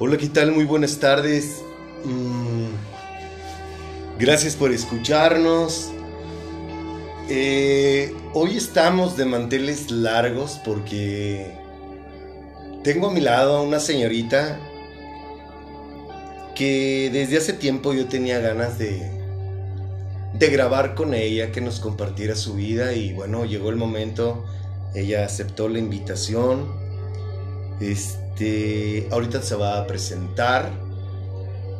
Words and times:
Hola, 0.00 0.16
¿qué 0.16 0.28
tal? 0.28 0.52
Muy 0.52 0.64
buenas 0.64 1.00
tardes. 1.00 1.60
Mm, 2.04 2.68
gracias 4.16 4.54
por 4.54 4.70
escucharnos. 4.70 5.90
Eh, 7.28 8.14
hoy 8.32 8.56
estamos 8.56 9.16
de 9.16 9.24
manteles 9.24 9.90
largos 9.90 10.60
porque 10.64 11.50
tengo 12.84 13.08
a 13.08 13.12
mi 13.12 13.20
lado 13.20 13.56
a 13.56 13.62
una 13.62 13.80
señorita 13.80 14.60
que 16.54 17.10
desde 17.12 17.38
hace 17.38 17.52
tiempo 17.54 17.92
yo 17.92 18.06
tenía 18.06 18.38
ganas 18.38 18.78
de, 18.78 19.02
de 20.32 20.48
grabar 20.48 20.94
con 20.94 21.12
ella, 21.12 21.50
que 21.50 21.60
nos 21.60 21.80
compartiera 21.80 22.36
su 22.36 22.54
vida 22.54 22.92
y 22.92 23.14
bueno, 23.14 23.46
llegó 23.46 23.68
el 23.70 23.76
momento, 23.76 24.44
ella 24.94 25.24
aceptó 25.24 25.68
la 25.68 25.80
invitación. 25.80 26.68
Este, 27.80 28.27
ahorita 29.10 29.42
se 29.42 29.54
va 29.54 29.78
a 29.78 29.86
presentar. 29.86 30.70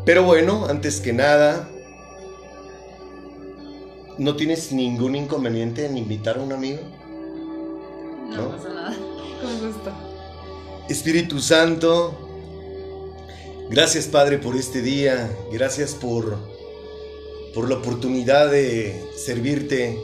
Pero 0.04 0.24
bueno, 0.24 0.66
antes 0.68 1.00
que 1.00 1.12
nada, 1.12 1.68
¿no 4.18 4.36
tienes 4.36 4.72
ningún 4.72 5.14
inconveniente 5.16 5.86
en 5.86 5.96
invitar 5.96 6.38
a 6.38 6.42
un 6.42 6.52
amigo? 6.52 6.80
No, 8.30 8.36
¿No? 8.36 8.50
pasa 8.50 8.68
nada. 8.70 8.96
Con 9.42 9.68
gusto. 9.68 9.92
Espíritu 10.88 11.40
Santo, 11.40 12.16
gracias 13.68 14.06
Padre 14.06 14.38
por 14.38 14.56
este 14.56 14.80
día, 14.80 15.30
gracias 15.52 15.94
por, 15.94 16.38
por 17.54 17.68
la 17.68 17.76
oportunidad 17.76 18.50
de 18.50 18.98
servirte, 19.14 19.98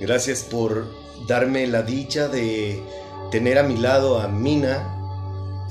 gracias 0.00 0.44
por 0.44 0.86
darme 1.26 1.66
la 1.66 1.82
dicha 1.82 2.28
de 2.28 2.82
tener 3.30 3.58
a 3.58 3.62
mi 3.64 3.76
lado 3.76 4.18
a 4.18 4.28
Mina, 4.28 4.97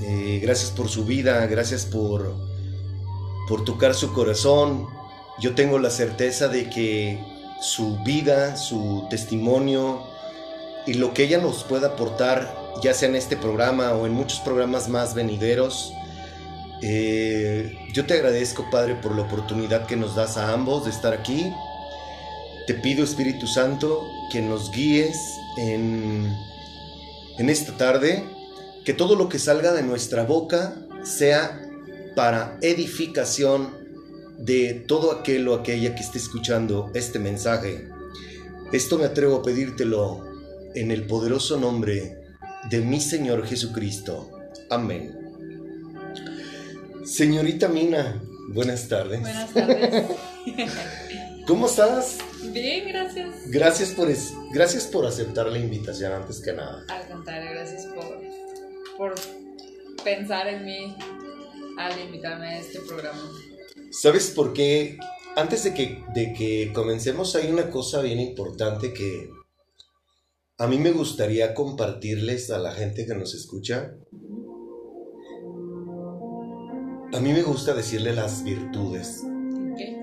eh, 0.00 0.38
gracias 0.42 0.70
por 0.70 0.88
su 0.88 1.04
vida, 1.04 1.46
gracias 1.46 1.84
por, 1.84 2.34
por 3.48 3.64
tocar 3.64 3.94
su 3.94 4.12
corazón. 4.12 4.86
Yo 5.40 5.54
tengo 5.54 5.78
la 5.78 5.90
certeza 5.90 6.48
de 6.48 6.70
que 6.70 7.20
su 7.60 7.98
vida, 8.04 8.56
su 8.56 9.06
testimonio 9.10 10.02
y 10.86 10.94
lo 10.94 11.12
que 11.14 11.24
ella 11.24 11.38
nos 11.38 11.64
pueda 11.64 11.88
aportar, 11.88 12.72
ya 12.82 12.94
sea 12.94 13.08
en 13.08 13.16
este 13.16 13.36
programa 13.36 13.92
o 13.92 14.06
en 14.06 14.12
muchos 14.12 14.38
programas 14.40 14.88
más 14.88 15.14
venideros, 15.14 15.92
eh, 16.82 17.76
yo 17.92 18.06
te 18.06 18.14
agradezco, 18.14 18.70
Padre, 18.70 18.94
por 18.94 19.16
la 19.16 19.22
oportunidad 19.22 19.86
que 19.86 19.96
nos 19.96 20.14
das 20.14 20.36
a 20.36 20.52
ambos 20.52 20.84
de 20.84 20.90
estar 20.90 21.12
aquí. 21.12 21.52
Te 22.68 22.74
pido, 22.74 23.02
Espíritu 23.02 23.46
Santo, 23.48 24.06
que 24.30 24.40
nos 24.40 24.70
guíes 24.70 25.16
en, 25.56 26.32
en 27.38 27.50
esta 27.50 27.76
tarde 27.76 28.37
que 28.84 28.94
todo 28.94 29.16
lo 29.16 29.28
que 29.28 29.38
salga 29.38 29.72
de 29.72 29.82
nuestra 29.82 30.24
boca 30.24 30.76
sea 31.04 31.62
para 32.16 32.58
edificación 32.62 33.76
de 34.38 34.74
todo 34.74 35.12
aquel 35.12 35.48
o 35.48 35.54
aquella 35.54 35.94
que 35.94 36.02
esté 36.02 36.18
escuchando 36.18 36.90
este 36.94 37.18
mensaje. 37.18 37.88
Esto 38.72 38.98
me 38.98 39.04
atrevo 39.04 39.36
a 39.36 39.42
pedírtelo 39.42 40.24
en 40.74 40.90
el 40.90 41.06
poderoso 41.06 41.58
nombre 41.58 42.18
de 42.70 42.80
mi 42.80 43.00
Señor 43.00 43.46
Jesucristo. 43.46 44.30
Amén. 44.70 45.16
Señorita 47.04 47.68
Mina, 47.68 48.22
buenas 48.50 48.88
tardes. 48.88 49.20
Buenas 49.20 49.52
tardes. 49.52 50.04
¿Cómo 51.46 51.66
estás? 51.66 52.18
Bien, 52.52 52.86
gracias. 52.88 53.34
Gracias 53.46 53.88
por, 53.90 54.08
gracias 54.52 54.84
por 54.84 55.06
aceptar 55.06 55.46
la 55.46 55.58
invitación 55.58 56.12
antes 56.12 56.40
que 56.40 56.52
nada. 56.52 56.84
Al 56.88 57.08
contrario, 57.08 57.50
gracias 57.52 57.86
por 57.86 58.17
por 58.98 59.14
pensar 60.04 60.48
en 60.48 60.64
mí 60.64 60.96
al 61.78 61.98
invitarme 62.00 62.48
a 62.48 62.58
este 62.58 62.80
programa. 62.80 63.30
¿Sabes 63.90 64.32
por 64.32 64.52
qué? 64.52 64.98
Antes 65.36 65.64
de 65.64 65.72
que, 65.72 66.02
de 66.12 66.32
que 66.32 66.72
comencemos 66.74 67.36
hay 67.36 67.50
una 67.50 67.70
cosa 67.70 68.02
bien 68.02 68.18
importante 68.18 68.92
que 68.92 69.30
a 70.58 70.66
mí 70.66 70.78
me 70.78 70.90
gustaría 70.90 71.54
compartirles 71.54 72.50
a 72.50 72.58
la 72.58 72.72
gente 72.72 73.06
que 73.06 73.14
nos 73.14 73.32
escucha. 73.34 73.94
A 77.12 77.20
mí 77.20 77.32
me 77.32 77.42
gusta 77.42 77.74
decirle 77.74 78.12
las 78.12 78.42
virtudes 78.42 79.22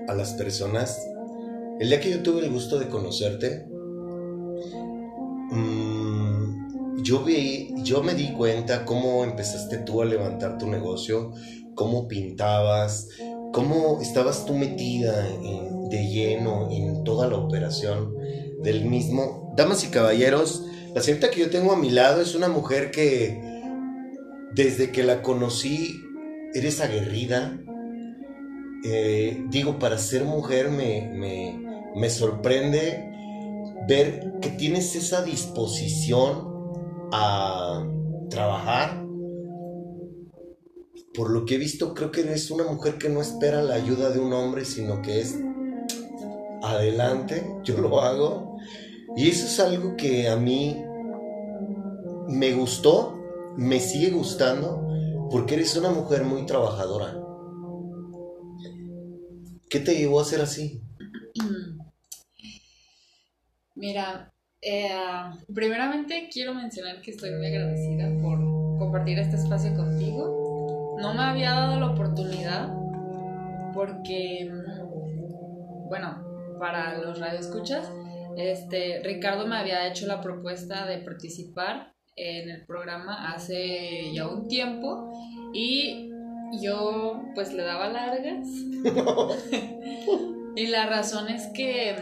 a 0.08 0.14
las 0.14 0.32
personas. 0.32 0.98
El 1.78 1.90
día 1.90 2.00
que 2.00 2.10
yo 2.10 2.22
tuve 2.22 2.40
el 2.40 2.50
gusto 2.50 2.78
de 2.78 2.88
conocerte, 2.88 3.68
yo 7.06 7.22
vi, 7.22 7.68
yo 7.84 8.02
me 8.02 8.14
di 8.14 8.32
cuenta 8.32 8.84
cómo 8.84 9.22
empezaste 9.22 9.78
tú 9.78 10.02
a 10.02 10.04
levantar 10.04 10.58
tu 10.58 10.66
negocio, 10.66 11.30
cómo 11.76 12.08
pintabas, 12.08 13.10
cómo 13.52 14.00
estabas 14.00 14.44
tú 14.44 14.54
metida 14.54 15.12
de 15.88 16.08
lleno 16.08 16.68
en 16.68 17.04
toda 17.04 17.28
la 17.28 17.36
operación 17.36 18.12
del 18.60 18.86
mismo. 18.86 19.54
Damas 19.56 19.84
y 19.84 19.86
caballeros, 19.86 20.64
la 20.96 21.00
señorita 21.00 21.30
que 21.30 21.38
yo 21.38 21.50
tengo 21.50 21.72
a 21.72 21.76
mi 21.76 21.90
lado 21.90 22.20
es 22.20 22.34
una 22.34 22.48
mujer 22.48 22.90
que 22.90 23.40
desde 24.52 24.90
que 24.90 25.04
la 25.04 25.22
conocí 25.22 26.02
eres 26.54 26.80
aguerrida. 26.80 27.56
Eh, 28.84 29.44
digo, 29.48 29.78
para 29.78 29.98
ser 29.98 30.24
mujer 30.24 30.70
me, 30.70 31.08
me, 31.14 31.56
me 31.94 32.10
sorprende 32.10 33.12
ver 33.86 34.32
que 34.40 34.48
tienes 34.48 34.96
esa 34.96 35.22
disposición 35.22 36.55
a 37.12 37.86
trabajar. 38.30 39.04
Por 41.14 41.30
lo 41.30 41.44
que 41.44 41.54
he 41.54 41.58
visto, 41.58 41.94
creo 41.94 42.10
que 42.10 42.20
eres 42.20 42.50
una 42.50 42.64
mujer 42.64 42.98
que 42.98 43.08
no 43.08 43.20
espera 43.20 43.62
la 43.62 43.74
ayuda 43.74 44.10
de 44.10 44.20
un 44.20 44.32
hombre, 44.32 44.64
sino 44.64 45.00
que 45.00 45.20
es 45.20 45.38
adelante, 46.62 47.46
yo 47.64 47.78
lo 47.78 48.00
hago. 48.00 48.58
Y 49.16 49.30
eso 49.30 49.46
es 49.46 49.58
algo 49.60 49.96
que 49.96 50.28
a 50.28 50.36
mí 50.36 50.76
me 52.28 52.52
gustó, 52.52 53.18
me 53.56 53.80
sigue 53.80 54.10
gustando, 54.10 54.86
porque 55.30 55.54
eres 55.54 55.76
una 55.76 55.90
mujer 55.90 56.24
muy 56.24 56.44
trabajadora. 56.44 57.18
¿Qué 59.68 59.80
te 59.80 59.96
llevó 59.96 60.20
a 60.20 60.24
ser 60.24 60.42
así? 60.42 60.82
Mira, 63.74 64.32
eh, 64.68 64.90
primeramente 65.54 66.28
quiero 66.32 66.52
mencionar 66.52 67.00
que 67.00 67.12
estoy 67.12 67.30
muy 67.30 67.46
agradecida 67.46 68.08
por 68.20 68.38
compartir 68.78 69.16
este 69.20 69.36
espacio 69.36 69.72
contigo. 69.76 70.96
No 71.00 71.14
me 71.14 71.22
había 71.22 71.52
dado 71.52 71.78
la 71.78 71.90
oportunidad 71.90 72.74
porque, 73.72 74.50
bueno, 75.88 76.56
para 76.58 76.98
los 76.98 77.20
radioescuchas, 77.20 77.92
este, 78.36 79.02
Ricardo 79.04 79.46
me 79.46 79.56
había 79.56 79.86
hecho 79.86 80.08
la 80.08 80.20
propuesta 80.20 80.84
de 80.86 80.98
participar 80.98 81.94
en 82.16 82.50
el 82.50 82.66
programa 82.66 83.32
hace 83.32 84.12
ya 84.12 84.26
un 84.26 84.48
tiempo 84.48 85.12
y 85.54 86.10
yo 86.60 87.22
pues 87.36 87.52
le 87.52 87.62
daba 87.62 87.88
largas. 87.88 88.48
y 90.56 90.66
la 90.66 90.86
razón 90.86 91.28
es 91.28 91.46
que 91.54 91.94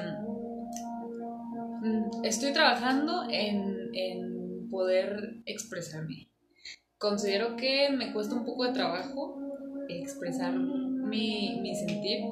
estoy 2.22 2.52
trabajando 2.52 3.24
en, 3.30 3.74
poder 4.70 5.42
expresarme. 5.46 6.28
Considero 6.98 7.54
que 7.54 7.90
me 7.90 8.12
cuesta 8.12 8.34
un 8.34 8.44
poco 8.44 8.64
de 8.64 8.72
trabajo 8.72 9.38
expresar 9.88 10.52
mi, 10.58 11.72
sentir. 11.76 12.24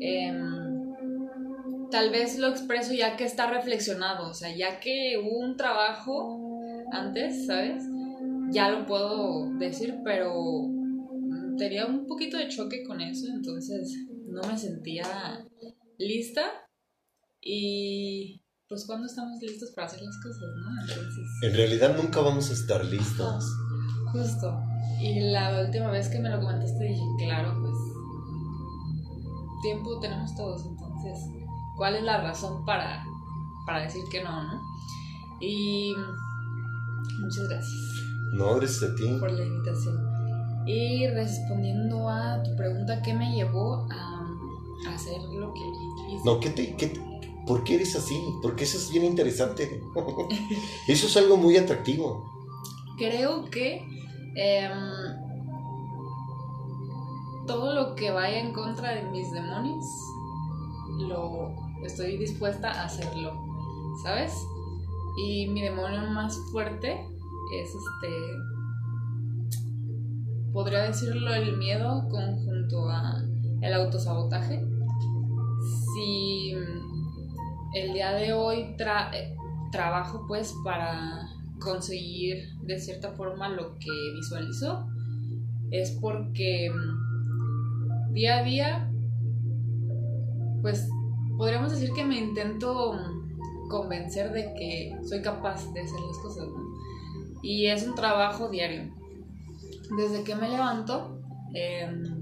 Em, 0.00 0.90
tal 1.88 2.10
vez 2.10 2.38
lo 2.38 2.48
expreso 2.48 2.94
ya 2.94 3.16
que 3.16 3.24
está 3.24 3.48
reflexionado, 3.48 4.30
o 4.30 4.34
sea, 4.34 4.52
ya 4.56 4.80
que 4.80 5.18
hubo 5.18 5.38
un 5.38 5.56
trabajo 5.56 6.58
antes, 6.90 7.46
¿sabes? 7.46 7.84
Ya 8.50 8.68
lo 8.70 8.84
puedo 8.84 9.50
decir, 9.58 10.00
pero 10.04 10.68
tenía 11.56 11.86
un 11.86 12.06
poquito 12.06 12.38
de 12.38 12.48
choque 12.48 12.82
con 12.82 13.00
eso, 13.00 13.28
entonces 13.28 14.04
no 14.26 14.42
me 14.42 14.58
sentía 14.58 15.04
lista 15.98 16.44
y 17.40 18.41
pues 18.72 18.86
cuando 18.86 19.06
estamos 19.06 19.38
listos 19.42 19.68
para 19.72 19.86
hacer 19.86 20.00
las 20.00 20.16
cosas, 20.16 20.48
¿no? 20.56 20.80
Entonces... 20.80 21.26
En 21.42 21.52
realidad 21.54 21.94
nunca 21.94 22.22
vamos 22.22 22.48
a 22.48 22.54
estar 22.54 22.82
listos. 22.86 23.44
justo. 24.10 24.58
Y 24.98 25.20
la 25.30 25.60
última 25.60 25.90
vez 25.90 26.08
que 26.08 26.18
me 26.18 26.30
lo 26.30 26.40
comentaste 26.40 26.82
dije, 26.82 27.04
claro, 27.18 27.54
pues 27.60 27.74
tiempo 29.60 30.00
tenemos 30.00 30.34
todos, 30.34 30.64
entonces, 30.64 31.18
¿cuál 31.76 31.96
es 31.96 32.02
la 32.02 32.22
razón 32.22 32.64
para, 32.64 33.04
para 33.66 33.82
decir 33.82 34.00
que 34.10 34.24
no, 34.24 34.42
no? 34.42 34.62
Y 35.42 35.94
muchas 37.20 37.46
gracias. 37.50 37.80
No, 38.32 38.54
gracias 38.56 38.90
a 38.90 38.94
ti. 38.94 39.04
Por 39.20 39.32
la 39.32 39.44
invitación. 39.44 40.64
Y 40.66 41.08
respondiendo 41.08 42.08
a 42.08 42.42
tu 42.42 42.56
pregunta, 42.56 43.02
¿qué 43.02 43.12
me 43.12 43.34
llevó 43.34 43.86
a, 43.90 44.94
hacer 44.94 45.20
lo 45.20 45.52
que 45.52 45.60
hice? 46.14 46.24
No, 46.24 46.40
¿qué 46.40 46.50
te, 46.50 46.74
qué, 46.76 47.11
¿por 47.46 47.64
qué 47.64 47.76
eres 47.76 47.96
así? 47.96 48.34
Porque 48.42 48.64
eso 48.64 48.78
es 48.78 48.90
bien 48.90 49.04
interesante. 49.04 49.82
eso 50.88 51.06
es 51.06 51.16
algo 51.16 51.36
muy 51.36 51.56
atractivo. 51.56 52.30
Creo 52.96 53.44
que 53.46 53.84
em, 54.36 54.72
todo 57.46 57.74
lo 57.74 57.94
que 57.94 58.10
vaya 58.10 58.38
en 58.38 58.52
contra 58.52 58.94
de 58.94 59.02
mis 59.10 59.30
demonios, 59.32 59.84
lo 60.98 61.54
estoy 61.84 62.16
dispuesta 62.16 62.70
a 62.70 62.84
hacerlo, 62.84 63.32
¿sabes? 64.02 64.32
Y 65.16 65.48
mi 65.48 65.62
demonio 65.62 66.02
más 66.10 66.38
fuerte 66.52 66.92
es 67.54 67.68
este, 67.68 68.08
podría 70.52 70.84
decirlo, 70.84 71.34
el 71.34 71.56
miedo 71.56 72.08
conjunto 72.08 72.88
a 72.88 73.22
el 73.62 73.74
autosabotaje. 73.74 74.64
Si 75.94 76.54
el 77.74 77.92
día 77.92 78.12
de 78.12 78.32
hoy 78.32 78.76
eh, 78.78 79.34
trabajo 79.70 80.24
pues 80.28 80.54
para 80.64 81.28
conseguir 81.58 82.44
de 82.62 82.78
cierta 82.78 83.12
forma 83.12 83.48
lo 83.48 83.78
que 83.78 83.90
visualizo, 84.14 84.86
es 85.70 85.92
porque 86.00 86.70
mm, 86.70 88.12
día 88.12 88.38
a 88.38 88.42
día, 88.42 88.92
pues 90.60 90.88
podríamos 91.38 91.72
decir 91.72 91.92
que 91.92 92.04
me 92.04 92.18
intento 92.18 92.98
convencer 93.68 94.32
de 94.32 94.52
que 94.54 94.96
soy 95.08 95.22
capaz 95.22 95.72
de 95.72 95.80
hacer 95.80 96.00
las 96.00 96.18
cosas, 96.18 96.46
Y 97.42 97.66
es 97.66 97.86
un 97.86 97.94
trabajo 97.94 98.48
diario. 98.48 98.94
Desde 99.96 100.22
que 100.22 100.36
me 100.36 100.48
levanto, 100.48 101.20
em, 101.54 102.21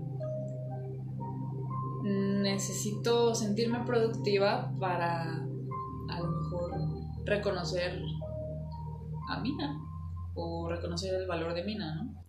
necesito 2.42 3.34
sentirme 3.34 3.84
productiva 3.84 4.72
para 4.78 5.22
a 5.22 6.20
lo 6.20 6.30
mejor 6.30 6.72
reconocer 7.24 8.00
a 9.28 9.40
Mina 9.40 9.78
o 10.34 10.68
reconocer 10.68 11.14
el 11.14 11.26
valor 11.26 11.54
de 11.54 11.64
Mina, 11.64 11.94
¿no? 11.94 12.24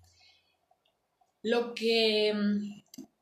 Lo 1.43 1.73
que 1.73 2.33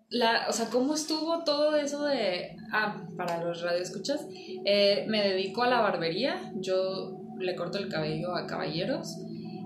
la, 0.10 0.48
o 0.50 0.54
sea, 0.54 0.70
cómo 0.70 0.96
estuvo 0.96 1.44
todo 1.44 1.76
eso 1.76 2.04
de, 2.04 2.58
ah, 2.72 3.08
para 3.16 3.44
los 3.44 3.62
radioescuchas, 3.62 4.28
eh, 4.66 5.06
me 5.08 5.22
dedico 5.22 5.64
a 5.64 5.70
la 5.70 5.82
barbería, 5.82 6.52
yo 6.56 7.20
le 7.38 7.56
corto 7.56 7.78
el 7.78 7.90
cabello 7.90 8.36
a 8.36 8.48
caballeros 8.48 9.18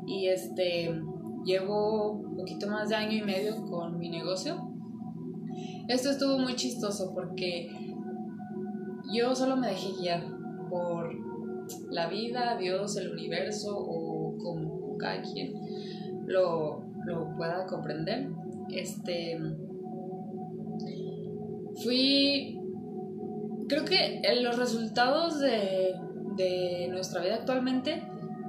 y 0.06 0.28
este, 0.28 0.94
llevo 1.46 2.12
un 2.12 2.36
poquito 2.36 2.68
más 2.68 2.90
de 2.90 2.96
año 2.96 3.18
y 3.18 3.22
medio 3.22 3.66
con 3.66 3.98
mi 3.98 4.10
negocio. 4.10 4.73
Esto 5.88 6.10
estuvo 6.12 6.40
muy 6.40 6.56
chistoso 6.56 7.14
porque 7.14 7.70
yo 9.14 9.36
solo 9.36 9.58
me 9.58 9.68
dejé 9.68 9.90
guiar 10.00 10.24
por 10.70 11.10
la 11.90 12.08
vida, 12.08 12.58
Dios, 12.58 12.96
el 12.98 13.12
universo 13.12 13.76
o 13.78 14.38
como 14.38 14.98
cada 14.98 15.22
quien 15.22 15.54
lo, 16.26 16.84
lo 17.06 17.36
pueda 17.36 17.66
comprender. 17.68 18.30
Este 18.70 19.40
fui, 21.84 22.60
creo 23.68 23.86
que 23.86 24.22
los 24.42 24.58
resultados 24.58 25.40
de, 25.40 25.96
de 26.36 26.88
nuestra 26.90 27.22
vida 27.22 27.36
actualmente 27.36 28.04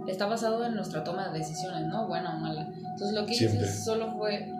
está 0.07 0.27
basado 0.27 0.65
en 0.65 0.75
nuestra 0.75 1.03
toma 1.03 1.31
de 1.31 1.39
decisiones, 1.39 1.87
¿no? 1.87 2.07
Buena 2.07 2.37
o 2.37 2.41
mala. 2.41 2.71
Entonces 2.77 3.13
lo 3.13 3.27
que 3.27 3.33
hice 3.33 3.67
solo 3.67 4.13
fue 4.17 4.53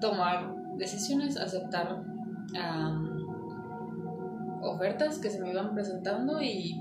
tomar 0.00 0.54
decisiones, 0.76 1.36
aceptar 1.36 2.02
ofertas 4.62 5.18
que 5.18 5.30
se 5.30 5.40
me 5.40 5.50
iban 5.50 5.74
presentando 5.74 6.40
y 6.40 6.80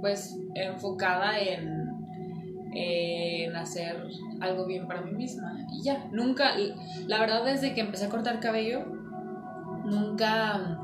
pues 0.00 0.38
enfocada 0.54 1.38
en, 1.38 1.90
en 2.72 3.54
hacer 3.56 4.02
algo 4.40 4.66
bien 4.66 4.86
para 4.86 5.02
mí 5.02 5.12
misma. 5.12 5.66
Y 5.70 5.82
ya, 5.82 6.08
nunca, 6.12 6.52
la 7.06 7.20
verdad 7.20 7.44
desde 7.44 7.74
que 7.74 7.82
empecé 7.82 8.06
a 8.06 8.08
cortar 8.08 8.40
cabello, 8.40 8.84
nunca 9.84 10.78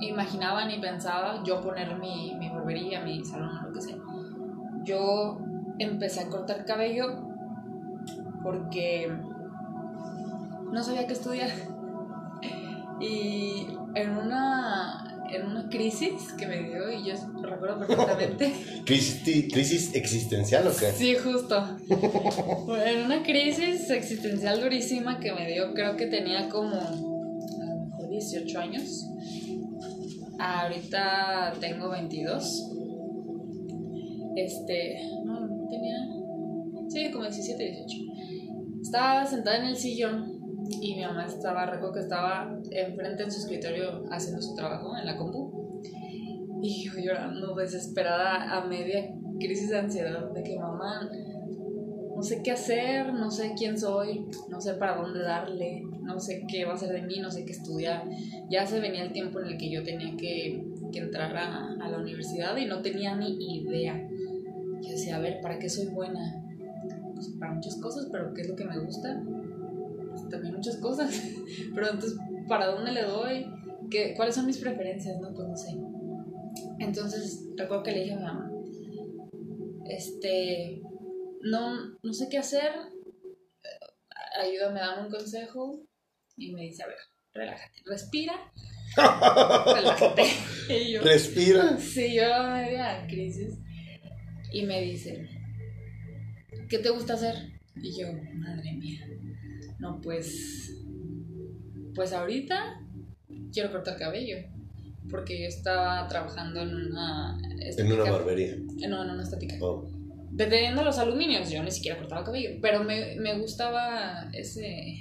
imaginaba 0.00 0.64
ni 0.66 0.78
pensaba 0.78 1.42
yo 1.44 1.60
poner 1.60 1.98
mi, 1.98 2.34
mi 2.38 2.48
barbería, 2.48 3.02
mi 3.02 3.24
salón 3.24 3.50
o 3.58 3.68
lo 3.68 3.72
que 3.72 3.80
sea. 3.80 3.96
Yo 4.84 5.38
empecé 5.78 6.20
a 6.20 6.28
cortar 6.28 6.64
cabello 6.64 7.28
porque 8.42 9.10
no 10.72 10.82
sabía 10.82 11.06
qué 11.06 11.12
estudiar. 11.12 11.50
Y 13.00 13.66
en 13.94 14.10
una, 14.16 15.26
en 15.30 15.46
una 15.46 15.68
crisis 15.68 16.32
que 16.38 16.46
me 16.46 16.62
dio, 16.62 16.90
y 16.90 17.04
yo 17.04 17.14
recuerdo 17.42 17.78
perfectamente. 17.86 18.52
¿Crisis, 18.84 19.52
¿Crisis 19.52 19.94
existencial 19.94 20.66
o 20.66 20.70
qué? 20.70 20.92
Sí, 20.92 21.14
justo. 21.16 21.78
en 22.86 23.04
una 23.04 23.22
crisis 23.22 23.90
existencial 23.90 24.60
durísima 24.60 25.18
que 25.20 25.32
me 25.32 25.50
dio, 25.50 25.74
creo 25.74 25.96
que 25.96 26.06
tenía 26.06 26.48
como 26.48 26.76
a 26.76 26.90
lo 26.90 27.84
mejor 27.86 28.08
18 28.10 28.58
años. 28.58 29.06
Ahorita 30.38 31.54
tengo 31.60 31.90
22. 31.90 32.70
Este, 34.36 35.00
no, 35.24 35.68
tenía, 35.70 35.96
sí, 36.88 37.10
como 37.12 37.24
17, 37.24 37.62
18. 37.62 37.98
Estaba 38.82 39.26
sentada 39.26 39.58
en 39.58 39.64
el 39.66 39.76
sillón 39.76 40.33
y 40.80 40.94
mi 40.94 41.02
mamá 41.02 41.26
estaba, 41.26 41.66
recuerdo 41.66 41.94
que 41.94 42.00
estaba 42.00 42.58
enfrente 42.70 43.22
en 43.22 43.30
su 43.30 43.40
escritorio 43.40 44.04
haciendo 44.10 44.40
su 44.40 44.54
trabajo 44.54 44.96
en 44.96 45.06
la 45.06 45.16
compu. 45.16 45.82
Y 46.62 46.84
yo 46.84 46.92
llorando 46.96 47.54
desesperada 47.54 48.56
a 48.56 48.64
media 48.66 49.14
crisis 49.38 49.70
de 49.70 49.78
ansiedad 49.78 50.30
de 50.30 50.42
que 50.42 50.58
mamá, 50.58 51.10
no 52.16 52.22
sé 52.22 52.42
qué 52.42 52.52
hacer, 52.52 53.12
no 53.12 53.30
sé 53.30 53.54
quién 53.56 53.78
soy, 53.78 54.24
no 54.48 54.60
sé 54.60 54.74
para 54.74 54.96
dónde 54.96 55.20
darle, 55.20 55.82
no 56.02 56.18
sé 56.20 56.44
qué 56.48 56.64
va 56.64 56.74
a 56.74 56.78
ser 56.78 56.92
de 56.92 57.02
mí, 57.02 57.18
no 57.20 57.30
sé 57.30 57.44
qué 57.44 57.52
estudiar. 57.52 58.04
Ya 58.48 58.66
se 58.66 58.80
venía 58.80 59.02
el 59.02 59.12
tiempo 59.12 59.40
en 59.40 59.48
el 59.48 59.58
que 59.58 59.70
yo 59.70 59.82
tenía 59.82 60.16
que, 60.16 60.64
que 60.92 60.98
entrar 61.00 61.36
a, 61.36 61.72
a, 61.74 61.90
la 61.90 61.98
universidad 61.98 62.56
y 62.56 62.66
no 62.66 62.80
tenía 62.80 63.16
ni 63.16 63.58
idea. 63.58 64.08
Yo 64.80 64.90
decía, 64.90 65.16
a 65.16 65.20
ver, 65.20 65.40
¿para 65.40 65.58
qué 65.58 65.68
soy 65.68 65.86
buena? 65.86 66.42
Pues 67.14 67.28
para 67.38 67.52
muchas 67.52 67.76
cosas, 67.76 68.08
pero 68.10 68.32
¿qué 68.32 68.42
es 68.42 68.48
lo 68.48 68.56
que 68.56 68.64
me 68.64 68.78
gusta? 68.78 69.22
También 70.30 70.54
muchas 70.54 70.76
cosas, 70.76 71.10
pero 71.74 71.88
entonces, 71.88 72.18
¿para 72.48 72.66
dónde 72.66 72.92
le 72.92 73.02
doy? 73.02 73.46
¿Qué, 73.90 74.14
¿Cuáles 74.16 74.34
son 74.34 74.46
mis 74.46 74.58
preferencias? 74.58 75.18
No, 75.20 75.32
pues 75.34 75.48
no 75.48 75.56
sé. 75.56 75.76
Entonces, 76.78 77.44
recuerdo 77.56 77.82
que 77.82 77.92
le 77.92 78.00
dije 78.00 78.14
a 78.14 78.16
mi 78.16 78.22
mamá, 78.22 78.50
este, 79.88 80.82
no, 81.42 81.98
no 82.02 82.12
sé 82.12 82.28
qué 82.28 82.38
hacer, 82.38 82.72
ayúdame, 84.40 84.80
dame 84.80 85.06
un 85.06 85.10
consejo, 85.10 85.80
y 86.36 86.52
me 86.52 86.62
dice, 86.62 86.82
a 86.82 86.86
ver, 86.86 86.96
relájate, 87.32 87.82
respira, 87.86 88.34
relájate. 88.96 90.22
Y 90.68 90.92
yo, 90.92 91.02
¿Respira? 91.02 91.78
Sí, 91.78 92.14
yo 92.14 92.24
media 92.44 93.06
crisis, 93.08 93.58
y 94.52 94.62
me 94.64 94.80
dice, 94.82 95.28
¿qué 96.68 96.78
te 96.78 96.90
gusta 96.90 97.14
hacer? 97.14 97.34
Y 97.76 97.98
yo, 97.98 98.06
madre 98.34 98.72
mía, 98.72 99.06
no, 99.78 100.00
pues, 100.00 100.74
pues 101.94 102.12
ahorita 102.12 102.80
quiero 103.52 103.70
cortar 103.70 103.96
cabello, 103.96 104.36
porque 105.10 105.40
yo 105.40 105.46
estaba 105.46 106.06
trabajando 106.08 106.60
en 106.62 106.74
una... 106.74 107.38
En 107.60 107.92
una 107.92 108.10
barbería. 108.10 108.56
No, 108.88 109.04
en 109.04 109.10
una 109.10 109.22
estética. 109.22 109.56
Oh. 109.60 109.88
los 110.32 110.98
aluminios, 110.98 111.50
yo 111.50 111.62
ni 111.62 111.70
siquiera 111.70 111.98
cortaba 111.98 112.24
cabello, 112.24 112.58
pero 112.60 112.82
me, 112.84 113.16
me 113.16 113.38
gustaba 113.38 114.28
ese, 114.32 114.96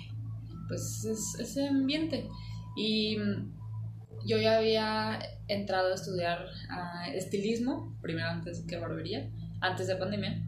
pues, 0.68 1.06
ese 1.39 1.68
ambiente. 1.68 2.27
Y 2.75 3.18
yo 4.25 4.38
ya 4.38 4.58
había 4.58 5.20
entrado 5.48 5.92
a 5.92 5.96
estudiar 5.96 6.48
estilismo, 7.13 7.98
primero 8.01 8.27
antes 8.27 8.62
que 8.68 8.77
barbería, 8.77 9.30
antes 9.62 9.88
de 9.88 9.96
pandemia. 9.96 10.42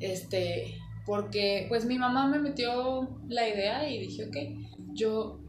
Este, 0.00 0.74
porque 1.08 1.64
pues 1.70 1.86
mi 1.86 1.98
mamá 1.98 2.26
me 2.26 2.38
metió 2.38 3.18
la 3.28 3.48
idea 3.48 3.88
y 3.88 3.98
dije, 3.98 4.26
ok, 4.26 4.36
yo 4.92 5.40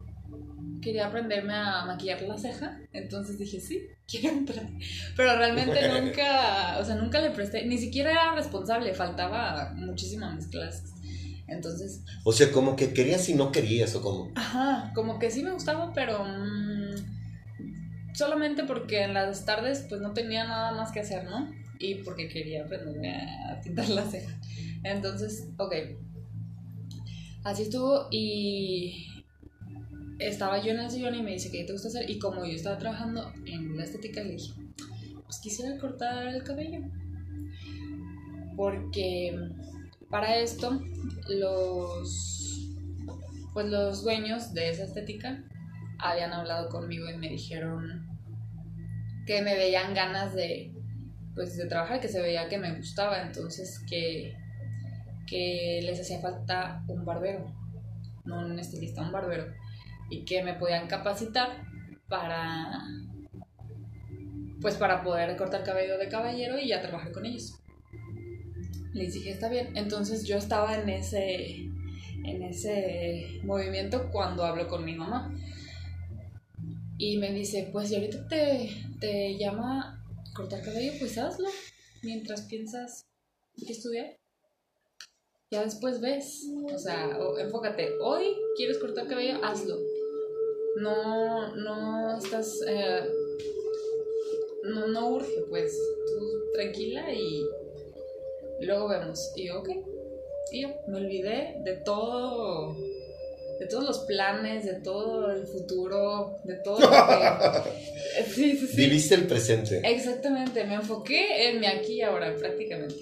quería 0.80 1.08
aprenderme 1.08 1.52
a 1.52 1.84
maquillar 1.84 2.22
la 2.22 2.38
ceja, 2.38 2.80
entonces 2.94 3.38
dije, 3.38 3.60
sí, 3.60 3.82
quiero 4.08 4.38
entrar. 4.38 4.66
Pero 5.14 5.36
realmente 5.36 5.86
nunca, 6.00 6.78
o 6.80 6.84
sea, 6.84 6.94
nunca 6.94 7.20
le 7.20 7.30
presté, 7.30 7.66
ni 7.66 7.76
siquiera 7.76 8.10
era 8.10 8.34
responsable, 8.34 8.94
faltaba 8.94 9.74
muchísimo 9.76 10.24
a 10.24 10.34
mis 10.34 10.46
clases. 10.46 10.94
Entonces... 11.46 12.04
O 12.24 12.32
sea, 12.32 12.50
como 12.52 12.74
que 12.74 12.94
querías 12.94 13.28
y 13.28 13.34
no 13.34 13.52
querías, 13.52 13.94
o 13.94 14.00
como... 14.00 14.32
Ajá, 14.36 14.92
como 14.94 15.18
que 15.18 15.30
sí 15.30 15.42
me 15.42 15.52
gustaba, 15.52 15.92
pero... 15.92 16.24
Mm, 16.24 16.94
solamente 18.14 18.64
porque 18.64 19.02
en 19.02 19.12
las 19.12 19.44
tardes 19.44 19.84
pues 19.90 20.00
no 20.00 20.14
tenía 20.14 20.44
nada 20.44 20.72
más 20.72 20.90
que 20.90 21.00
hacer, 21.00 21.24
¿no? 21.24 21.52
Y 21.80 21.94
porque 21.96 22.28
quería 22.28 22.64
aprenderme 22.64 23.10
a 23.10 23.60
pintar 23.62 23.88
la 23.88 24.04
ceja. 24.04 24.38
Entonces, 24.84 25.48
ok. 25.58 25.74
Así 27.42 27.62
estuvo 27.62 28.06
y 28.10 29.24
estaba 30.18 30.62
yo 30.62 30.72
en 30.72 30.80
el 30.80 30.90
sillón 30.90 31.14
y 31.14 31.22
me 31.22 31.32
dice, 31.32 31.50
¿qué 31.50 31.64
te 31.64 31.72
gusta 31.72 31.88
hacer? 31.88 32.08
Y 32.08 32.18
como 32.18 32.44
yo 32.44 32.52
estaba 32.52 32.78
trabajando 32.78 33.32
en 33.46 33.76
la 33.76 33.84
estética, 33.84 34.22
le 34.22 34.32
dije, 34.32 34.52
pues 35.24 35.38
quisiera 35.38 35.78
cortar 35.78 36.28
el 36.28 36.42
cabello. 36.42 36.80
Porque 38.56 39.34
para 40.10 40.36
esto, 40.36 40.82
los, 41.28 42.68
pues 43.54 43.66
los 43.66 44.02
dueños 44.04 44.52
de 44.52 44.70
esa 44.70 44.84
estética 44.84 45.42
habían 45.98 46.32
hablado 46.32 46.68
conmigo 46.68 47.08
y 47.08 47.16
me 47.16 47.30
dijeron 47.30 48.06
que 49.26 49.40
me 49.42 49.54
veían 49.54 49.94
ganas 49.94 50.34
de, 50.34 50.72
pues, 51.34 51.56
de 51.56 51.66
trabajar, 51.66 52.00
que 52.00 52.08
se 52.08 52.20
veía 52.20 52.48
que 52.48 52.58
me 52.58 52.74
gustaba, 52.74 53.22
entonces 53.22 53.80
que, 53.88 54.36
que 55.26 55.80
les 55.82 56.00
hacía 56.00 56.20
falta 56.20 56.82
un 56.88 57.04
barbero, 57.04 57.46
no 58.24 58.40
un 58.40 58.58
estilista, 58.58 59.02
un 59.02 59.12
barbero, 59.12 59.46
y 60.10 60.24
que 60.24 60.42
me 60.42 60.54
podían 60.54 60.86
capacitar 60.88 61.48
para, 62.08 62.82
pues, 64.60 64.74
para 64.76 65.02
poder 65.02 65.36
cortar 65.36 65.62
cabello 65.62 65.98
de 65.98 66.08
caballero 66.08 66.58
y 66.58 66.68
ya 66.68 66.82
trabajar 66.82 67.12
con 67.12 67.24
ellos. 67.24 67.54
Les 68.92 69.14
dije, 69.14 69.30
está 69.30 69.48
bien, 69.48 69.76
entonces 69.76 70.26
yo 70.26 70.36
estaba 70.36 70.76
en 70.76 70.88
ese, 70.88 71.62
en 72.24 72.42
ese 72.42 73.40
movimiento 73.44 74.10
cuando 74.10 74.44
hablo 74.44 74.66
con 74.66 74.84
mi 74.84 74.94
mamá. 74.94 75.32
Y 76.98 77.16
me 77.16 77.32
dice, 77.32 77.70
pues 77.72 77.88
si 77.88 77.94
ahorita 77.94 78.26
te, 78.26 78.68
te 78.98 79.38
llama 79.38 79.99
cortar 80.34 80.62
cabello, 80.62 80.92
pues 80.98 81.18
hazlo. 81.18 81.48
Mientras 82.02 82.42
piensas 82.42 83.06
qué 83.56 83.72
estudiar. 83.72 84.18
Ya 85.50 85.64
después 85.64 86.00
ves. 86.00 86.46
O 86.72 86.78
sea, 86.78 87.18
enfócate. 87.38 87.90
Hoy 88.00 88.36
quieres 88.56 88.78
cortar 88.78 89.08
cabello, 89.08 89.44
hazlo. 89.44 89.76
No, 90.76 91.54
no 91.56 92.18
estás... 92.18 92.60
Eh, 92.66 93.08
no, 94.64 94.86
no 94.88 95.10
urge, 95.10 95.44
pues. 95.48 95.76
Tú 96.06 96.52
tranquila 96.54 97.12
y 97.12 97.44
luego 98.60 98.88
vemos. 98.88 99.32
Y 99.36 99.50
ok. 99.50 99.68
Y 100.52 100.62
yo 100.62 100.68
me 100.88 100.98
olvidé 100.98 101.56
de 101.64 101.76
todo 101.84 102.76
de 103.60 103.66
todos 103.66 103.84
los 103.84 103.98
planes, 104.06 104.64
de 104.64 104.80
todo 104.80 105.30
el 105.30 105.46
futuro, 105.46 106.38
de 106.44 106.54
todo 106.64 106.80
lo 106.80 106.88
que... 106.88 108.24
sí, 108.34 108.56
sí, 108.56 108.66
sí. 108.66 108.76
Viviste 108.76 109.14
el 109.14 109.26
presente. 109.26 109.82
Exactamente, 109.84 110.64
me 110.64 110.76
enfoqué 110.76 111.50
en 111.50 111.60
mi 111.60 111.66
aquí 111.66 111.96
y 111.96 112.00
ahora 112.00 112.34
prácticamente. 112.36 112.96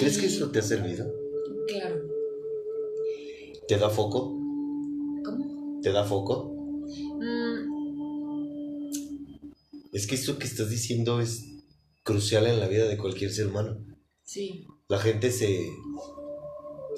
¿Crees 0.00 0.18
que 0.18 0.26
eso 0.26 0.50
te 0.50 0.58
ha 0.58 0.62
servido? 0.62 1.14
Claro. 1.68 2.08
¿Te 3.68 3.78
da 3.78 3.88
foco? 3.88 4.32
¿Cómo? 5.24 5.80
¿Te 5.80 5.92
da 5.92 6.04
foco? 6.04 6.56
Mm. 7.20 7.68
Es 9.92 10.08
que 10.08 10.16
esto 10.16 10.40
que 10.40 10.48
estás 10.48 10.70
diciendo 10.70 11.20
es 11.20 11.44
crucial 12.02 12.48
en 12.48 12.58
la 12.58 12.66
vida 12.66 12.88
de 12.88 12.98
cualquier 12.98 13.30
ser 13.30 13.46
humano. 13.46 13.78
Sí. 14.24 14.66
La 14.88 14.98
gente 14.98 15.30
se, 15.30 15.68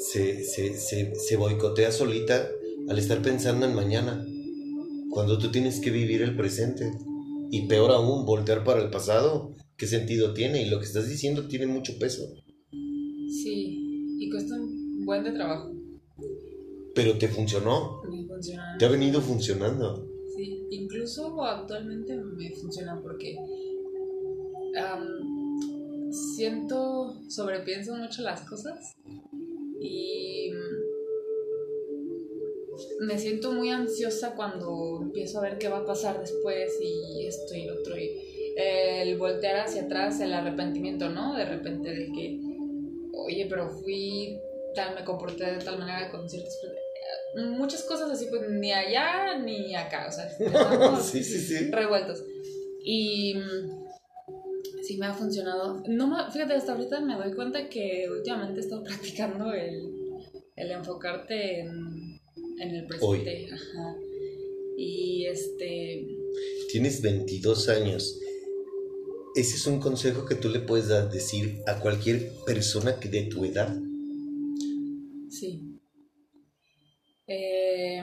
se, 0.01 0.45
se, 0.45 1.15
se, 1.15 1.37
boicotea 1.37 1.93
solita 1.93 2.49
al 2.89 2.99
estar 2.99 3.21
pensando 3.21 3.67
en 3.67 3.75
mañana, 3.75 4.25
cuando 5.11 5.39
tú 5.39 5.51
tienes 5.51 5.81
que 5.81 5.91
vivir 5.91 6.23
el 6.23 6.37
presente. 6.37 6.91
Y 7.51 7.67
peor 7.67 7.91
aún, 7.91 8.25
voltear 8.25 8.65
para 8.65 8.81
el 8.81 8.91
pasado, 8.91 9.55
¿qué 9.77 9.87
sentido 9.87 10.33
tiene? 10.33 10.63
Y 10.63 10.71
lo 10.71 10.79
que 10.79 10.87
estás 10.87 11.09
diciendo 11.09 11.49
tiene 11.49 11.67
mucho 11.67 11.99
peso. 11.99 12.23
Sí, 12.71 14.17
y 14.19 14.31
cuesta 14.31 14.55
un 14.55 15.05
buen 15.05 15.25
de 15.25 15.33
trabajo. 15.33 15.75
Pero 16.95 17.19
te 17.19 17.29
funcionó. 17.29 18.01
Me 18.09 18.25
funciona. 18.27 18.77
Te 18.79 18.87
ha 18.87 18.89
venido 18.89 19.21
funcionando. 19.21 20.09
Sí, 20.37 20.63
incluso 20.71 21.43
actualmente 21.45 22.17
me 22.17 22.51
funciona 22.53 23.01
porque 23.03 23.37
siento, 26.37 27.21
sobrepienso 27.29 27.95
mucho 27.97 28.23
las 28.23 28.43
cosas 28.49 28.97
y 29.81 30.53
me 33.01 33.19
siento 33.19 33.53
muy 33.53 33.71
ansiosa 33.71 34.35
cuando 34.37 35.01
empiezo 35.03 35.39
a 35.39 35.43
ver 35.43 35.59
qué 35.59 35.69
va 35.69 35.79
a 35.79 35.87
pasar 35.87 36.21
después 36.21 36.79
y 36.81 37.27
esto 37.27 37.55
y 37.55 37.65
lo 37.65 37.75
otro 37.81 37.97
y 37.99 38.11
el 38.57 39.17
voltear 39.17 39.61
hacia 39.61 39.83
atrás, 39.83 40.21
el 40.21 40.33
arrepentimiento, 40.35 41.09
¿no? 41.09 41.35
De 41.35 41.47
repente 41.47 41.91
de 41.91 42.13
que, 42.13 42.39
oye, 43.15 43.47
pero 43.49 43.71
fui 43.71 44.39
tal, 44.75 44.95
me 44.95 45.05
comporté 45.05 45.53
de 45.53 45.65
tal 45.65 45.79
manera 45.79 46.11
con 46.11 46.29
ciertas 46.29 46.59
muchas 47.37 47.83
cosas 47.85 48.11
así, 48.11 48.27
pues 48.27 48.49
ni 48.51 48.73
allá 48.73 49.39
ni 49.39 49.75
acá, 49.75 50.07
o 50.09 50.13
sea, 50.13 50.29
sí, 51.01 51.23
sí, 51.23 51.39
sí. 51.39 51.71
revueltos. 51.71 52.25
Y 52.83 53.35
sí 54.91 54.99
me 54.99 55.07
ha 55.07 55.15
funcionado. 55.15 55.83
No 55.87 56.33
fíjate, 56.33 56.55
hasta 56.55 56.73
ahorita 56.73 57.01
me 57.01 57.15
doy 57.15 57.33
cuenta 57.33 57.69
que 57.69 58.09
últimamente 58.11 58.61
he 58.61 58.63
estado 58.63 58.83
practicando 58.91 59.53
el, 59.53 59.93
el 60.57 60.71
enfocarte 60.73 61.61
en, 61.61 62.21
en 62.59 62.75
el 62.75 62.87
presente. 62.87 63.49
Ajá. 63.53 63.97
Y 64.77 65.27
este... 65.27 66.09
Tienes 66.73 67.03
22 67.03 67.69
años. 67.69 68.19
¿Ese 69.37 69.57
es 69.57 69.67
un 69.67 69.79
consejo 69.79 70.27
que 70.27 70.35
tú 70.35 70.49
le 70.49 70.59
puedes 70.59 70.89
dar, 70.89 71.09
decir 71.09 71.61
a 71.69 71.79
cualquier 71.79 72.33
persona 72.45 72.99
que 72.99 73.09
de 73.09 73.23
tu 73.25 73.45
edad? 73.45 73.77
Sí. 75.29 75.79
Eh, 77.29 78.03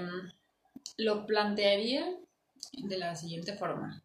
lo 0.97 1.25
plantearía 1.25 2.17
de 2.71 2.97
la 2.97 3.15
siguiente 3.15 3.57
forma. 3.57 4.03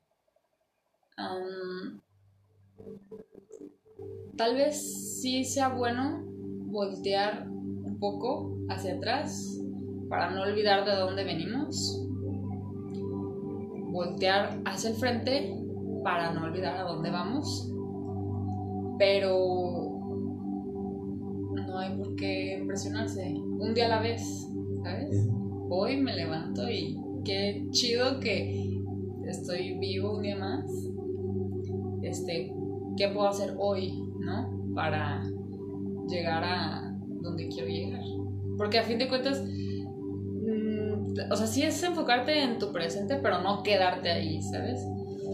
Tal 4.37 4.55
vez 4.55 5.21
sí 5.21 5.45
sea 5.45 5.69
bueno 5.69 6.23
voltear 6.25 7.47
un 7.49 7.99
poco 8.01 8.57
hacia 8.69 8.95
atrás 8.95 9.61
para 10.09 10.31
no 10.31 10.43
olvidar 10.43 10.85
de 10.85 10.97
dónde 10.97 11.25
venimos. 11.25 12.05
Voltear 13.93 14.61
hacia 14.65 14.91
el 14.91 14.97
frente 14.97 15.55
para 16.03 16.33
no 16.33 16.45
olvidar 16.45 16.77
a 16.77 16.83
dónde 16.83 17.11
vamos. 17.11 17.71
Pero 18.99 19.93
no 21.55 21.79
hay 21.79 21.97
por 21.97 22.17
qué 22.17 22.59
impresionarse. 22.59 23.35
Un 23.35 23.75
día 23.75 23.87
a 23.87 23.89
la 23.91 24.01
vez, 24.01 24.49
¿sabes? 24.83 25.29
Hoy 25.69 25.99
me 25.99 26.15
levanto 26.15 26.69
y 26.69 26.99
qué 27.25 27.67
chido 27.71 28.19
que 28.21 28.83
estoy 29.27 29.79
vivo 29.79 30.17
un 30.17 30.23
día 30.23 30.37
más. 30.37 30.65
Este, 32.03 32.53
¿qué 32.97 33.09
puedo 33.09 33.29
hacer 33.29 33.55
hoy, 33.59 33.93
no? 34.19 34.75
Para 34.75 35.23
llegar 36.09 36.45
a 36.45 36.95
donde 37.21 37.49
quiero 37.49 37.69
llegar. 37.69 38.03
Porque 38.57 38.79
a 38.79 38.83
fin 38.83 38.99
de 38.99 39.09
cuentas, 39.09 39.43
mm, 39.43 41.31
o 41.31 41.37
sea, 41.37 41.47
sí 41.47 41.63
es 41.63 41.83
enfocarte 41.83 42.43
en 42.43 42.59
tu 42.59 42.73
presente, 42.73 43.17
pero 43.17 43.41
no 43.41 43.63
quedarte 43.63 44.11
ahí, 44.11 44.43
¿sabes? 44.43 44.87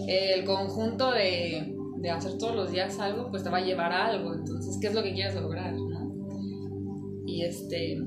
El 0.06 0.44
conjunto 0.44 1.12
de, 1.12 1.76
de 1.96 2.10
hacer 2.10 2.38
todos 2.38 2.54
los 2.54 2.70
días 2.70 2.98
algo, 3.00 3.30
pues 3.30 3.42
te 3.42 3.50
va 3.50 3.58
a 3.58 3.62
llevar 3.62 3.92
a 3.92 4.06
algo. 4.06 4.34
Entonces, 4.34 4.78
¿qué 4.80 4.88
es 4.88 4.94
lo 4.94 5.02
que 5.02 5.12
quieres 5.14 5.34
lograr, 5.34 5.74
no? 5.74 5.98
Y 7.26 7.42
este, 7.42 7.98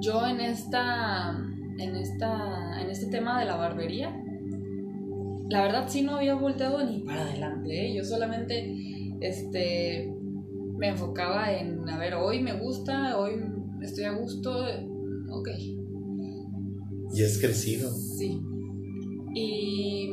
yo 0.00 0.26
en 0.26 0.40
esta, 0.40 1.36
en 1.78 1.96
esta, 1.96 2.80
en 2.80 2.90
este 2.90 3.06
tema 3.06 3.38
de 3.40 3.46
la 3.46 3.56
barbería, 3.56 4.23
la 5.48 5.62
verdad 5.62 5.88
sí 5.88 6.02
no 6.02 6.16
había 6.16 6.34
volteado 6.34 6.84
ni 6.84 7.00
para 7.00 7.22
adelante, 7.22 7.86
¿eh? 7.86 7.94
yo 7.94 8.04
solamente 8.04 8.74
este, 9.20 10.12
me 10.76 10.88
enfocaba 10.88 11.52
en, 11.52 11.88
a 11.88 11.98
ver, 11.98 12.14
hoy 12.14 12.42
me 12.42 12.54
gusta, 12.54 13.18
hoy 13.18 13.32
estoy 13.82 14.04
a 14.04 14.12
gusto, 14.12 14.64
ok. 15.30 15.48
Y 17.14 17.22
has 17.22 17.38
crecido. 17.38 17.90
Sí. 17.92 18.40
Y 19.34 20.10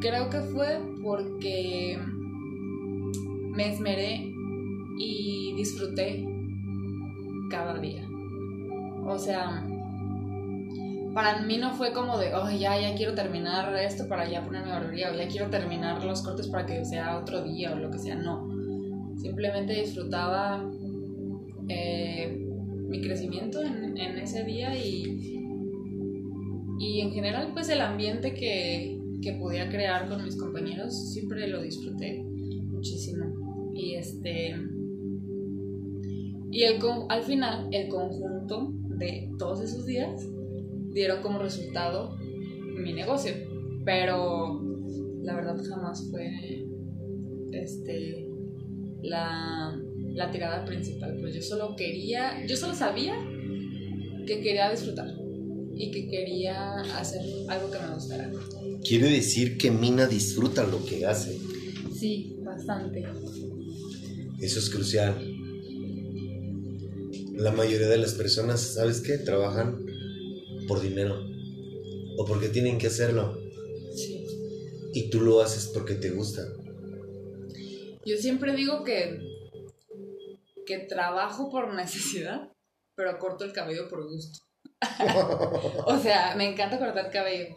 creo 0.00 0.28
que 0.30 0.40
fue 0.40 0.80
porque 1.02 1.98
me 3.54 3.72
esmeré 3.72 4.32
y 4.98 5.54
disfruté 5.56 6.26
cada 7.50 7.78
día. 7.78 8.08
O 9.04 9.18
sea, 9.18 9.64
para 11.16 11.40
mí 11.40 11.56
no 11.56 11.72
fue 11.72 11.94
como 11.94 12.18
de, 12.18 12.34
oh, 12.34 12.50
ya, 12.50 12.78
ya 12.78 12.94
quiero 12.94 13.14
terminar 13.14 13.74
esto 13.74 14.06
para 14.06 14.30
ya 14.30 14.44
ponerme 14.44 14.68
barbería, 14.68 15.10
o 15.10 15.16
ya 15.16 15.26
quiero 15.28 15.48
terminar 15.48 16.04
los 16.04 16.20
cortes 16.20 16.46
para 16.46 16.66
que 16.66 16.84
sea 16.84 17.16
otro 17.16 17.42
día 17.42 17.72
o 17.72 17.76
lo 17.76 17.90
que 17.90 17.98
sea, 17.98 18.16
no. 18.16 18.46
Simplemente 19.16 19.72
disfrutaba 19.80 20.70
eh, 21.70 22.46
mi 22.90 23.00
crecimiento 23.00 23.62
en, 23.62 23.96
ese 24.18 24.44
día 24.44 24.76
y, 24.76 25.40
y 26.80 27.00
en 27.00 27.10
general 27.12 27.52
pues 27.54 27.70
el 27.70 27.80
ambiente 27.80 28.34
que, 28.34 29.00
que 29.22 29.32
podía 29.32 29.70
crear 29.70 30.10
con 30.10 30.22
mis 30.22 30.36
compañeros 30.36 31.14
siempre 31.14 31.48
lo 31.48 31.62
disfruté 31.62 32.22
muchísimo. 32.22 33.24
Y 33.74 33.94
este... 33.94 34.54
Y 36.50 36.62
el, 36.64 36.78
al 37.08 37.22
final, 37.22 37.68
el 37.72 37.88
conjunto 37.88 38.74
de 38.98 39.30
todos 39.38 39.62
esos 39.62 39.86
días 39.86 40.28
dieron 40.96 41.22
como 41.22 41.38
resultado 41.38 42.16
mi 42.18 42.92
negocio. 42.92 43.32
Pero 43.84 44.60
la 45.22 45.36
verdad 45.36 45.56
jamás 45.68 46.08
fue 46.10 46.66
este 47.52 48.26
la 49.02 49.78
la 50.16 50.30
tirada 50.30 50.64
principal. 50.64 51.16
Pues 51.20 51.34
yo 51.34 51.42
solo 51.42 51.76
quería, 51.76 52.44
yo 52.46 52.56
solo 52.56 52.74
sabía 52.74 53.14
que 54.26 54.40
quería 54.40 54.70
disfrutar 54.70 55.14
y 55.74 55.90
que 55.90 56.08
quería 56.08 56.80
hacer 56.98 57.20
algo 57.48 57.70
que 57.70 57.78
me 57.78 57.94
gustara. 57.94 58.32
Quiere 58.82 59.10
decir 59.10 59.58
que 59.58 59.70
Mina 59.70 60.06
disfruta 60.06 60.66
lo 60.66 60.84
que 60.84 61.04
hace. 61.04 61.38
Sí, 61.94 62.38
bastante. 62.42 63.04
Eso 64.40 64.58
es 64.58 64.70
crucial. 64.70 65.14
La 67.34 67.52
mayoría 67.52 67.88
de 67.88 67.98
las 67.98 68.14
personas, 68.14 68.60
¿sabes 68.60 69.02
qué? 69.02 69.18
Trabajan 69.18 69.84
por 70.66 70.80
dinero 70.80 71.22
o 72.18 72.24
porque 72.24 72.48
tienen 72.48 72.78
que 72.78 72.86
hacerlo. 72.86 73.38
Sí. 73.94 74.26
Y 74.92 75.10
tú 75.10 75.20
lo 75.20 75.40
haces 75.40 75.70
porque 75.72 75.94
te 75.94 76.10
gusta. 76.10 76.42
Yo 78.04 78.16
siempre 78.16 78.54
digo 78.54 78.84
que 78.84 79.20
que 80.66 80.78
trabajo 80.80 81.48
por 81.48 81.72
necesidad, 81.72 82.52
pero 82.94 83.18
corto 83.18 83.44
el 83.44 83.52
cabello 83.52 83.88
por 83.88 84.06
gusto. 84.06 84.40
o 85.86 85.98
sea, 85.98 86.34
me 86.36 86.50
encanta 86.50 86.78
cortar 86.78 87.10
cabello. 87.10 87.56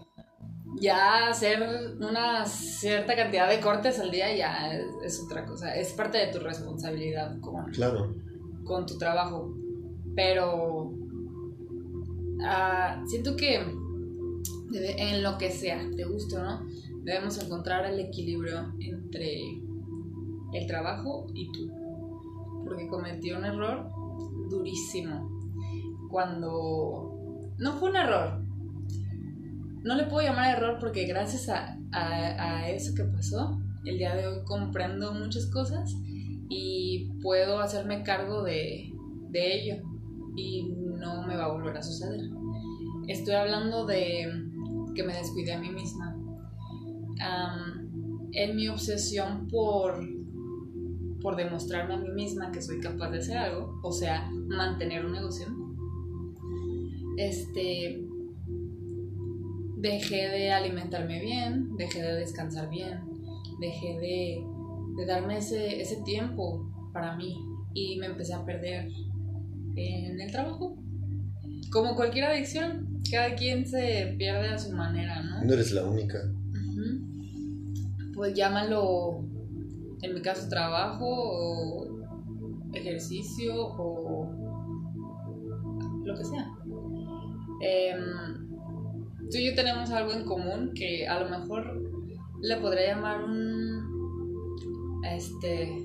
Ya 0.80 1.30
hacer 1.30 1.62
una 2.00 2.46
cierta 2.46 3.16
cantidad 3.16 3.50
de 3.50 3.60
cortes 3.60 4.00
al 4.00 4.12
día 4.12 4.34
ya 4.34 4.72
es, 5.04 5.20
otra 5.26 5.46
cosa. 5.46 5.76
Es 5.76 5.92
parte 5.94 6.20
de 6.20 6.28
tu 6.28 6.40
responsabilidad 6.40 7.38
con, 7.42 7.66
claro. 7.72 8.16
con 8.64 8.86
tu 8.86 8.98
trabajo. 8.98 9.54
Pero 10.16 10.94
ah, 12.46 13.04
siento 13.08 13.36
que 13.36 13.56
en 14.72 15.24
lo 15.24 15.38
que 15.38 15.50
sea, 15.52 15.82
te 15.96 16.06
gusta 16.06 16.44
no, 16.44 16.68
debemos 17.04 17.44
encontrar 17.44 17.86
el 17.86 18.00
equilibrio 18.00 18.74
entre 18.80 19.40
el 20.54 20.68
trabajo 20.68 21.28
y 21.34 21.52
tú 21.52 21.80
porque 22.70 22.88
cometí 22.88 23.32
un 23.32 23.44
error 23.44 23.90
durísimo. 24.50 25.40
Cuando... 26.10 27.52
No 27.58 27.74
fue 27.74 27.90
un 27.90 27.96
error. 27.98 28.42
No 29.84 29.96
le 29.96 30.06
puedo 30.06 30.26
llamar 30.28 30.56
error 30.56 30.78
porque 30.80 31.06
gracias 31.06 31.50
a, 31.50 31.78
a, 31.92 32.70
eso 32.70 32.94
que 32.96 33.04
pasó, 33.04 33.60
el 33.86 33.98
día 33.98 34.16
de 34.16 34.28
hoy 34.28 34.44
comprendo 34.46 35.14
muchas 35.14 35.46
cosas 35.48 35.96
y 36.50 37.12
puedo 37.22 37.60
hacerme 37.60 38.04
cargo 38.04 38.44
de, 38.44 38.94
de 39.30 39.54
ello 39.56 39.84
y 40.36 40.64
no 41.00 41.26
me 41.26 41.36
va 41.36 41.46
a 41.46 41.52
volver 41.54 41.78
a 41.78 41.82
suceder. 41.82 42.30
Estoy 43.08 43.36
hablando 43.36 43.86
de 43.86 44.28
que 44.94 45.04
me 45.04 45.14
descuidé 45.14 45.54
a 45.54 45.60
mí 45.60 45.70
misma. 45.70 46.16
en 48.32 48.56
mi 48.56 48.68
obsesión 48.68 49.48
por 49.48 50.00
por 51.22 51.36
demostrarme 51.36 51.96
a 51.96 51.98
mí 51.98 52.10
misma 52.12 52.52
que 52.52 52.62
soy 52.62 52.80
capaz 52.80 53.10
de 53.10 53.20
hacer 53.20 53.38
algo, 53.38 53.80
o 53.84 53.92
sea, 53.92 54.30
mantener 54.32 55.06
un 55.06 55.12
negocio. 55.12 55.48
Este, 57.18 58.02
dejé 59.78 60.30
de 60.30 60.52
alimentarme 60.52 61.20
bien, 61.22 61.76
dejé 61.76 62.02
de 62.02 62.16
descansar 62.16 62.70
bien, 62.70 63.02
dejé 63.60 64.00
de, 64.00 65.06
darme 65.08 65.38
ese, 65.38 65.82
ese 65.82 66.02
tiempo 66.04 66.70
para 66.94 67.16
mí 67.16 67.38
y 67.74 67.98
me 68.00 68.08
empecé 68.08 68.34
a 68.34 68.46
perder 68.46 68.90
en 69.76 70.20
el 70.20 70.32
trabajo. 70.32 70.78
Como 71.72 71.96
cualquier 71.96 72.26
adicción, 72.26 73.00
cada 73.12 73.36
quien 73.36 73.66
se 73.68 74.16
pierde 74.18 74.50
a 74.50 74.58
su 74.58 74.72
manera, 74.72 75.22
¿no? 75.22 75.44
No 75.44 75.54
eres 75.54 75.72
la 75.72 75.84
única. 75.84 76.20
Pues 78.14 78.34
llámalo 78.34 79.24
en 80.02 80.14
mi 80.14 80.22
caso 80.22 80.50
trabajo 80.50 81.06
o 81.08 82.00
ejercicio 82.74 83.54
o 83.56 84.30
lo 86.04 86.18
que 86.18 86.26
sea. 86.26 86.52
Em, 87.62 88.50
tú 89.30 89.38
y 89.38 89.46
yo 89.46 89.56
tenemos 89.56 89.90
algo 89.92 90.12
en 90.14 90.26
común 90.26 90.72
que 90.74 91.08
a 91.08 91.20
lo 91.20 91.30
mejor 91.30 91.82
le 92.42 92.58
podría 92.58 92.96
llamar 92.96 93.24
un 93.24 94.00
este 95.04 95.84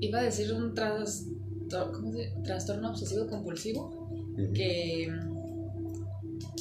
iba 0.00 0.18
a 0.18 0.22
decir 0.22 0.52
un 0.52 0.74
trastorno 2.44 2.90
obsesivo 2.90 3.26
compulsivo 3.26 4.10
que 4.54 5.08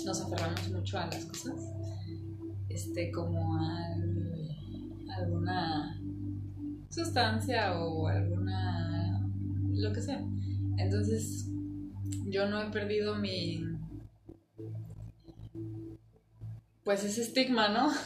nos 0.06 0.22
aferramos 0.22 0.70
mucho 0.72 0.98
a 0.98 1.08
las 1.08 1.26
cosas 1.26 1.80
este, 2.70 3.12
como 3.12 3.58
alguna 5.18 6.00
sustancia 6.90 7.80
o 7.80 8.08
alguna, 8.08 9.28
lo 9.74 9.92
que 9.92 10.02
sea. 10.02 10.24
Entonces, 10.78 11.48
yo 12.28 12.48
no 12.48 12.62
he 12.62 12.72
perdido 12.72 13.16
mi, 13.16 13.64
pues 16.84 17.04
ese 17.04 17.22
estigma, 17.22 17.70
¿no? 17.70 17.92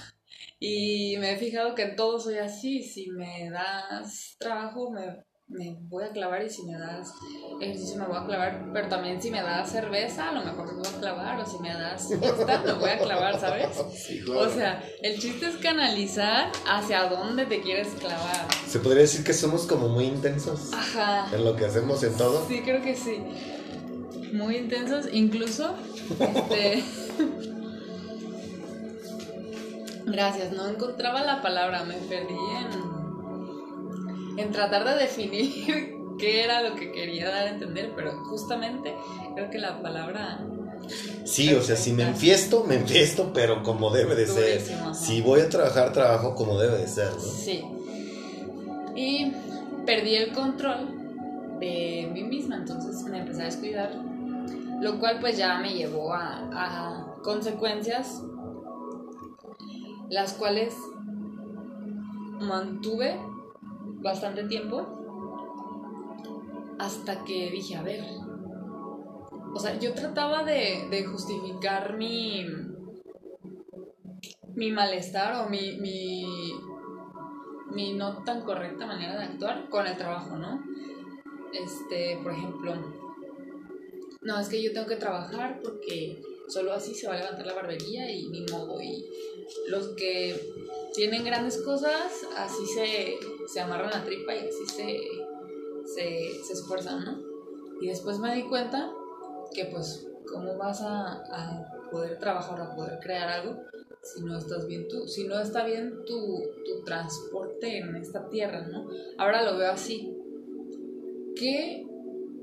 Y 0.60 1.18
me 1.18 1.34
he 1.34 1.38
fijado 1.38 1.76
que 1.76 1.84
en 1.84 1.98
todo 1.98 2.22
soy 2.22 2.38
así. 2.38 2.84
Si 2.84 3.12
me 3.12 3.50
das 3.50 4.38
trabajo, 4.40 4.92
me 4.92 5.26
me 5.54 5.78
voy 5.88 6.04
a 6.04 6.10
clavar 6.10 6.44
y 6.44 6.50
si 6.50 6.64
me 6.64 6.78
das 6.78 7.14
ejercicio 7.62 7.98
me 7.98 8.08
voy 8.08 8.18
a 8.18 8.26
clavar, 8.26 8.66
pero 8.74 8.88
también 8.88 9.22
si 9.22 9.30
me 9.30 9.42
das 9.42 9.72
cerveza, 9.72 10.30
a 10.30 10.32
lo 10.34 10.44
mejor 10.44 10.66
me 10.68 10.80
voy 10.80 10.88
a 10.88 11.00
clavar, 11.00 11.40
o 11.40 11.46
si 11.46 11.60
me 11.60 11.74
das 11.74 12.10
esta, 12.12 12.62
me 12.62 12.74
voy 12.74 12.90
a 12.90 13.00
clavar, 13.00 13.40
¿sabes? 13.40 13.68
O 14.28 14.50
sea, 14.50 14.84
el 15.02 15.20
chiste 15.20 15.48
es 15.48 15.58
canalizar 15.58 16.52
hacia 16.68 17.08
dónde 17.08 17.46
te 17.46 17.62
quieres 17.62 17.90
clavar. 18.00 18.48
¿Se 18.68 18.80
podría 18.80 19.04
decir 19.04 19.24
que 19.24 19.34
somos 19.34 19.66
como 19.66 19.90
muy 19.90 20.06
intensos? 20.06 20.74
Ajá. 20.74 21.28
En 21.34 21.44
lo 21.46 21.56
que 21.56 21.66
hacemos 21.66 22.04
en 22.04 22.18
todo. 22.18 22.46
Sí, 22.48 22.62
creo 22.64 22.82
que 22.82 22.96
sí. 22.96 23.22
Muy 24.34 24.58
intensos, 24.58 25.08
incluso, 25.12 25.76
este... 26.20 26.84
Gracias, 30.06 30.52
no 30.52 30.68
encontraba 30.68 31.24
la 31.24 31.42
palabra, 31.42 31.86
me 31.86 31.96
perdí 31.96 32.34
en 32.34 32.93
en 34.38 34.52
tratar 34.52 34.84
de 34.86 34.96
definir 34.96 35.96
qué 36.18 36.44
era 36.44 36.62
lo 36.62 36.76
que 36.76 36.92
quería 36.92 37.30
dar 37.30 37.48
a 37.48 37.50
entender, 37.52 37.92
pero 37.96 38.12
justamente 38.26 38.94
creo 39.36 39.50
que 39.50 39.58
la 39.58 39.82
palabra... 39.82 40.46
Sí, 41.24 41.54
o 41.54 41.62
sea, 41.62 41.78
si 41.78 41.94
me 41.94 42.04
enfiesto, 42.04 42.66
me 42.66 42.76
enfiesto, 42.76 43.32
pero 43.34 43.64
como 43.64 43.90
debe 43.90 44.16
de 44.16 44.28
ser. 44.28 44.62
Si 44.94 45.22
voy 45.22 45.40
a 45.40 45.48
trabajar, 45.48 45.94
trabajo 45.94 46.36
como 46.36 46.60
debe 46.60 46.78
de 46.80 46.88
ser, 46.88 47.10
¿no? 47.14 47.20
Sí. 47.22 47.64
Y 48.94 49.32
perdí 49.86 50.16
el 50.16 50.34
control 50.34 51.60
de 51.60 52.10
mí 52.12 52.24
misma, 52.24 52.58
entonces 52.58 53.02
me 53.04 53.20
empecé 53.20 53.44
a 53.44 53.46
descuidar, 53.46 53.94
lo 54.82 55.00
cual 55.00 55.20
pues 55.22 55.38
ya 55.38 55.58
me 55.60 55.74
llevó 55.74 56.14
a, 56.14 56.50
a 56.52 57.16
consecuencias 57.24 58.22
las 60.10 60.34
cuales 60.34 60.76
mantuve 62.40 63.18
bastante 64.04 64.44
tiempo 64.44 64.86
hasta 66.78 67.24
que 67.24 67.50
dije, 67.50 67.76
a 67.76 67.82
ver, 67.82 68.04
o 69.54 69.60
sea, 69.60 69.80
yo 69.80 69.94
trataba 69.94 70.44
de, 70.44 71.06
justificar 71.10 71.96
mi, 71.98 72.46
mi 74.56 74.72
malestar 74.72 75.46
o 75.46 75.50
mi, 75.50 75.78
mi, 75.78 76.54
mi 77.72 77.94
no 77.94 78.24
tan 78.24 78.42
correcta 78.42 78.86
manera 78.86 79.18
de 79.18 79.26
actuar 79.26 79.70
con 79.70 79.88
el 79.88 79.96
trabajo, 79.96 80.36
¿no? 80.38 80.62
Este, 81.54 82.20
por 82.24 82.34
ejemplo, 82.34 82.76
no, 84.22 84.40
es 84.40 84.50
que 84.50 84.62
yo 84.62 84.74
tengo 84.74 84.88
que 84.88 84.96
trabajar 84.96 85.62
porque 85.64 86.22
solo 86.48 86.74
así 86.74 86.94
se 86.94 87.08
va 87.08 87.14
a 87.14 87.18
levantar 87.18 87.46
la 87.46 87.54
barbería 87.54 88.10
y 88.12 88.28
ni 88.30 88.46
modo. 88.52 88.82
Y 88.82 89.10
los 89.68 89.90
que 89.90 90.40
tienen 90.94 91.24
grandes 91.24 91.58
cosas, 91.62 92.12
así 92.38 92.66
se, 92.68 93.18
se 93.48 93.60
amarran 93.60 93.92
la 93.92 94.04
tripa 94.04 94.36
y 94.36 94.40
así 94.40 94.66
se, 94.66 95.00
se, 95.86 96.54
esfuerzan, 96.54 97.04
¿no? 97.06 97.34
Y 97.82 97.88
después 97.88 98.20
me 98.20 98.36
di 98.36 98.44
cuenta 98.44 98.92
que 99.54 99.66
pues, 99.66 100.08
¿cómo 100.26 100.58
vas 100.58 100.82
a, 100.82 101.24
a 101.30 101.90
poder 101.92 102.18
trabajar, 102.20 102.62
a 102.62 102.76
poder 102.76 103.00
crear 103.00 103.30
algo 103.30 103.62
si 104.04 104.22
no 104.22 104.38
estás 104.38 104.68
bien 104.68 104.88
tú, 104.90 105.08
si 105.08 105.28
no 105.28 105.40
está 105.40 105.66
bien 105.66 106.04
tu, 106.06 106.44
tu 106.66 106.84
transporte 106.84 107.78
en 107.78 107.96
esta 107.96 108.28
tierra, 108.30 108.68
¿no? 108.68 108.90
Ahora 109.18 109.44
lo 109.44 109.58
veo 109.58 109.72
así. 109.72 110.14
¿Qué 111.36 111.86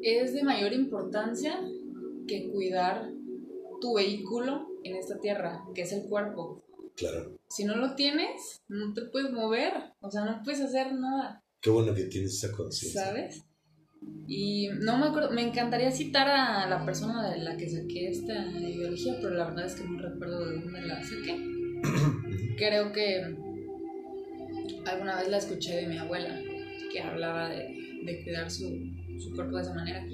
es 0.02 0.32
de 0.32 0.42
mayor 0.42 0.72
importancia 0.72 1.60
que 2.26 2.50
cuidar 2.50 3.12
tu 3.80 3.94
vehículo 3.94 4.68
en 4.84 4.96
esta 4.96 5.18
tierra, 5.18 5.64
que 5.74 5.82
es 5.82 5.92
el 5.92 6.08
cuerpo? 6.08 6.62
Claro. 6.96 7.38
Si 7.48 7.64
no 7.64 7.76
lo 7.76 7.94
tienes, 7.94 8.62
no 8.68 8.92
te 8.92 9.02
puedes 9.06 9.32
mover, 9.32 9.72
o 10.00 10.10
sea, 10.10 10.24
no 10.24 10.42
puedes 10.44 10.60
hacer 10.60 10.92
nada. 10.94 11.42
Qué 11.60 11.70
bueno 11.70 11.94
que 11.94 12.04
tienes 12.04 12.34
esa 12.34 12.54
conciencia. 12.54 13.04
¿Sabes? 13.04 13.44
Y 14.26 14.68
no 14.80 14.98
me 14.98 15.06
acuerdo, 15.06 15.30
me 15.30 15.42
encantaría 15.42 15.90
citar 15.90 16.28
a 16.28 16.68
la 16.68 16.84
persona 16.84 17.30
de 17.30 17.38
la 17.38 17.56
que 17.56 17.68
saqué 17.68 18.08
esta 18.08 18.46
ideología, 18.46 19.16
pero 19.20 19.34
la 19.34 19.46
verdad 19.46 19.66
es 19.66 19.74
que 19.74 19.84
no 19.84 20.00
recuerdo 20.00 20.46
de 20.46 20.60
dónde 20.60 20.80
la 20.82 21.02
saqué. 21.02 21.36
Creo 22.56 22.92
que 22.92 23.36
alguna 24.86 25.16
vez 25.16 25.28
la 25.28 25.38
escuché 25.38 25.76
de 25.76 25.86
mi 25.86 25.98
abuela, 25.98 26.40
que 26.92 27.00
hablaba 27.00 27.48
de, 27.48 28.00
de 28.04 28.22
cuidar 28.24 28.50
su, 28.50 28.68
su 29.18 29.34
cuerpo 29.34 29.56
de 29.56 29.62
esa 29.62 29.74
manera. 29.74 30.06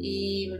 Y 0.00 0.50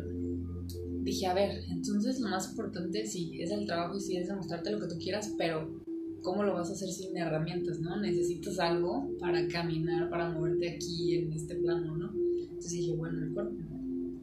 dije, 1.03 1.27
a 1.27 1.35
ver, 1.35 1.65
entonces 1.69 2.21
lo 2.21 2.29
más 2.29 2.51
importante 2.51 3.07
sí 3.07 3.41
es 3.41 3.51
el 3.51 3.67
trabajo 3.67 3.97
y 3.97 4.01
sí 4.01 4.17
es 4.17 4.29
demostrarte 4.29 4.71
lo 4.71 4.81
que 4.81 4.89
tú 4.89 4.99
quieras, 4.99 5.35
pero 5.37 5.83
¿cómo 6.23 6.45
lo 6.45 6.55
vas 6.55 6.71
a 6.71 6.73
hacer 6.73 6.89
sin 6.89 7.17
herramientas, 7.17 7.81
no? 7.81 8.01
Necesitas 8.01 8.59
algo 8.59 9.11
para 9.19 9.47
caminar, 9.49 10.09
para 10.09 10.31
moverte 10.31 10.71
aquí 10.71 11.17
en 11.17 11.33
este 11.33 11.57
plano, 11.57 11.97
¿no? 11.97 12.13
Entonces 12.41 12.73
dije, 12.73 12.95
bueno, 12.95 13.23
el 13.23 13.33
cuerpo. 13.33 13.57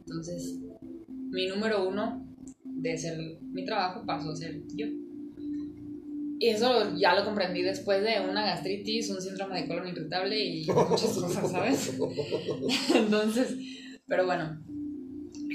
Entonces, 0.06 0.58
mi 1.10 1.46
número 1.46 1.88
uno 1.88 2.26
de 2.64 2.96
ser 2.96 3.38
mi 3.42 3.64
trabajo 3.64 4.04
pasó 4.06 4.30
a 4.30 4.36
ser 4.36 4.62
yo. 4.74 4.86
Y 6.42 6.48
eso 6.48 6.96
ya 6.96 7.14
lo 7.14 7.26
comprendí 7.26 7.60
después 7.60 8.02
de 8.02 8.26
una 8.26 8.46
gastritis, 8.46 9.10
un 9.10 9.20
síndrome 9.20 9.60
de 9.60 9.68
colon 9.68 9.88
irritable 9.88 10.42
y 10.42 10.66
muchas 10.66 11.18
cosas, 11.18 11.50
¿sabes? 11.50 11.98
Entonces, 12.94 13.56
pero 14.06 14.24
bueno. 14.24 14.58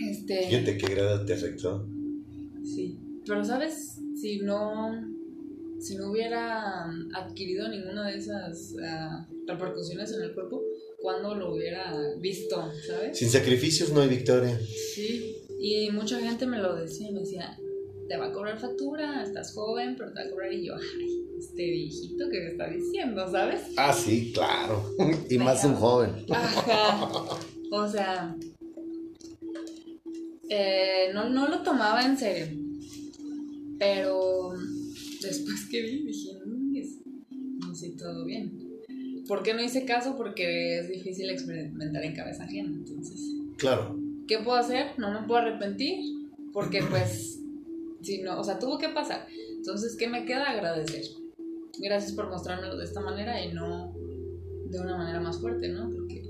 Este. 0.09 0.47
Fíjate 0.47 0.77
qué 0.77 0.87
grado 0.93 1.25
te 1.25 1.33
afectó. 1.33 1.87
Sí. 2.63 2.99
Pero, 3.25 3.43
¿sabes? 3.43 3.99
Si 4.19 4.39
no. 4.39 4.91
Si 5.79 5.95
no 5.97 6.11
hubiera 6.11 6.85
adquirido 7.13 7.67
ninguna 7.67 8.07
de 8.07 8.17
esas 8.17 8.73
ah, 8.81 9.27
repercusiones 9.45 10.11
en 10.13 10.23
el 10.23 10.33
cuerpo, 10.33 10.63
¿cuándo 11.01 11.35
lo 11.35 11.53
hubiera 11.53 11.93
visto? 12.19 12.71
¿Sabes? 12.87 13.17
Sin 13.17 13.29
sacrificios 13.29 13.91
no 13.91 14.01
hay 14.01 14.09
victoria. 14.09 14.57
Sí. 14.95 15.35
Y 15.59 15.91
mucha 15.91 16.19
gente 16.19 16.47
me 16.47 16.59
lo 16.59 16.75
decía, 16.75 17.11
me 17.11 17.19
decía, 17.19 17.57
te 18.07 18.17
va 18.17 18.27
a 18.27 18.31
cobrar 18.31 18.59
factura, 18.59 19.23
estás 19.23 19.53
joven, 19.53 19.95
pero 19.97 20.13
te 20.13 20.21
va 20.21 20.27
a 20.27 20.29
cobrar. 20.29 20.53
Y 20.53 20.65
yo, 20.65 20.75
ay, 20.75 21.25
este 21.37 21.63
viejito 21.63 22.29
que 22.29 22.39
me 22.39 22.51
está 22.51 22.69
diciendo, 22.69 23.29
¿sabes? 23.29 23.61
Ah, 23.77 23.93
sí, 23.93 24.31
claro. 24.33 24.83
y 25.29 25.37
más 25.37 25.63
un 25.65 25.75
joven. 25.75 26.11
Ajá. 26.29 27.39
O 27.71 27.87
sea, 27.87 28.35
eh, 30.49 31.11
no, 31.13 31.29
no 31.29 31.47
lo 31.47 31.63
tomaba 31.63 32.03
en 32.05 32.17
serio. 32.17 32.47
Pero 33.79 34.53
después 35.21 35.67
que 35.69 35.81
vi, 35.81 36.05
dije, 36.05 36.33
no, 36.45 37.67
no 37.67 37.75
sé, 37.75 37.91
todo 37.97 38.25
bien. 38.25 38.65
¿Por 39.27 39.43
qué 39.43 39.53
no 39.53 39.63
hice 39.63 39.85
caso? 39.85 40.15
Porque 40.15 40.79
es 40.79 40.89
difícil 40.89 41.29
experimentar 41.29 42.03
en 42.03 42.15
cabeza 42.15 42.43
ajena, 42.43 42.69
entonces. 42.69 43.19
Claro. 43.57 43.97
¿Qué 44.27 44.39
puedo 44.39 44.57
hacer? 44.57 44.97
No 44.97 45.11
me 45.11 45.27
puedo 45.27 45.41
arrepentir, 45.41 46.29
porque 46.53 46.81
pues, 46.83 47.39
si 48.01 48.21
no, 48.21 48.39
o 48.39 48.43
sea, 48.43 48.59
tuvo 48.59 48.77
que 48.77 48.89
pasar. 48.89 49.27
Entonces, 49.57 49.95
¿qué 49.95 50.07
me 50.07 50.25
queda? 50.25 50.49
Agradecer. 50.49 51.03
Gracias 51.79 52.13
por 52.13 52.29
mostrármelo 52.29 52.77
de 52.77 52.85
esta 52.85 53.01
manera 53.01 53.43
y 53.43 53.53
no 53.53 53.93
de 54.69 54.79
una 54.79 54.97
manera 54.97 55.19
más 55.19 55.39
fuerte, 55.39 55.69
¿no? 55.69 55.89
Porque 55.89 56.23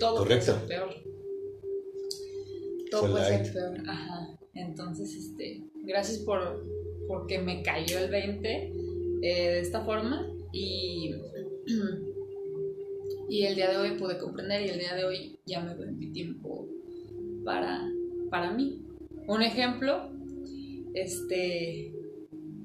todo 0.00 0.26
ser 0.40 0.66
peor. 0.66 1.07
Todo 2.90 3.10
puede 3.10 3.44
ser 3.44 3.52
peor. 3.52 3.78
Ajá. 3.86 4.38
Entonces, 4.54 5.14
este, 5.14 5.62
gracias 5.84 6.18
por 6.18 6.66
porque 7.06 7.38
me 7.38 7.62
cayó 7.62 7.98
el 7.98 8.10
20 8.10 8.48
eh, 8.50 8.72
de 9.22 9.60
esta 9.60 9.84
forma 9.84 10.26
y 10.52 11.14
y 13.28 13.44
el 13.44 13.54
día 13.56 13.70
de 13.70 13.76
hoy 13.76 13.98
pude 13.98 14.18
comprender 14.18 14.62
y 14.62 14.70
el 14.70 14.78
día 14.78 14.94
de 14.94 15.04
hoy 15.04 15.38
ya 15.46 15.60
me 15.60 15.74
doy 15.74 15.92
mi 15.92 16.12
tiempo 16.12 16.66
para, 17.44 17.86
para 18.30 18.52
mí. 18.52 18.82
Un 19.26 19.42
ejemplo, 19.42 20.10
este, 20.94 21.92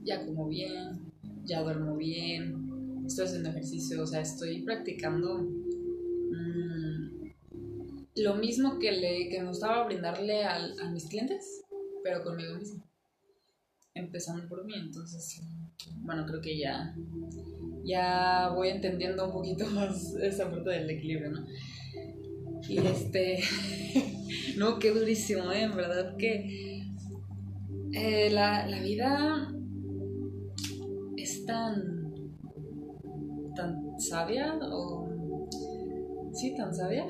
ya 0.03 0.25
como 0.25 0.47
bien, 0.47 1.01
ya 1.43 1.61
duermo 1.61 1.97
bien, 1.97 3.03
estoy 3.05 3.25
haciendo 3.25 3.49
ejercicio, 3.49 4.01
o 4.01 4.07
sea, 4.07 4.21
estoy 4.21 4.61
practicando 4.61 5.39
mm, 5.39 6.82
lo 8.15 8.35
mismo 8.35 8.79
que, 8.79 8.91
le, 8.91 9.29
que 9.29 9.41
me 9.41 9.47
gustaba 9.47 9.85
brindarle 9.85 10.43
a 10.45 10.89
mis 10.91 11.07
clientes, 11.07 11.63
pero 12.03 12.23
conmigo 12.23 12.55
mismo. 12.55 12.83
Empezando 13.95 14.47
por 14.47 14.65
mí, 14.65 14.73
entonces, 14.75 15.41
bueno, 16.01 16.25
creo 16.25 16.41
que 16.41 16.57
ya, 16.57 16.95
ya 17.83 18.49
voy 18.55 18.69
entendiendo 18.69 19.25
un 19.25 19.31
poquito 19.31 19.65
más 19.71 20.15
esa 20.15 20.49
parte 20.51 20.69
del 20.69 20.89
equilibrio, 20.89 21.31
¿no? 21.31 21.45
Y 22.67 22.77
este, 22.77 23.39
no, 24.57 24.79
qué 24.79 24.91
durísimo, 24.91 25.51
¿eh? 25.51 25.63
En 25.63 25.75
verdad 25.75 26.15
que 26.17 26.81
eh, 27.93 28.29
la, 28.31 28.67
la, 28.67 28.81
vida 28.81 29.53
es 31.17 31.45
tan, 31.45 32.33
tan 33.55 33.99
sabia, 33.99 34.57
o 34.61 35.49
sí, 36.33 36.55
tan 36.55 36.73
sabia, 36.73 37.05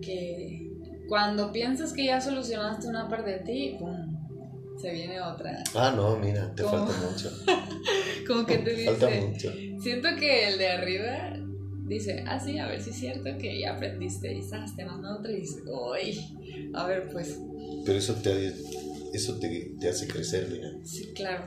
que 0.00 0.70
cuando 1.08 1.52
piensas 1.52 1.92
que 1.92 2.06
ya 2.06 2.20
solucionaste 2.20 2.88
una 2.88 3.08
parte 3.08 3.30
de 3.30 3.38
ti, 3.40 3.76
¡pum! 3.78 4.14
Se 4.80 4.92
viene 4.92 5.20
otra. 5.20 5.62
Ah, 5.74 5.92
no, 5.94 6.16
mira, 6.16 6.52
te 6.54 6.64
falta 6.64 6.92
mucho. 7.10 7.30
como 8.26 8.44
que 8.44 8.58
te 8.58 8.70
dice. 8.74 8.94
Falta 8.94 9.10
mucho. 9.20 9.52
Siento 9.80 10.08
que 10.18 10.48
el 10.48 10.58
de 10.58 10.68
arriba 10.68 11.36
dice, 11.86 12.24
ah, 12.26 12.40
sí, 12.40 12.58
a 12.58 12.66
ver 12.66 12.82
si 12.82 12.90
es 12.90 12.96
cierto 12.96 13.38
que 13.38 13.60
ya 13.60 13.74
aprendiste 13.74 14.34
y 14.34 14.40
estás, 14.40 14.74
te 14.74 14.84
manda 14.84 15.16
otra 15.16 15.30
y 15.32 15.40
dice, 15.40 15.60
uy, 15.66 16.70
a 16.74 16.86
ver, 16.86 17.08
pues. 17.12 17.38
Pero 17.84 17.98
eso 17.98 18.14
te, 18.14 18.52
eso 19.12 19.38
te, 19.38 19.74
te 19.78 19.88
hace 19.88 20.08
crecer, 20.08 20.48
mira. 20.50 20.72
Sí, 20.82 21.12
claro. 21.14 21.46